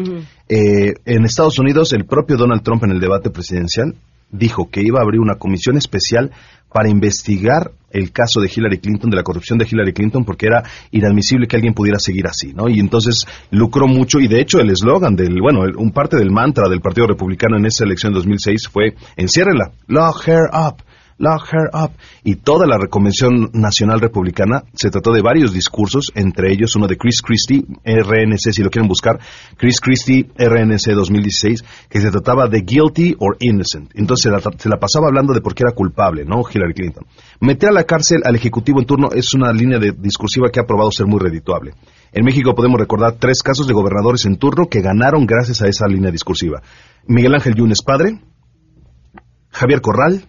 Eh, 0.47 0.93
en 1.05 1.25
Estados 1.25 1.57
Unidos, 1.57 1.91
el 1.93 2.05
propio 2.05 2.37
Donald 2.37 2.61
Trump 2.61 2.83
en 2.83 2.91
el 2.91 2.99
debate 2.99 3.31
presidencial 3.31 3.95
dijo 4.31 4.69
que 4.69 4.81
iba 4.81 4.99
a 4.99 5.03
abrir 5.03 5.19
una 5.19 5.35
comisión 5.35 5.77
especial 5.77 6.31
para 6.71 6.89
investigar 6.89 7.71
el 7.91 8.11
caso 8.11 8.41
de 8.41 8.51
Hillary 8.53 8.79
Clinton, 8.79 9.11
de 9.11 9.15
la 9.15 9.23
corrupción 9.23 9.59
de 9.59 9.67
Hillary 9.69 9.93
Clinton, 9.93 10.25
porque 10.25 10.47
era 10.47 10.63
inadmisible 10.91 11.47
que 11.47 11.55
alguien 11.55 11.75
pudiera 11.75 11.99
seguir 11.99 12.25
así, 12.25 12.51
¿no? 12.53 12.67
Y 12.67 12.79
entonces 12.79 13.25
lucró 13.51 13.87
mucho, 13.87 14.19
y 14.19 14.27
de 14.27 14.41
hecho 14.41 14.59
el 14.59 14.71
eslogan 14.71 15.15
del, 15.15 15.39
bueno, 15.39 15.61
un 15.77 15.91
parte 15.91 16.17
del 16.17 16.31
mantra 16.31 16.67
del 16.67 16.81
Partido 16.81 17.05
Republicano 17.07 17.57
en 17.57 17.67
esa 17.67 17.85
elección 17.85 18.11
de 18.11 18.17
2006 18.17 18.67
fue, 18.67 18.95
enciérrela, 19.15 19.71
lock 19.87 20.27
her 20.27 20.49
up. 20.51 20.83
Lock 21.17 21.47
Her 21.51 21.69
Up. 21.73 21.91
Y 22.23 22.35
toda 22.35 22.65
la 22.65 22.77
Convención 22.87 23.49
Nacional 23.53 23.99
Republicana 23.99 24.63
se 24.73 24.89
trató 24.89 25.11
de 25.11 25.21
varios 25.21 25.53
discursos, 25.53 26.11
entre 26.15 26.51
ellos 26.51 26.75
uno 26.75 26.87
de 26.87 26.97
Chris 26.97 27.21
Christie, 27.21 27.65
RNC, 27.85 28.51
si 28.51 28.63
lo 28.63 28.69
quieren 28.69 28.87
buscar, 28.87 29.19
Chris 29.57 29.79
Christie, 29.79 30.29
RNC 30.37 30.93
2016, 30.93 31.63
que 31.89 32.01
se 32.01 32.11
trataba 32.11 32.47
de 32.47 32.61
guilty 32.61 33.15
or 33.19 33.37
innocent. 33.39 33.91
Entonces 33.95 34.31
se 34.57 34.69
la, 34.69 34.77
pasaba 34.77 35.07
hablando 35.07 35.33
de 35.33 35.41
por 35.41 35.55
qué 35.55 35.63
era 35.63 35.73
culpable, 35.73 36.25
¿no? 36.25 36.41
Hillary 36.41 36.73
Clinton. 36.73 37.05
Meter 37.39 37.69
a 37.69 37.73
la 37.73 37.83
cárcel 37.83 38.21
al 38.23 38.35
Ejecutivo 38.35 38.79
en 38.79 38.85
turno 38.85 39.09
es 39.13 39.33
una 39.33 39.51
línea 39.51 39.79
de 39.79 39.91
discursiva 39.91 40.49
que 40.51 40.59
ha 40.59 40.65
probado 40.65 40.91
ser 40.91 41.05
muy 41.05 41.19
redituable. 41.19 41.73
En 42.11 42.25
México 42.25 42.53
podemos 42.53 42.79
recordar 42.79 43.15
tres 43.19 43.41
casos 43.41 43.67
de 43.67 43.73
gobernadores 43.73 44.25
en 44.25 44.37
turno 44.37 44.67
que 44.67 44.81
ganaron 44.81 45.25
gracias 45.25 45.61
a 45.61 45.67
esa 45.67 45.87
línea 45.87 46.11
discursiva. 46.11 46.61
Miguel 47.07 47.33
Ángel 47.33 47.55
Yunes 47.55 47.81
padre, 47.81 48.19
Javier 49.49 49.81
Corral 49.81 50.25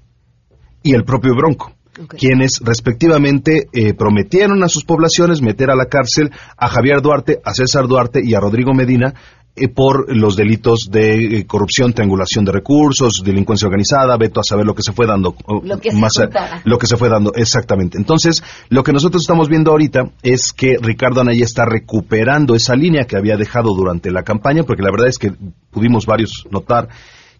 y 0.85 0.95
el 0.95 1.05
propio 1.05 1.35
Bronco. 1.35 1.73
quienes 2.19 2.61
respectivamente 2.63 3.69
eh, 3.73 3.95
prometieron 3.95 4.63
a 4.63 4.69
sus 4.69 4.85
poblaciones 4.85 5.41
meter 5.43 5.71
a 5.71 5.77
la 5.77 5.87
cárcel 5.87 6.31
a 6.57 6.69
Javier 6.69 7.01
Duarte, 7.01 7.41
a 7.45 7.55
César 7.55 7.87
Duarte 7.87 8.21
y 8.23 8.35
a 8.35 8.41
Rodrigo 8.41 8.75
Medina 8.75 9.15
eh, 9.57 9.69
por 9.69 10.15
los 10.15 10.35
delitos 10.35 10.89
de 10.91 11.39
eh, 11.39 11.47
corrupción, 11.47 11.93
triangulación 11.93 12.45
de 12.45 12.51
recursos, 12.51 13.23
delincuencia 13.25 13.67
organizada, 13.67 14.17
veto 14.17 14.41
a 14.41 14.43
saber 14.43 14.67
lo 14.67 14.75
que 14.75 14.83
se 14.83 14.93
fue 14.93 15.07
dando. 15.07 15.37
Lo 15.63 15.79
que, 15.79 15.93
más, 15.93 16.15
se 16.15 16.29
lo 16.65 16.77
que 16.77 16.89
se 16.89 16.97
fue 16.97 17.09
dando, 17.09 17.33
exactamente. 17.35 17.97
Entonces, 17.97 18.43
lo 18.69 18.83
que 18.83 18.93
nosotros 18.93 19.23
estamos 19.23 19.49
viendo 19.49 19.71
ahorita 19.71 20.11
es 20.25 20.53
que 20.53 20.77
Ricardo 20.83 21.21
Anaya 21.21 21.45
está 21.45 21.65
recuperando 21.65 22.57
esa 22.57 22.75
línea 22.75 23.05
que 23.05 23.17
había 23.17 23.37
dejado 23.37 23.73
durante 23.77 24.11
la 24.11 24.25
campaña, 24.25 24.65
porque 24.65 24.83
la 24.83 24.91
verdad 24.91 25.07
es 25.07 25.19
que 25.19 25.33
pudimos 25.71 26.05
varios 26.05 26.45
notar 26.51 26.89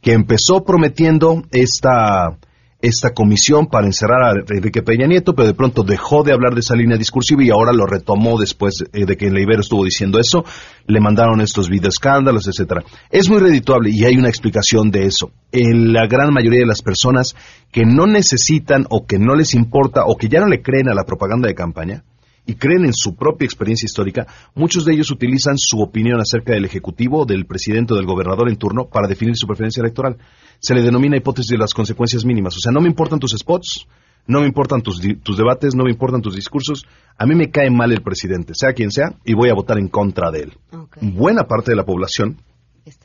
que 0.01 0.13
empezó 0.13 0.63
prometiendo 0.65 1.43
esta 1.51 2.37
esta 2.85 3.15
comisión 3.15 3.67
para 3.67 3.87
encerrar 3.87 4.23
a 4.23 4.33
Enrique 4.55 4.83
Peña 4.83 5.07
Nieto, 5.07 5.35
pero 5.35 5.49
de 5.49 5.55
pronto 5.55 5.83
dejó 5.83 6.23
de 6.23 6.33
hablar 6.33 6.53
de 6.53 6.61
esa 6.61 6.77
línea 6.77 6.99
discursiva 6.99 7.43
y 7.43 7.51
ahora 7.51 7.73
lo 7.73 7.87
retomó 7.87 8.39
después 8.39 8.85
eh, 8.93 9.07
de 9.07 9.17
que 9.17 9.29
el 9.29 9.39
Ibero 9.39 9.63
estuvo 9.63 9.85
diciendo 9.85 10.19
eso, 10.19 10.45
le 10.87 11.01
mandaron 11.01 11.41
estos 11.41 11.71
videoescándalos, 11.71 12.47
etcétera. 12.47 12.85
Es 13.11 13.31
muy 13.31 13.39
redituable 13.39 13.91
y 13.91 14.05
hay 14.05 14.17
una 14.17 14.29
explicación 14.29 14.91
de 14.91 15.07
eso. 15.07 15.33
la 15.51 16.07
gran 16.07 16.33
mayoría 16.33 16.61
de 16.61 16.67
las 16.67 16.83
personas 16.83 17.35
que 17.73 17.85
no 17.87 18.07
necesitan 18.07 18.87
o 18.91 19.07
que 19.07 19.19
no 19.19 19.35
les 19.35 19.55
importa 19.55 20.03
o 20.07 20.17
que 20.17 20.29
ya 20.29 20.41
no 20.41 20.47
le 20.47 20.61
creen 20.61 20.91
a 20.91 20.95
la 20.95 21.05
propaganda 21.05 21.49
de 21.49 21.55
campaña, 21.55 22.05
y 22.47 22.55
creen 22.55 22.85
en 22.85 22.93
su 22.93 23.15
propia 23.15 23.47
experiencia 23.47 23.87
histórica, 23.87 24.27
muchos 24.55 24.85
de 24.85 24.93
ellos 24.93 25.11
utilizan 25.11 25.57
su 25.57 25.81
opinión 25.81 26.21
acerca 26.21 26.53
del 26.53 26.65
Ejecutivo, 26.65 27.25
del 27.25 27.47
presidente 27.47 27.95
o 27.95 27.97
del 27.97 28.07
gobernador 28.07 28.49
en 28.49 28.57
turno 28.57 28.87
para 28.87 29.09
definir 29.09 29.37
su 29.37 29.47
preferencia 29.47 29.81
electoral. 29.81 30.17
Se 30.59 30.75
le 30.75 30.83
denomina 30.83 31.17
hipótesis 31.17 31.51
de 31.51 31.59
las 31.59 31.73
consecuencias 31.73 32.25
mínimas. 32.25 32.57
O 32.57 32.61
sea, 32.61 32.73
no 32.73 32.81
me 32.81 32.89
importan 32.89 33.19
tus 33.19 33.33
spots, 33.33 33.87
no 34.27 34.41
me 34.41 34.47
importan 34.47 34.83
tus, 34.83 35.01
debates, 35.01 35.75
no 35.75 35.85
me 35.85 35.91
importan 35.91 36.23
tus 36.23 36.35
discursos. 36.35 36.87
A 37.19 37.27
mí 37.27 37.35
me 37.35 37.51
cae 37.51 37.71
mal 37.71 37.93
el 37.93 38.03
presidente, 38.03 38.53
sea 38.55 38.73
quien 38.73 38.91
sea, 38.91 39.15
y 39.25 39.35
voy 39.35 39.51
a 39.51 39.55
votar 39.55 39.79
en 39.79 39.89
contra 39.89 40.31
de 40.31 40.41
él. 40.41 40.53
Buena 41.01 41.45
parte 41.45 41.73
de 41.73 41.77
la 41.77 41.85
población 41.85 42.39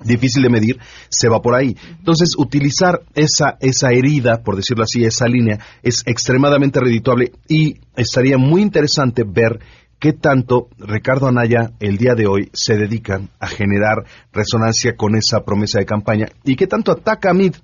difícil 0.03 0.43
de 0.43 0.49
medir, 0.49 0.79
se 1.09 1.29
va 1.29 1.41
por 1.41 1.55
ahí. 1.55 1.75
Entonces, 1.97 2.35
utilizar 2.37 3.01
esa, 3.15 3.57
esa 3.59 3.91
herida, 3.91 4.43
por 4.43 4.55
decirlo 4.55 4.83
así, 4.83 5.03
esa 5.03 5.27
línea, 5.27 5.59
es 5.83 6.03
extremadamente 6.05 6.79
redituable 6.79 7.31
y 7.47 7.79
estaría 7.95 8.37
muy 8.37 8.61
interesante 8.61 9.23
ver 9.25 9.59
qué 9.99 10.13
tanto 10.13 10.69
Ricardo 10.77 11.27
Anaya 11.27 11.71
el 11.79 11.97
día 11.97 12.15
de 12.15 12.27
hoy 12.27 12.49
se 12.53 12.75
dedica 12.75 13.21
a 13.39 13.47
generar 13.47 14.05
resonancia 14.31 14.95
con 14.95 15.15
esa 15.15 15.43
promesa 15.43 15.79
de 15.79 15.85
campaña 15.85 16.29
y 16.43 16.55
qué 16.55 16.67
tanto 16.67 16.91
ataca 16.91 17.31
a 17.31 17.33
Mid 17.33 17.55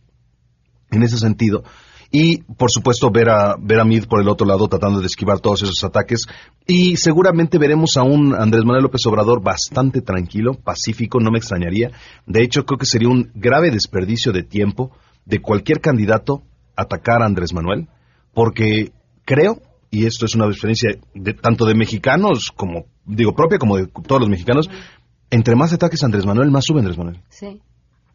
en 0.92 1.04
ese 1.04 1.18
sentido 1.18 1.64
y 2.12 2.44
por 2.44 2.72
supuesto 2.72 3.10
ver 3.12 3.30
a, 3.30 3.56
ver 3.60 3.80
a 3.80 3.86
Mid 3.86 4.06
por 4.06 4.22
el 4.22 4.28
otro 4.28 4.46
lado 4.46 4.68
tratando 4.68 5.00
de 5.00 5.08
esquivar 5.08 5.40
todos 5.40 5.64
esos 5.64 5.84
ataques 5.84 6.26
y 6.68 6.98
seguramente 6.98 7.58
veremos 7.58 7.98
a 7.98 8.04
un 8.04 8.34
Andrés 8.34 8.64
Manuel 8.64 8.84
López 8.84 9.06
Obrador 9.06 9.42
bastante 9.42 10.02
tranquilo, 10.02 10.54
pacífico, 10.54 11.20
no 11.20 11.32
me 11.32 11.38
extrañaría. 11.38 11.92
De 12.26 12.44
hecho, 12.44 12.66
creo 12.66 12.78
que 12.78 12.86
sería 12.86 13.10
un 13.10 13.32
grave 13.36 13.72
desperdicio 13.72 14.32
de 14.32 14.44
tiempo 14.44 14.92
de 15.26 15.42
cualquier 15.42 15.82
candidato 15.82 16.44
atacar 16.76 17.22
a 17.22 17.26
Andrés 17.26 17.54
Manuel, 17.54 17.88
porque 18.34 18.92
creo, 19.26 19.62
y 19.92 20.06
esto 20.06 20.26
es 20.26 20.36
una 20.36 20.48
diferencia 20.48 20.92
de, 21.14 21.34
tanto 21.34 21.66
de 21.66 21.76
mexicanos 21.76 22.52
como, 22.56 22.86
digo, 23.06 23.34
propia 23.34 23.58
como 23.58 23.78
de 23.78 23.88
todos 23.88 24.22
los 24.22 24.30
mexicanos, 24.30 24.70
entre 25.30 25.56
más 25.56 25.74
ataques 25.74 26.02
a 26.04 26.06
Andrés 26.06 26.26
Manuel, 26.26 26.52
más 26.52 26.66
sube 26.66 26.80
Andrés 26.80 26.98
Manuel. 26.98 27.22
Sí. 27.30 27.62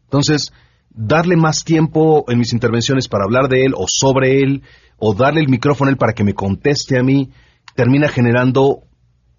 Entonces, 0.05 0.51
darle 0.93 1.35
más 1.35 1.63
tiempo 1.63 2.25
en 2.27 2.37
mis 2.37 2.53
intervenciones 2.53 3.07
para 3.07 3.23
hablar 3.23 3.47
de 3.47 3.65
él 3.65 3.73
o 3.75 3.85
sobre 3.87 4.41
él, 4.41 4.63
o 4.97 5.13
darle 5.13 5.41
el 5.41 5.49
micrófono 5.49 5.89
a 5.89 5.91
él 5.91 5.97
para 5.97 6.13
que 6.13 6.23
me 6.23 6.33
conteste 6.33 6.99
a 6.99 7.03
mí, 7.03 7.31
termina 7.75 8.07
generando 8.07 8.83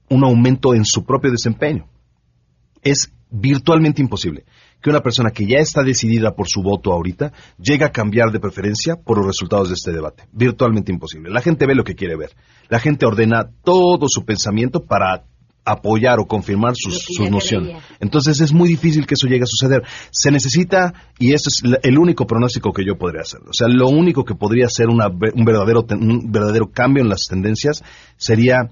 un 0.08 0.24
aumento 0.24 0.74
en 0.74 0.84
su 0.84 1.04
propio 1.04 1.30
desempeño. 1.30 1.86
Es 2.82 3.12
virtualmente 3.30 4.02
imposible 4.02 4.44
que 4.82 4.90
una 4.90 5.00
persona 5.00 5.30
que 5.30 5.46
ya 5.46 5.58
está 5.58 5.82
decidida 5.82 6.34
por 6.34 6.48
su 6.48 6.62
voto 6.62 6.92
ahorita 6.92 7.32
llegue 7.58 7.84
a 7.84 7.92
cambiar 7.92 8.32
de 8.32 8.40
preferencia 8.40 8.96
por 8.96 9.16
los 9.18 9.26
resultados 9.26 9.68
de 9.68 9.74
este 9.74 9.92
debate. 9.92 10.24
Virtualmente 10.32 10.92
imposible. 10.92 11.30
La 11.30 11.40
gente 11.40 11.66
ve 11.66 11.74
lo 11.74 11.84
que 11.84 11.94
quiere 11.94 12.16
ver. 12.16 12.30
La 12.68 12.80
gente 12.80 13.06
ordena 13.06 13.48
todo 13.62 14.06
su 14.08 14.24
pensamiento 14.24 14.84
para 14.84 15.24
apoyar 15.64 16.18
o 16.18 16.26
confirmar 16.26 16.74
sus, 16.76 17.08
nociones. 17.30 17.76
Entonces 18.00 18.40
es 18.40 18.52
muy 18.52 18.68
difícil 18.68 19.06
que 19.06 19.14
eso 19.14 19.28
llegue 19.28 19.44
a 19.44 19.46
suceder. 19.46 19.82
Se 20.10 20.30
necesita, 20.30 20.92
y 21.18 21.32
eso 21.32 21.48
es 21.48 21.62
el 21.82 21.98
único 21.98 22.26
pronóstico 22.26 22.72
que 22.72 22.84
yo 22.84 22.96
podría 22.98 23.22
hacer. 23.22 23.40
O 23.48 23.52
sea, 23.52 23.68
lo 23.68 23.88
único 23.88 24.24
que 24.24 24.34
podría 24.34 24.68
ser 24.68 24.88
un, 24.88 24.98
verdadero, 25.44 25.84
un 25.90 26.32
verdadero 26.32 26.70
cambio 26.70 27.02
en 27.02 27.08
las 27.08 27.26
tendencias 27.28 27.82
sería 28.16 28.70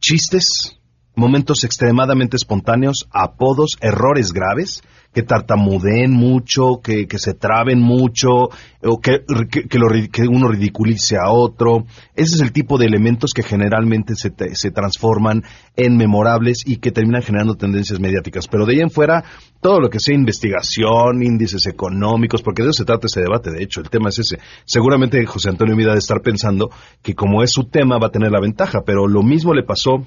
chistes, 0.00 0.78
momentos 1.16 1.64
extremadamente 1.64 2.36
espontáneos, 2.36 3.08
apodos, 3.10 3.76
errores 3.80 4.32
graves, 4.32 4.82
que 5.18 5.24
tartamudeen 5.24 6.12
mucho, 6.12 6.80
que, 6.80 7.08
se 7.18 7.34
traben 7.34 7.80
mucho, 7.80 8.50
o 8.84 9.00
que, 9.00 9.24
que, 9.68 10.28
uno 10.28 10.46
ridiculice 10.46 11.16
a 11.16 11.28
otro. 11.28 11.86
Ese 12.14 12.36
es 12.36 12.40
el 12.40 12.52
tipo 12.52 12.78
de 12.78 12.86
elementos 12.86 13.32
que 13.34 13.42
generalmente 13.42 14.14
se, 14.14 14.32
se 14.52 14.70
transforman 14.70 15.42
en 15.74 15.96
memorables 15.96 16.62
y 16.64 16.76
que 16.76 16.92
terminan 16.92 17.22
generando 17.22 17.56
tendencias 17.56 17.98
mediáticas. 17.98 18.46
Pero 18.46 18.64
de 18.64 18.74
ahí 18.74 18.80
en 18.80 18.90
fuera, 18.90 19.24
todo 19.60 19.80
lo 19.80 19.90
que 19.90 19.98
sea 19.98 20.14
investigación, 20.14 21.24
índices 21.24 21.66
económicos, 21.66 22.40
porque 22.40 22.62
de 22.62 22.68
eso 22.68 22.82
se 22.82 22.84
trata 22.84 23.08
ese 23.08 23.20
debate, 23.20 23.50
de 23.50 23.64
hecho, 23.64 23.80
el 23.80 23.90
tema 23.90 24.10
es 24.10 24.20
ese. 24.20 24.38
Seguramente 24.66 25.26
José 25.26 25.48
Antonio 25.48 25.74
Mida 25.74 25.94
de 25.94 25.98
estar 25.98 26.20
pensando 26.22 26.70
que 27.02 27.16
como 27.16 27.42
es 27.42 27.50
su 27.50 27.64
tema 27.64 27.98
va 27.98 28.06
a 28.06 28.12
tener 28.12 28.30
la 28.30 28.40
ventaja, 28.40 28.82
pero 28.86 29.08
lo 29.08 29.24
mismo 29.24 29.52
le 29.52 29.64
pasó 29.64 30.06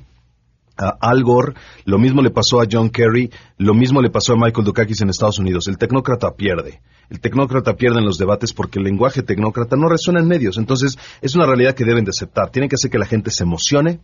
a 0.78 0.98
Al 1.00 1.24
Gore, 1.24 1.54
lo 1.86 1.98
mismo 1.98 2.22
le 2.22 2.32
pasó 2.32 2.62
a 2.62 2.66
John 2.70 2.90
Kerry, 2.90 3.32
lo 3.58 3.74
mismo 3.74 4.02
le 4.02 4.10
pasó 4.10 4.34
a 4.34 4.38
Michael 4.38 4.66
Dukakis 4.66 5.02
en 5.02 5.10
Estados 5.10 5.40
Unidos. 5.40 5.68
El 5.68 5.78
tecnócrata 5.78 6.32
pierde. 6.32 6.82
El 7.10 7.20
tecnócrata 7.20 7.74
pierde 7.74 8.00
en 8.00 8.06
los 8.06 8.18
debates 8.18 8.54
porque 8.54 8.80
el 8.80 8.86
lenguaje 8.86 9.22
tecnócrata 9.22 9.76
no 9.76 9.90
resuena 9.90 10.22
en 10.22 10.28
medios. 10.28 10.58
Entonces, 10.58 10.98
es 11.22 11.36
una 11.36 11.46
realidad 11.46 11.76
que 11.76 11.86
deben 11.86 12.06
de 12.06 12.12
aceptar. 12.12 12.52
Tienen 12.52 12.70
que 12.70 12.76
hacer 12.76 12.90
que 12.90 12.98
la 12.98 13.06
gente 13.06 13.32
se 13.32 13.44
emocione, 13.44 14.00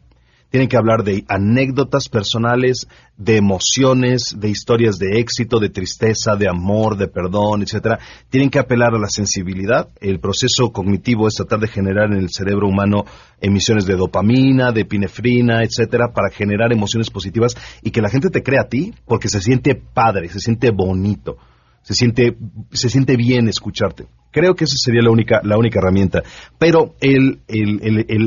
tienen 0.50 0.70
que 0.70 0.78
hablar 0.78 1.04
de 1.04 1.26
anécdotas 1.28 2.08
personales, 2.10 2.88
de 3.18 3.38
emociones, 3.38 4.36
de 4.38 4.50
historias 4.50 4.98
de 4.98 5.20
éxito, 5.20 5.60
de 5.60 5.70
tristeza, 5.70 6.36
de 6.36 6.48
amor, 6.48 6.98
de 6.98 7.08
perdón, 7.08 7.64
etcétera. 7.64 8.00
Tienen 8.30 8.50
que 8.50 8.60
apelar 8.60 8.94
a 8.96 9.00
la 9.00 9.10
sensibilidad. 9.10 9.90
El 10.00 10.20
proceso 10.20 10.72
cognitivo 10.72 11.28
es 11.28 11.36
tratar 11.36 11.60
de 11.60 11.68
generar 11.68 12.12
en 12.12 12.20
el 12.20 12.30
cerebro 12.30 12.68
humano 12.68 13.06
emisiones 13.42 13.86
de 13.86 13.96
dopamina, 13.96 14.72
de 14.72 14.82
epinefrina, 14.82 15.64
etcétera, 15.64 16.14
para 16.14 16.30
generar 16.30 16.72
emociones 16.72 17.10
positivas 17.10 17.56
y 17.82 17.92
que 17.92 18.02
la 18.02 18.10
gente 18.10 18.30
te 18.30 18.44
crea 18.44 18.62
a 18.62 18.70
ti 18.70 18.94
porque 19.06 19.28
se 19.28 19.42
siente 19.42 19.76
padre, 19.76 20.30
se 20.30 20.40
siente 20.40 20.72
bonito, 20.72 21.38
se 21.82 21.94
siente, 21.94 22.38
se 22.72 22.90
siente 22.90 23.18
bien 23.18 23.48
escucharte. 23.48 24.08
Creo 24.32 24.56
que 24.56 24.66
esa 24.66 24.76
sería 24.78 25.02
la 25.02 25.12
única, 25.12 25.42
la 25.44 25.58
única 25.58 25.80
herramienta. 25.80 26.24
Pero 26.58 26.96
el, 27.00 27.42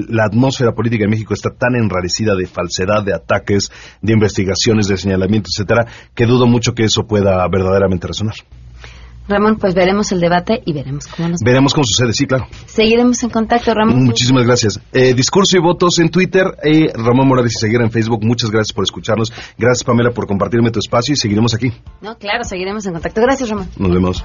la 0.08 0.24
atmósfera 0.24 0.72
política 0.72 1.04
de 1.04 1.10
México 1.10 1.34
está 1.34 1.50
tan 1.50 1.74
enrarecida 1.76 2.34
de 2.34 2.46
falsedad, 2.46 3.04
de 3.04 3.14
ataques, 3.14 3.70
de 4.02 4.12
investigaciones, 4.12 4.88
de 4.88 4.96
señalamientos, 4.96 5.52
etcétera, 5.56 5.86
que 6.14 6.26
dudo 6.26 6.46
mucho 6.46 6.74
que 6.74 6.84
eso 6.84 7.06
pueda 7.06 7.46
verdaderamente 7.48 8.06
resonar. 8.06 8.34
Ramón, 9.30 9.56
pues 9.56 9.74
veremos 9.74 10.10
el 10.12 10.20
debate 10.20 10.60
y 10.66 10.72
veremos 10.72 11.06
cómo 11.06 11.28
nos 11.28 11.40
Veremos 11.40 11.72
cómo 11.72 11.84
sucede, 11.84 12.12
sí, 12.12 12.26
claro. 12.26 12.48
Seguiremos 12.66 13.22
en 13.22 13.30
contacto, 13.30 13.72
Ramón. 13.72 14.04
Muchísimas 14.04 14.44
gracias. 14.44 14.80
Eh, 14.92 15.14
discurso 15.14 15.56
y 15.56 15.60
votos 15.60 15.98
en 16.00 16.10
Twitter, 16.10 16.46
eh, 16.64 16.92
Ramón 16.94 17.28
Morales 17.28 17.54
y 17.54 17.58
seguir 17.60 17.80
en 17.80 17.90
Facebook. 17.90 18.24
Muchas 18.24 18.50
gracias 18.50 18.72
por 18.74 18.84
escucharnos. 18.84 19.32
Gracias, 19.56 19.84
Pamela, 19.84 20.10
por 20.10 20.26
compartirme 20.26 20.70
tu 20.70 20.80
espacio 20.80 21.12
y 21.14 21.16
seguiremos 21.16 21.54
aquí. 21.54 21.72
No, 22.00 22.18
claro, 22.18 22.42
seguiremos 22.44 22.84
en 22.86 22.92
contacto. 22.92 23.20
Gracias, 23.20 23.48
Ramón. 23.48 23.68
Nos 23.76 23.92
vemos. 23.92 24.24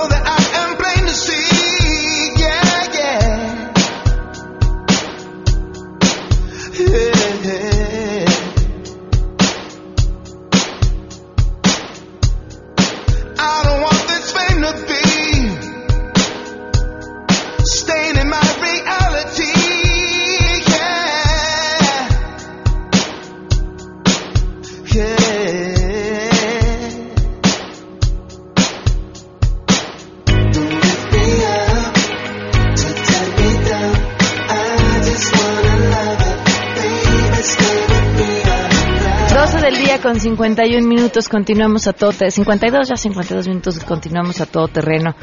51 40.31 40.87
minutos, 40.87 41.27
continuamos 41.27 41.87
a 41.87 41.93
todo, 41.93 42.13
52 42.13 42.87
ya 42.87 42.95
52 42.95 43.49
minutos, 43.49 43.83
continuamos 43.83 44.39
a 44.39 44.45
todo 44.45 44.69
terreno. 44.69 45.13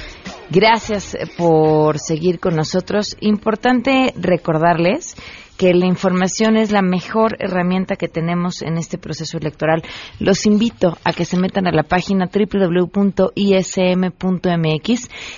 Gracias 0.50 1.14
eh, 1.14 1.20
por 1.34 1.98
seguir 1.98 2.38
con 2.38 2.54
nosotros. 2.54 3.16
Importante 3.20 4.12
recordarles 4.16 5.16
que 5.56 5.72
la 5.72 5.86
información 5.86 6.58
es 6.58 6.72
la 6.72 6.82
mejor 6.82 7.36
herramienta 7.38 7.96
que 7.96 8.08
tenemos 8.08 8.60
en 8.60 8.76
este 8.76 8.98
proceso 8.98 9.38
electoral. 9.38 9.82
Los 10.20 10.44
invito 10.44 10.98
a 11.04 11.14
que 11.14 11.24
se 11.24 11.38
metan 11.38 11.66
a 11.66 11.72
la 11.72 11.84
página 11.84 12.28
www.ism.mx 12.28 13.30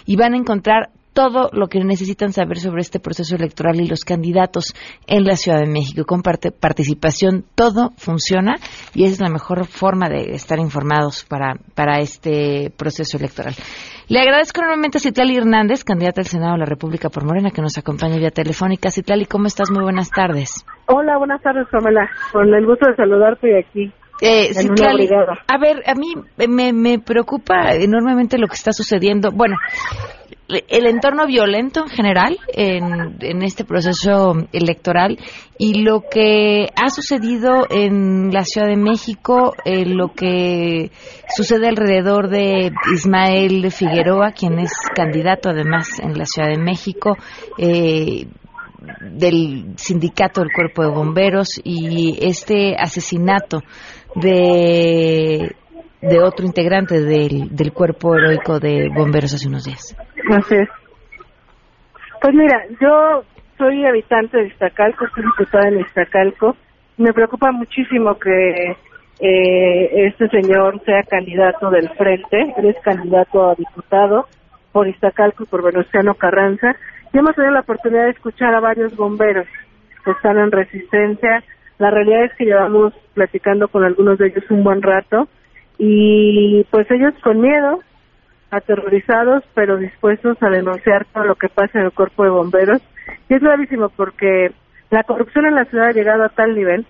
y 0.04 0.16
van 0.16 0.34
a 0.34 0.36
encontrar 0.36 0.90
todo 1.12 1.50
lo 1.52 1.68
que 1.68 1.82
necesitan 1.84 2.32
saber 2.32 2.58
sobre 2.58 2.80
este 2.80 3.00
proceso 3.00 3.36
electoral 3.36 3.80
y 3.80 3.88
los 3.88 4.04
candidatos 4.04 4.74
en 5.06 5.24
la 5.24 5.36
Ciudad 5.36 5.58
de 5.58 5.66
México. 5.66 6.04
Con 6.04 6.22
participación 6.22 7.44
todo 7.54 7.90
funciona 7.96 8.56
y 8.94 9.04
esa 9.04 9.14
es 9.14 9.20
la 9.20 9.30
mejor 9.30 9.66
forma 9.66 10.08
de 10.08 10.32
estar 10.34 10.58
informados 10.58 11.24
para, 11.24 11.54
para 11.74 12.00
este 12.00 12.72
proceso 12.76 13.16
electoral. 13.16 13.54
Le 14.08 14.20
agradezco 14.20 14.60
enormemente 14.60 14.98
a 14.98 15.00
Citlali 15.00 15.36
Hernández, 15.36 15.84
candidata 15.84 16.20
al 16.20 16.26
Senado 16.26 16.54
de 16.54 16.58
la 16.58 16.66
República 16.66 17.08
por 17.10 17.24
Morena, 17.24 17.50
que 17.50 17.62
nos 17.62 17.78
acompaña 17.78 18.16
vía 18.16 18.30
telefónica. 18.30 18.90
Citlali, 18.90 19.26
¿cómo 19.26 19.46
estás? 19.46 19.70
Muy 19.70 19.84
buenas 19.84 20.10
tardes. 20.10 20.64
Hola, 20.86 21.16
buenas 21.18 21.40
tardes, 21.42 21.68
Pamela. 21.70 22.10
Con 22.32 22.52
el 22.52 22.66
gusto 22.66 22.90
de 22.90 22.96
saludarte 22.96 23.56
aquí. 23.56 23.92
Eh, 24.20 24.50
a 25.46 25.58
ver, 25.58 25.82
a 25.86 25.94
mí 25.94 26.14
me, 26.36 26.72
me 26.72 26.98
preocupa 26.98 27.74
enormemente 27.74 28.38
lo 28.38 28.48
que 28.48 28.54
está 28.54 28.72
sucediendo. 28.72 29.30
Bueno, 29.32 29.56
el 30.68 30.86
entorno 30.86 31.26
violento 31.26 31.82
en 31.82 31.88
general 31.88 32.38
en, 32.52 33.42
este 33.42 33.64
proceso 33.64 34.34
electoral 34.52 35.18
y 35.58 35.82
lo 35.82 36.02
que 36.10 36.68
ha 36.74 36.90
sucedido 36.90 37.66
en 37.70 38.32
la 38.32 38.44
Ciudad 38.44 38.68
de 38.68 38.76
México, 38.76 39.54
eh, 39.64 39.84
lo 39.86 40.12
que 40.12 40.90
sucede 41.34 41.68
alrededor 41.68 42.28
de 42.28 42.72
Ismael 42.92 43.70
Figueroa, 43.70 44.32
quien 44.32 44.58
es 44.58 44.72
candidato 44.94 45.50
además 45.50 45.98
en 46.00 46.18
la 46.18 46.24
Ciudad 46.24 46.48
de 46.48 46.58
México, 46.58 47.16
eh, 47.58 48.26
del 49.02 49.74
sindicato 49.76 50.40
del 50.40 50.52
Cuerpo 50.52 50.82
de 50.82 50.90
Bomberos 50.90 51.60
y 51.62 52.18
este 52.26 52.76
asesinato 52.78 53.62
de 54.16 55.54
de 56.02 56.18
otro 56.18 56.46
integrante 56.46 57.00
del, 57.00 57.54
del 57.54 57.72
cuerpo 57.72 58.14
heroico 58.14 58.58
de 58.58 58.88
bomberos 58.88 59.34
hace 59.34 59.48
unos 59.48 59.64
días. 59.64 59.94
Así 60.30 60.54
es. 60.54 60.68
Pues 62.20 62.34
mira, 62.34 62.64
yo 62.80 63.22
soy 63.58 63.84
habitante 63.84 64.38
de 64.38 64.46
Iztacalco, 64.48 65.06
soy 65.14 65.24
diputada 65.24 65.68
en 65.68 65.80
Iztacalco. 65.80 66.56
Me 66.96 67.12
preocupa 67.12 67.50
muchísimo 67.52 68.18
que 68.18 68.76
eh, 69.20 70.06
este 70.06 70.28
señor 70.28 70.82
sea 70.84 71.02
candidato 71.02 71.70
del 71.70 71.88
frente, 71.90 72.54
él 72.56 72.66
es 72.66 72.76
candidato 72.82 73.50
a 73.50 73.54
diputado 73.54 74.26
por 74.72 74.88
Iztacalco 74.88 75.44
y 75.44 75.46
por 75.46 75.62
Venustiano 75.62 76.14
Carranza. 76.14 76.76
Y 77.12 77.18
hemos 77.18 77.34
tenido 77.34 77.52
la 77.52 77.60
oportunidad 77.60 78.04
de 78.04 78.10
escuchar 78.10 78.54
a 78.54 78.60
varios 78.60 78.94
bomberos 78.96 79.46
que 80.04 80.12
están 80.12 80.38
en 80.38 80.50
resistencia. 80.50 81.42
La 81.80 81.90
realidad 81.90 82.24
es 82.24 82.34
que 82.34 82.44
llevamos 82.44 82.92
platicando 83.14 83.66
con 83.68 83.84
algunos 83.84 84.18
de 84.18 84.26
ellos 84.26 84.44
un 84.50 84.62
buen 84.62 84.82
rato 84.82 85.28
y 85.78 86.62
pues 86.70 86.86
ellos 86.90 87.14
con 87.22 87.40
miedo, 87.40 87.80
aterrorizados, 88.50 89.42
pero 89.54 89.78
dispuestos 89.78 90.36
a 90.42 90.50
denunciar 90.50 91.06
todo 91.06 91.24
lo 91.24 91.36
que 91.36 91.48
pasa 91.48 91.78
en 91.78 91.86
el 91.86 91.92
cuerpo 91.92 92.24
de 92.24 92.28
bomberos. 92.28 92.82
Y 93.30 93.34
es 93.34 93.40
gravísimo 93.40 93.88
porque 93.88 94.52
la 94.90 95.04
corrupción 95.04 95.46
en 95.46 95.54
la 95.54 95.64
ciudad 95.64 95.86
ha 95.86 95.92
llegado 95.92 96.24
a 96.24 96.28
tal 96.28 96.54
nivel 96.54 96.84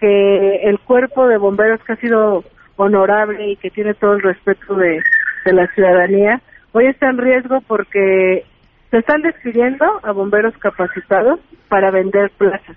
que 0.00 0.62
el 0.64 0.80
cuerpo 0.80 1.28
de 1.28 1.38
bomberos 1.38 1.78
que 1.84 1.92
ha 1.92 1.96
sido 1.96 2.42
honorable 2.74 3.52
y 3.52 3.56
que 3.56 3.70
tiene 3.70 3.94
todo 3.94 4.14
el 4.14 4.22
respeto 4.22 4.74
de, 4.74 5.00
de 5.44 5.52
la 5.52 5.68
ciudadanía, 5.68 6.40
hoy 6.72 6.86
está 6.86 7.08
en 7.08 7.18
riesgo 7.18 7.60
porque 7.68 8.44
se 8.90 8.98
están 8.98 9.22
despidiendo 9.22 10.00
a 10.02 10.10
bomberos 10.10 10.58
capacitados 10.58 11.38
para 11.68 11.92
vender 11.92 12.32
plazas 12.36 12.76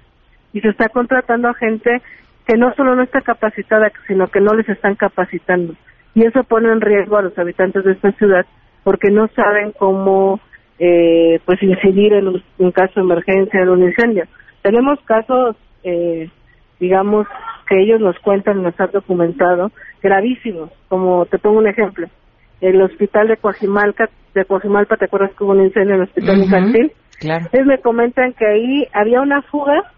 y 0.58 0.62
se 0.62 0.70
está 0.70 0.90
contratando 0.90 1.50
a 1.50 1.54
gente 1.54 2.02
que 2.48 2.58
no 2.58 2.74
solo 2.74 2.96
no 2.96 3.04
está 3.04 3.22
capacitada, 3.22 3.92
sino 4.08 4.28
que 4.28 4.42
no 4.42 4.56
les 4.56 4.68
están 4.68 4.96
capacitando. 4.96 5.76
Y 6.16 6.26
eso 6.26 6.44
pone 6.44 6.72
en 6.72 6.82
riesgo 6.82 7.18
a 7.18 7.22
los 7.22 7.38
habitantes 7.38 7.84
de 7.84 7.92
esta 7.92 8.12
ciudad 8.14 8.46
porque 8.84 9.12
no 9.12 9.28
saben 9.36 9.72
cómo 9.78 10.40
eh, 10.80 11.40
pues 11.46 11.62
incidir 11.62 12.14
en 12.14 12.28
un, 12.28 12.72
caso 12.72 12.94
de 12.96 13.02
emergencia, 13.02 13.62
en 13.62 13.70
un 13.70 13.84
incendio. 13.84 14.24
Tenemos 14.64 15.00
casos, 15.02 15.58
eh, 15.84 16.30
digamos, 16.80 17.28
que 17.70 17.80
ellos 17.80 18.00
nos 18.00 18.18
cuentan, 18.20 18.64
nos 18.64 18.80
han 18.80 18.92
documentado, 18.92 19.72
gravísimos, 20.02 20.72
como 20.88 21.28
te 21.28 21.38
pongo 21.38 21.60
un 21.60 21.68
ejemplo. 21.68 22.08
El 22.62 22.82
hospital 22.82 23.28
de 23.28 23.38
Coajimalca, 23.38 24.10
de 24.34 24.46
Coajimalpa, 24.46 24.98
¿te 24.98 25.06
acuerdas 25.06 25.32
que 25.38 25.44
hubo 25.44 25.52
un 25.52 25.66
incendio 25.66 25.96
en 25.96 26.02
el 26.02 26.08
hospital 26.08 26.38
infantil? 26.40 26.92
Claro. 27.20 27.46
Ellos 27.52 27.68
me 27.68 27.78
comentan 27.80 28.34
que 28.34 28.48
ahí 28.48 28.88
había 28.94 29.22
una 29.22 29.44
fuga 29.44 29.92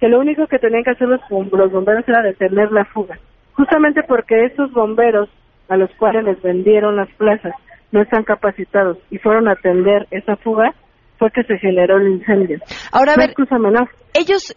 que 0.00 0.08
lo 0.08 0.18
único 0.18 0.46
que 0.46 0.58
tenían 0.58 0.82
que 0.82 0.90
hacer 0.90 1.08
los, 1.08 1.20
bomberos 1.28 2.08
era 2.08 2.22
detener 2.22 2.72
la 2.72 2.86
fuga, 2.86 3.18
justamente 3.52 4.02
porque 4.02 4.46
esos 4.46 4.72
bomberos 4.72 5.28
a 5.68 5.76
los 5.76 5.90
cuales 5.96 6.24
les 6.24 6.42
vendieron 6.42 6.96
las 6.96 7.10
plazas 7.12 7.52
no 7.92 8.00
están 8.02 8.24
capacitados 8.24 8.98
y 9.10 9.18
fueron 9.18 9.48
a 9.48 9.52
atender 9.52 10.06
esa 10.10 10.36
fuga, 10.36 10.74
fue 11.18 11.30
que 11.30 11.42
se 11.44 11.58
generó 11.58 11.98
el 11.98 12.08
incendio. 12.08 12.58
Ahora, 12.92 13.12
a 13.12 13.16
ver, 13.16 13.34
ellos, 14.14 14.54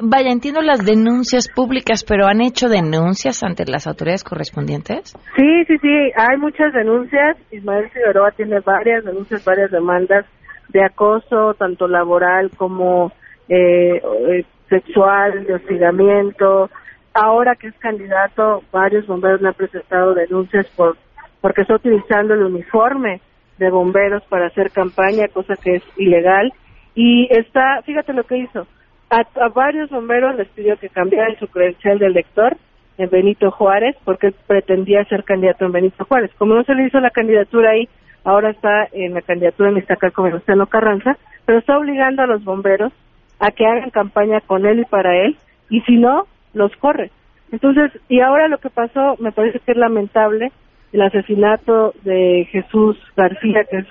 vaya, 0.00 0.30
entiendo 0.30 0.62
las 0.62 0.84
denuncias 0.84 1.48
públicas, 1.54 2.04
pero 2.04 2.26
¿han 2.26 2.40
hecho 2.40 2.68
denuncias 2.68 3.42
ante 3.42 3.64
las 3.66 3.86
autoridades 3.86 4.24
correspondientes? 4.24 5.12
Sí, 5.36 5.64
sí, 5.66 5.76
sí, 5.78 6.12
hay 6.16 6.38
muchas 6.38 6.72
denuncias. 6.72 7.36
Ismael 7.50 7.90
Figueroa 7.90 8.30
tiene 8.30 8.60
varias 8.60 9.04
denuncias, 9.04 9.44
varias 9.44 9.70
demandas 9.70 10.24
de 10.70 10.84
acoso, 10.84 11.54
tanto 11.58 11.86
laboral 11.86 12.50
como 12.56 13.12
eh, 13.48 13.96
eh, 13.96 14.44
sexual, 14.68 15.44
de 15.44 15.54
hostigamiento. 15.54 16.70
Ahora 17.14 17.56
que 17.56 17.68
es 17.68 17.74
candidato, 17.78 18.62
varios 18.72 19.06
bomberos 19.06 19.40
le 19.40 19.48
han 19.48 19.54
presentado 19.54 20.14
denuncias 20.14 20.66
por 20.76 20.96
porque 21.40 21.62
está 21.62 21.76
utilizando 21.76 22.34
el 22.34 22.42
uniforme 22.42 23.20
de 23.58 23.70
bomberos 23.70 24.22
para 24.24 24.46
hacer 24.46 24.70
campaña, 24.70 25.28
cosa 25.28 25.54
que 25.56 25.76
es 25.76 25.82
ilegal. 25.96 26.52
Y 26.94 27.28
está, 27.30 27.82
fíjate 27.82 28.12
lo 28.14 28.24
que 28.24 28.38
hizo, 28.38 28.66
a, 29.10 29.48
varios 29.54 29.90
bomberos 29.90 30.36
les 30.36 30.48
pidió 30.48 30.76
que 30.76 30.88
cambiaran 30.88 31.38
su 31.38 31.46
credencial 31.48 31.98
de 31.98 32.06
elector 32.06 32.56
en 32.98 33.10
Benito 33.10 33.50
Juárez 33.50 33.96
porque 34.04 34.32
pretendía 34.46 35.04
ser 35.04 35.24
candidato 35.24 35.64
en 35.64 35.72
Benito 35.72 36.04
Juárez. 36.04 36.30
Como 36.38 36.54
no 36.54 36.64
se 36.64 36.74
le 36.74 36.86
hizo 36.86 36.98
la 37.00 37.10
candidatura 37.10 37.70
ahí, 37.70 37.88
ahora 38.24 38.50
está 38.50 38.88
en 38.92 39.14
la 39.14 39.22
candidatura 39.22 39.70
en 39.70 39.78
Iztacalco 39.78 40.22
Venustiano 40.22 40.66
Carranza, 40.66 41.16
pero 41.44 41.58
está 41.58 41.78
obligando 41.78 42.22
a 42.22 42.26
los 42.26 42.42
bomberos 42.42 42.92
a 43.38 43.50
que 43.50 43.66
hagan 43.66 43.90
campaña 43.90 44.40
con 44.40 44.66
él 44.66 44.80
y 44.80 44.84
para 44.84 45.16
él, 45.16 45.36
y 45.68 45.80
si 45.82 45.96
no, 45.96 46.26
los 46.54 46.74
corre. 46.76 47.10
Entonces, 47.52 47.92
y 48.08 48.20
ahora 48.20 48.48
lo 48.48 48.58
que 48.58 48.70
pasó, 48.70 49.16
me 49.18 49.32
parece 49.32 49.60
que 49.60 49.72
es 49.72 49.78
lamentable, 49.78 50.52
el 50.92 51.02
asesinato 51.02 51.92
de 52.02 52.48
Jesús 52.50 52.96
García, 53.16 53.64
que 53.64 53.84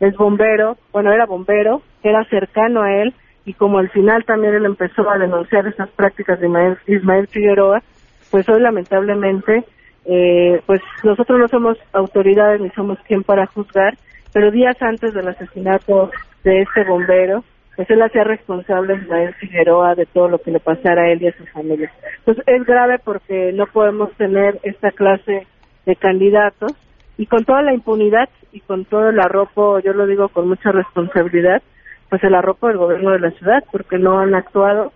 es, 0.00 0.16
bombero, 0.16 0.76
bueno, 0.92 1.12
era 1.12 1.26
bombero, 1.26 1.82
era 2.02 2.24
cercano 2.24 2.82
a 2.82 2.92
él, 2.92 3.14
y 3.44 3.54
como 3.54 3.78
al 3.78 3.90
final 3.90 4.24
también 4.24 4.54
él 4.54 4.64
empezó 4.64 5.08
a 5.10 5.18
denunciar 5.18 5.66
esas 5.66 5.90
prácticas 5.90 6.40
de 6.40 6.76
Ismael, 6.86 7.26
Figueroa, 7.28 7.82
pues 8.30 8.48
hoy 8.48 8.60
lamentablemente, 8.60 9.64
eh, 10.06 10.60
pues 10.66 10.80
nosotros 11.02 11.38
no 11.38 11.48
somos 11.48 11.78
autoridades 11.92 12.60
ni 12.60 12.70
somos 12.70 12.98
quien 13.06 13.22
para 13.22 13.46
juzgar, 13.46 13.96
pero 14.32 14.50
días 14.50 14.76
antes 14.80 15.14
del 15.14 15.28
asesinato 15.28 16.10
de 16.42 16.62
este 16.62 16.84
bombero, 16.84 17.44
pues 17.76 17.90
él 17.90 18.02
hacía 18.02 18.24
responsable 18.24 18.94
a 18.94 18.96
Ismael 18.96 19.34
Figueroa 19.34 19.94
de 19.94 20.06
todo 20.06 20.28
lo 20.28 20.38
que 20.38 20.50
le 20.50 20.60
pasara 20.60 21.02
a 21.02 21.10
él 21.10 21.22
y 21.22 21.28
a 21.28 21.36
su 21.36 21.44
familia. 21.46 21.90
Entonces 22.18 22.44
es 22.46 22.64
grave 22.64 22.98
porque 23.02 23.52
no 23.52 23.66
podemos 23.66 24.12
tener 24.12 24.58
esta 24.62 24.90
clase 24.92 25.46
de 25.86 25.96
candidatos 25.96 26.72
y 27.16 27.26
con 27.26 27.44
toda 27.44 27.62
la 27.62 27.74
impunidad 27.74 28.28
y 28.52 28.60
con 28.60 28.84
todo 28.84 29.08
el 29.10 29.20
arropo, 29.20 29.78
yo 29.80 29.92
lo 29.92 30.06
digo 30.06 30.28
con 30.28 30.48
mucha 30.48 30.72
responsabilidad, 30.72 31.62
pues 32.08 32.22
el 32.24 32.34
arropo 32.34 32.68
del 32.68 32.78
gobierno 32.78 33.10
de 33.10 33.20
la 33.20 33.30
ciudad 33.32 33.64
porque 33.72 33.98
no 33.98 34.18
han 34.20 34.34
actuado. 34.34 34.92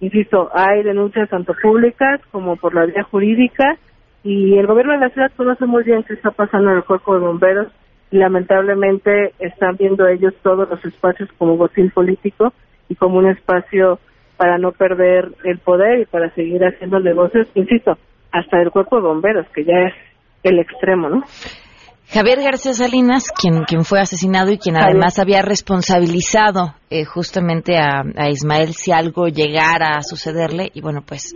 Insisto, 0.00 0.50
hay 0.54 0.82
denuncias 0.82 1.28
tanto 1.28 1.54
públicas 1.62 2.20
como 2.30 2.56
por 2.56 2.74
la 2.74 2.86
vía 2.86 3.02
jurídica 3.04 3.76
y 4.24 4.56
el 4.58 4.66
gobierno 4.66 4.92
de 4.94 5.00
la 5.00 5.10
ciudad 5.10 5.32
conoce 5.36 5.66
muy 5.66 5.84
bien 5.84 6.02
qué 6.02 6.14
está 6.14 6.30
pasando 6.30 6.70
en 6.70 6.78
el 6.78 6.84
cuerpo 6.84 7.14
de 7.14 7.20
bomberos 7.20 7.68
lamentablemente 8.12 9.32
están 9.38 9.76
viendo 9.76 10.06
ellos 10.06 10.34
todos 10.42 10.68
los 10.68 10.84
espacios 10.84 11.28
como 11.38 11.56
botín 11.56 11.90
político 11.90 12.52
y 12.88 12.94
como 12.94 13.18
un 13.18 13.30
espacio 13.30 13.98
para 14.36 14.58
no 14.58 14.72
perder 14.72 15.32
el 15.44 15.58
poder 15.58 16.00
y 16.00 16.06
para 16.06 16.32
seguir 16.34 16.62
haciendo 16.62 17.00
negocios, 17.00 17.48
insisto, 17.54 17.96
hasta 18.32 18.60
el 18.60 18.70
cuerpo 18.70 18.96
de 18.96 19.02
bomberos, 19.02 19.46
que 19.54 19.64
ya 19.64 19.78
es 19.88 19.94
el 20.42 20.58
extremo, 20.58 21.08
¿no? 21.08 21.22
Javier 22.12 22.42
García 22.42 22.74
Salinas, 22.74 23.32
quien, 23.32 23.64
quien 23.64 23.84
fue 23.84 23.98
asesinado 23.98 24.50
y 24.50 24.58
quien 24.58 24.76
además 24.76 25.18
había 25.18 25.40
responsabilizado 25.40 26.74
eh, 26.90 27.06
justamente 27.06 27.78
a, 27.78 28.02
Ismael 28.28 28.74
si 28.74 28.92
algo 28.92 29.28
llegara 29.28 29.96
a 29.96 30.02
sucederle, 30.02 30.70
y 30.74 30.82
bueno, 30.82 31.00
pues 31.06 31.34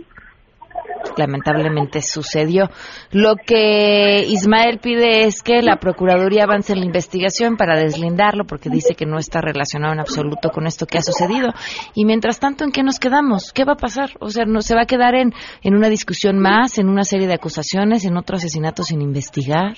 lamentablemente 1.17 2.01
sucedió. 2.01 2.69
Lo 3.11 3.35
que 3.35 4.23
Ismael 4.27 4.79
pide 4.81 5.23
es 5.25 5.41
que 5.43 5.61
la 5.61 5.77
Procuraduría 5.77 6.43
avance 6.43 6.73
en 6.73 6.79
la 6.79 6.85
investigación 6.85 7.57
para 7.57 7.75
deslindarlo, 7.75 8.45
porque 8.45 8.69
dice 8.69 8.95
que 8.95 9.05
no 9.05 9.17
está 9.17 9.41
relacionado 9.41 9.93
en 9.93 9.99
absoluto 9.99 10.49
con 10.49 10.67
esto 10.67 10.85
que 10.85 10.97
ha 10.97 11.01
sucedido. 11.01 11.49
Y 11.95 12.05
mientras 12.05 12.39
tanto, 12.39 12.63
¿en 12.63 12.71
qué 12.71 12.83
nos 12.83 12.99
quedamos? 12.99 13.53
¿Qué 13.53 13.65
va 13.65 13.73
a 13.73 13.77
pasar? 13.77 14.09
O 14.19 14.29
sea, 14.29 14.45
¿no 14.45 14.61
se 14.61 14.75
va 14.75 14.81
a 14.81 14.85
quedar 14.85 15.15
en, 15.15 15.33
en 15.63 15.75
una 15.75 15.89
discusión 15.89 16.39
más, 16.39 16.77
en 16.77 16.89
una 16.89 17.03
serie 17.03 17.27
de 17.27 17.33
acusaciones, 17.33 18.05
en 18.05 18.17
otro 18.17 18.37
asesinato 18.37 18.83
sin 18.83 19.01
investigar? 19.01 19.73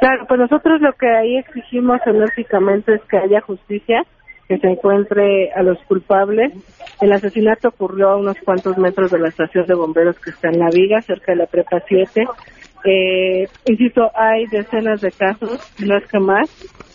Claro, 0.00 0.26
pues 0.28 0.38
nosotros 0.38 0.80
lo 0.80 0.92
que 0.92 1.08
ahí 1.08 1.38
exigimos 1.38 2.00
enérgicamente 2.04 2.94
es 2.94 3.02
que 3.08 3.16
haya 3.16 3.40
justicia, 3.40 4.04
que 4.48 4.58
se 4.58 4.68
encuentre 4.68 5.50
a 5.52 5.62
los 5.62 5.78
culpables. 5.84 6.52
El 7.00 7.12
asesinato 7.12 7.68
ocurrió 7.68 8.10
a 8.10 8.16
unos 8.16 8.36
cuantos 8.44 8.78
metros 8.78 9.10
de 9.10 9.18
la 9.18 9.28
estación 9.28 9.66
de 9.66 9.74
bomberos 9.74 10.18
que 10.18 10.30
está 10.30 10.48
en 10.48 10.58
La 10.58 10.70
Viga, 10.70 11.02
cerca 11.02 11.32
de 11.32 11.38
la 11.38 11.46
Prepa 11.46 11.82
7. 11.86 12.26
Eh, 12.84 13.48
insisto, 13.66 14.10
hay 14.14 14.46
decenas 14.46 15.00
de 15.00 15.10
casos, 15.10 15.60
no 15.84 15.96
es 15.96 16.06
que 16.06 16.20
más, 16.20 16.48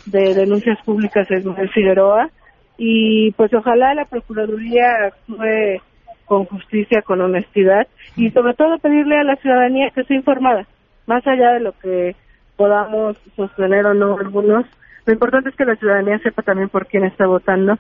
de 0.06 0.34
denuncias 0.34 0.80
públicas 0.84 1.28
en 1.30 1.70
Figueroa 1.70 2.30
y 2.78 3.32
pues 3.34 3.54
ojalá 3.54 3.94
la 3.94 4.06
Procuraduría 4.06 5.08
actúe 5.08 5.82
con 6.26 6.46
justicia, 6.46 7.02
con 7.02 7.22
honestidad 7.22 7.88
y 8.16 8.32
sobre 8.32 8.54
todo 8.54 8.80
pedirle 8.80 9.18
a 9.18 9.24
la 9.24 9.36
ciudadanía 9.36 9.90
que 9.90 10.02
esté 10.02 10.16
informada, 10.16 10.66
más 11.06 11.26
allá 11.28 11.54
de 11.54 11.60
lo 11.60 11.74
que 11.74 12.16
podamos 12.56 13.18
sostener 13.36 13.86
o 13.86 13.94
no 13.94 14.18
algunos. 14.18 14.66
Lo 15.06 15.14
importante 15.14 15.50
es 15.50 15.56
que 15.56 15.66
la 15.66 15.76
ciudadanía 15.76 16.20
sepa 16.20 16.42
también 16.42 16.70
por 16.70 16.88
quién 16.88 17.04
está 17.04 17.26
votando 17.26 17.78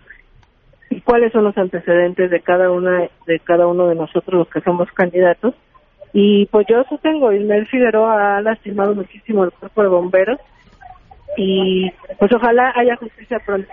y 0.89 1.01
cuáles 1.01 1.31
son 1.31 1.43
los 1.43 1.57
antecedentes 1.57 2.29
de 2.29 2.41
cada 2.41 2.71
una 2.71 3.07
de 3.25 3.39
cada 3.39 3.67
uno 3.67 3.87
de 3.87 3.95
nosotros 3.95 4.39
los 4.39 4.49
que 4.49 4.61
somos 4.61 4.91
candidatos. 4.91 5.55
Y 6.13 6.47
pues 6.47 6.67
yo 6.69 6.83
sostengo, 6.89 7.31
Ismael 7.31 7.67
Figueroa 7.67 8.37
ha 8.37 8.41
lastimado 8.41 8.93
muchísimo 8.93 9.45
el 9.45 9.51
cuerpo 9.51 9.83
de 9.83 9.87
bomberos 9.87 10.39
y 11.37 11.89
pues 12.19 12.31
ojalá 12.33 12.73
haya 12.75 12.95
justicia 12.97 13.37
pronto. 13.45 13.69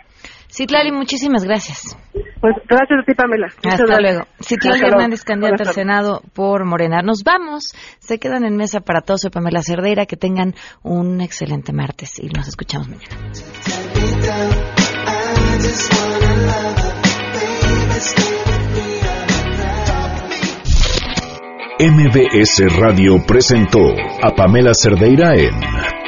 Citlali, 0.51 0.91
muchísimas 0.93 1.45
gracias. 1.45 1.97
Pues 2.41 2.55
gracias 2.69 3.01
a 3.01 3.05
ti, 3.05 3.15
Pamela. 3.15 3.49
Hasta 3.65 4.01
luego. 4.01 4.23
Citlali 4.41 4.83
Hernández, 4.83 5.23
candidata 5.23 5.65
al 5.69 5.75
Senado 5.75 6.23
por 6.35 6.65
Morena. 6.65 7.03
Nos 7.03 7.23
vamos. 7.23 7.75
Se 7.99 8.19
quedan 8.19 8.45
en 8.45 8.57
mesa 8.57 8.81
para 8.81 9.03
todos. 9.03 9.23
Soy 9.23 9.31
Pamela 9.31 9.63
Cerdeira. 9.63 10.07
Que 10.07 10.17
tengan 10.17 10.55
un 10.83 11.21
excelente 11.21 11.73
martes 11.73 12.19
y 12.19 12.29
nos 12.29 12.49
escuchamos 12.49 12.89
mañana. 12.89 13.09
MBS 21.81 22.77
Radio 22.81 23.25
presentó 23.25 23.79
a 24.23 24.35
Pamela 24.35 24.73
Cerdeira 24.75 25.35
en 25.37 26.08